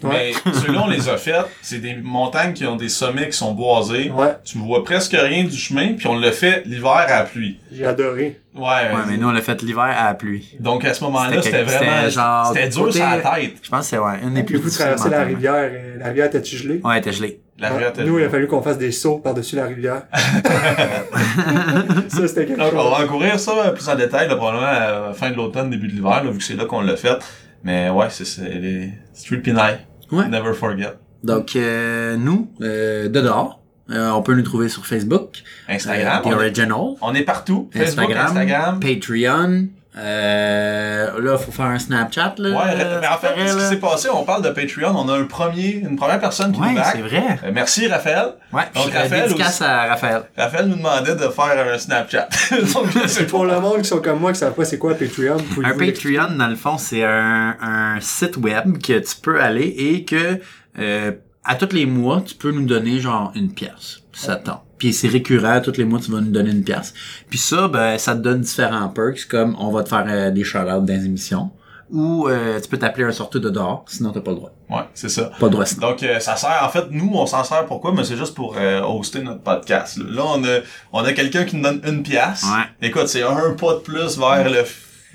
ouais. 0.03 0.31
Mais 0.45 0.51
ceux-là, 0.53 0.81
on 0.83 0.87
les 0.87 1.09
a 1.09 1.17
fait. 1.17 1.35
C'est 1.61 1.79
des 1.79 1.95
montagnes 1.95 2.53
qui 2.53 2.65
ont 2.65 2.75
des 2.75 2.89
sommets 2.89 3.29
qui 3.29 3.37
sont 3.37 3.53
boisés. 3.53 4.09
Ouais, 4.11 4.35
Tu 4.43 4.57
vois 4.57 4.83
presque 4.83 5.13
rien 5.19 5.43
du 5.43 5.55
chemin, 5.57 5.93
puis 5.93 6.07
on 6.07 6.17
l'a 6.17 6.31
fait 6.31 6.63
l'hiver 6.65 6.91
à 6.91 7.07
la 7.07 7.23
pluie. 7.23 7.59
j'ai 7.71 7.85
adoré. 7.85 8.39
Ouais, 8.55 8.63
Ouais, 8.63 9.01
mais 9.07 9.17
nous, 9.17 9.27
on 9.27 9.31
l'a 9.31 9.41
fait 9.41 9.61
l'hiver 9.61 9.83
à 9.83 10.05
la 10.05 10.13
pluie. 10.15 10.55
Donc 10.59 10.83
à 10.83 10.93
ce 10.93 11.03
moment-là, 11.05 11.41
C'était 11.41 11.63
vraiment... 11.63 11.79
c'était 11.99 12.11
genre 12.11 12.47
C'était 12.53 12.69
dur 12.69 12.93
sur 12.93 13.05
la 13.05 13.17
tête. 13.17 13.53
Je 13.61 13.69
pense 13.69 13.79
que 13.81 13.85
c'est 13.85 13.97
ouais, 13.99 14.19
une 14.23 14.33
des 14.33 14.43
plus 14.43 14.59
Puis 14.59 14.69
vous 14.69 14.75
traversez 14.75 15.09
la 15.09 15.23
rivière, 15.23 15.53
euh, 15.71 15.97
la 15.99 16.07
rivière 16.07 16.25
était 16.25 16.43
gelée? 16.43 16.81
Ouais, 16.83 16.99
t'es 16.99 17.11
gelé. 17.11 17.39
La 17.59 17.69
rivière 17.69 17.89
était- 17.89 18.03
Nous, 18.05 18.17
il 18.19 18.25
a 18.25 18.29
fallu 18.29 18.47
qu'on 18.47 18.61
fasse 18.61 18.77
des 18.77 18.91
sauts 18.91 19.17
par-dessus 19.19 19.55
la 19.57 19.65
rivière. 19.65 20.03
ça, 22.07 22.27
c'était 22.27 22.45
quelque 22.45 22.59
Donc, 22.59 22.73
on 22.73 22.81
chose. 22.89 22.99
va 22.99 23.05
courir 23.05 23.39
ça 23.39 23.51
euh, 23.51 23.71
plus 23.71 23.87
en 23.87 23.95
détail, 23.95 24.27
là, 24.27 24.35
probablement 24.35 24.65
à 24.65 25.07
la 25.07 25.13
fin 25.13 25.29
de 25.29 25.35
l'automne, 25.35 25.69
début 25.69 25.87
de 25.87 25.93
l'hiver, 25.93 26.23
là, 26.23 26.31
vu 26.31 26.37
que 26.37 26.43
c'est 26.43 26.55
là 26.55 26.65
qu'on 26.65 26.81
l'a 26.81 26.95
fait. 26.95 27.17
Mais 27.63 27.89
ouais, 27.89 28.07
c'est 28.09 28.25
c'est 28.25 28.41
les 28.49 28.89
Street 29.13 29.37
Pinay. 29.37 29.79
Ouais. 30.11 30.27
Never 30.27 30.53
forget. 30.53 30.93
Donc, 31.23 31.55
euh, 31.55 32.15
nous, 32.17 32.49
euh, 32.61 33.09
de 33.09 33.21
dehors, 33.21 33.61
euh, 33.91 34.09
on 34.11 34.21
peut 34.21 34.33
nous 34.35 34.41
trouver 34.43 34.69
sur 34.69 34.85
Facebook. 34.85 35.43
Instagram. 35.67 36.21
euh, 36.25 36.29
The 36.29 36.33
Original. 36.33 36.71
on 37.01 37.13
est 37.15 37.23
partout. 37.23 37.69
Facebook, 37.73 38.11
Instagram. 38.11 38.37
Instagram. 38.37 38.79
Patreon. 38.79 39.67
Euh, 39.99 41.21
là, 41.21 41.37
faut 41.37 41.51
faire 41.51 41.65
un 41.65 41.79
Snapchat, 41.79 42.35
là. 42.37 42.49
Ouais, 42.49 42.75
mais 43.01 43.07
en 43.07 43.17
fait, 43.17 43.27
c'est 43.37 43.47
ce 43.49 43.57
qui 43.57 43.63
s'est 43.65 43.75
passé, 43.79 44.09
on 44.13 44.23
parle 44.23 44.43
de 44.43 44.49
Patreon, 44.49 44.93
on 44.95 45.09
a 45.09 45.17
un 45.17 45.25
premier, 45.25 45.75
une 45.75 45.95
première 45.97 46.19
personne 46.19 46.51
qui 46.51 46.59
nous 46.59 46.67
Ouais, 46.67 46.73
back. 46.75 46.87
c'est 46.93 47.01
vrai. 47.01 47.39
Euh, 47.43 47.51
merci 47.53 47.87
Raphaël. 47.87 48.33
Ouais, 48.53 48.63
Donc, 48.73 48.89
je 48.91 48.97
Raphaël 48.97 49.27
dédicace 49.27 49.61
à 49.61 49.85
Raphaël. 49.87 50.21
Raphaël 50.37 50.65
nous 50.67 50.75
demandait 50.77 51.15
de 51.15 51.27
faire 51.29 51.67
un 51.73 51.77
Snapchat. 51.77 52.27
C'est 53.07 53.27
pour 53.27 53.45
le 53.45 53.59
monde 53.59 53.81
qui 53.81 53.87
sont 53.89 53.99
comme 54.01 54.19
moi 54.19 54.31
qui 54.31 54.39
savent 54.39 54.53
pas 54.53 54.65
c'est 54.65 54.77
quoi 54.77 54.93
Patreon. 54.95 55.37
Un? 55.63 55.77
Patreon, 55.77 56.35
dans 56.37 56.47
le 56.47 56.55
fond, 56.55 56.77
c'est 56.77 57.03
un, 57.03 57.55
un 57.61 57.97
site 57.99 58.37
web 58.37 58.77
que 58.79 58.99
tu 58.99 59.15
peux 59.21 59.41
aller 59.41 59.67
et 59.77 60.05
que 60.05 60.39
euh, 60.79 61.11
à 61.43 61.55
tous 61.55 61.73
les 61.73 61.85
mois, 61.85 62.21
tu 62.25 62.35
peux 62.35 62.51
nous 62.51 62.65
donner 62.65 62.99
genre 62.99 63.31
une 63.35 63.51
pièce. 63.53 63.98
Ça 64.19 64.35
tente. 64.35 64.61
Puis 64.77 64.93
c'est 64.93 65.07
récurrent, 65.07 65.61
tous 65.61 65.77
les 65.77 65.85
mois, 65.85 65.99
tu 65.99 66.11
vas 66.11 66.21
nous 66.21 66.31
donner 66.31 66.51
une 66.51 66.63
pièce. 66.63 66.93
Puis 67.29 67.39
ça, 67.39 67.67
ben, 67.67 67.97
ça 67.97 68.15
te 68.15 68.21
donne 68.21 68.41
différents 68.41 68.87
perks, 68.89 69.27
comme 69.29 69.55
on 69.59 69.71
va 69.71 69.83
te 69.83 69.89
faire 69.89 70.05
euh, 70.07 70.31
des 70.31 70.43
shout-outs 70.43 70.81
dans 70.81 70.85
les 70.85 71.05
émissions. 71.05 71.51
Ou 71.91 72.27
euh, 72.27 72.59
tu 72.61 72.69
peux 72.69 72.77
t'appeler 72.77 73.05
un 73.05 73.11
sorteur 73.11 73.41
de 73.41 73.49
dehors, 73.49 73.83
sinon 73.87 74.11
t'as 74.11 74.21
pas 74.21 74.29
le 74.31 74.37
droit. 74.37 74.51
Ouais, 74.69 74.83
c'est 74.93 75.09
ça. 75.09 75.31
Pas 75.39 75.47
le 75.47 75.51
droit 75.51 75.65
sinon. 75.65 75.89
Donc, 75.89 76.03
euh, 76.03 76.19
ça 76.19 76.35
sert, 76.35 76.61
en 76.63 76.69
fait, 76.69 76.85
nous, 76.91 77.09
on 77.13 77.25
s'en 77.25 77.43
sert 77.43 77.65
pourquoi? 77.65 77.93
Mais 77.93 78.03
c'est 78.03 78.15
juste 78.15 78.35
pour 78.35 78.55
euh, 78.57 78.81
hoster 78.81 79.21
notre 79.23 79.41
podcast. 79.41 79.97
Là, 79.97 80.05
Là, 80.11 80.23
on 80.25 80.43
a, 80.43 80.59
on 80.93 81.03
a 81.03 81.13
quelqu'un 81.13 81.45
qui 81.45 81.55
nous 81.55 81.63
donne 81.63 81.81
une 81.87 82.03
pièce. 82.03 82.43
Ouais. 82.43 82.87
Écoute, 82.87 83.07
c'est 83.07 83.23
un 83.23 83.53
pas 83.59 83.73
de 83.73 83.79
plus 83.79 84.17
vers 84.19 84.49
le... 84.49 84.63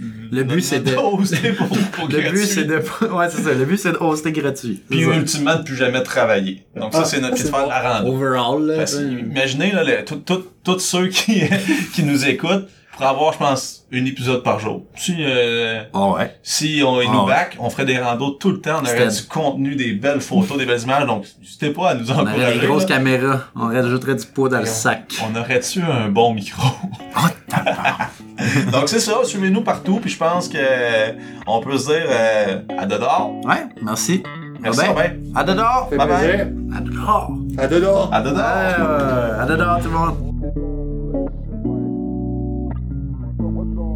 Le 0.00 0.42
but, 0.42 0.60
c'est 0.60 0.80
de- 0.80 0.90
Le 0.90 2.06
but, 2.08 2.20
gratuit. 2.20 2.46
c'est 2.46 2.64
de... 2.64 2.76
Ouais, 3.12 3.26
c'est 3.30 3.42
ça. 3.42 3.54
Le 3.54 3.64
but, 3.64 3.76
c'est 3.78 3.92
de 3.92 3.96
hoster 3.98 4.32
gratuit. 4.32 4.82
Puis 4.90 5.00
C'est 5.04 5.04
ça. 5.10 5.16
ultimement, 5.16 5.56
de 5.56 5.62
plus 5.62 5.76
jamais 5.76 6.02
travailler. 6.02 6.64
Donc 6.74 6.92
ça, 6.92 7.00
Ah, 7.02 7.04
c'est 7.04 7.20
notre 7.20 7.36
c'est 7.36 7.44
puis 7.44 7.52
de 7.52 7.56
faire 7.56 7.64
bon. 7.64 7.70
la 7.70 7.98
rando. 7.98 8.12
Overall, 8.12 8.66
là. 8.66 8.84
Imaginez, 9.20 9.70
là, 9.72 9.84
le- 9.84 10.04
tout- 10.04 10.16
tout- 10.16 10.46
tous 10.64 10.78
ceux 10.80 11.06
qui, 11.08 11.42
qui 11.94 12.02
nous 12.02 12.26
écoutent 12.26 12.68
pour 12.96 13.06
avoir, 13.06 13.32
je 13.32 13.38
pense, 13.38 13.84
un 13.92 14.04
épisode 14.04 14.42
par 14.42 14.58
jour. 14.60 14.82
Si, 14.96 15.16
euh, 15.18 15.82
Ah 15.92 16.08
ouais. 16.10 16.36
si 16.42 16.82
on 16.86 17.00
est 17.00 17.06
Ah 17.08 17.12
nous 17.12 17.20
ouais. 17.22 17.26
back, 17.32 17.56
on 17.60 17.70
ferait 17.70 17.84
des 17.84 17.98
randos 17.98 18.30
tout 18.32 18.50
le 18.50 18.60
temps, 18.60 18.78
on 18.82 18.84
aurait 18.86 19.08
du 19.08 19.22
contenu, 19.24 19.74
des 19.76 19.92
belles 19.92 20.20
photos, 20.20 20.56
des 20.58 20.66
belles 20.66 20.82
images, 20.82 21.06
donc 21.06 21.24
n'hésitez 21.40 21.70
pas 21.70 21.90
à 21.90 21.94
nous 21.94 22.10
On 22.10 22.14
encourager. 22.14 22.42
aurait 22.42 22.58
des 22.58 22.66
grosses 22.66 22.82
là. 22.88 22.96
caméras. 22.96 23.40
On 23.56 23.66
rajouterait 23.66 24.14
du 24.14 24.26
poids 24.26 24.48
dans 24.48 24.58
le 24.60 24.66
Et 24.66 24.70
on- 24.70 24.72
sac. 24.72 25.12
On 25.28 25.38
aurait-tu 25.38 25.80
un 25.82 26.08
bon 26.08 26.34
micro? 26.34 26.62
Oh, 27.16 28.70
donc 28.72 28.88
c'est 28.88 28.98
ça, 28.98 29.14
suivez-nous 29.22 29.62
partout, 29.62 29.98
puis 30.00 30.10
je 30.10 30.18
pense 30.18 30.48
que 30.48 30.58
euh, 30.58 31.12
on 31.46 31.60
peut 31.60 31.78
se 31.78 31.86
dire 31.86 32.04
euh, 32.08 32.60
à 32.76 32.84
dedans. 32.86 33.40
Ouais, 33.44 33.64
merci. 33.80 34.22
Merci 34.60 34.86
Robin. 34.86 35.10
À 35.36 35.44
dedans. 35.44 35.88
Bye 35.90 35.98
bye. 35.98 36.40
À 36.74 36.80
dedans. 36.80 37.28
À 37.56 37.66
dedans. 37.68 38.10
À 38.10 38.20
dedans. 38.20 38.40
Euh, 38.40 39.42
à 39.42 39.46
dedans 39.46 39.78
tout 39.80 39.88
le 39.88 39.90
monde. 39.96 40.33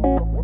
Thank 0.01 0.33
you. 0.33 0.38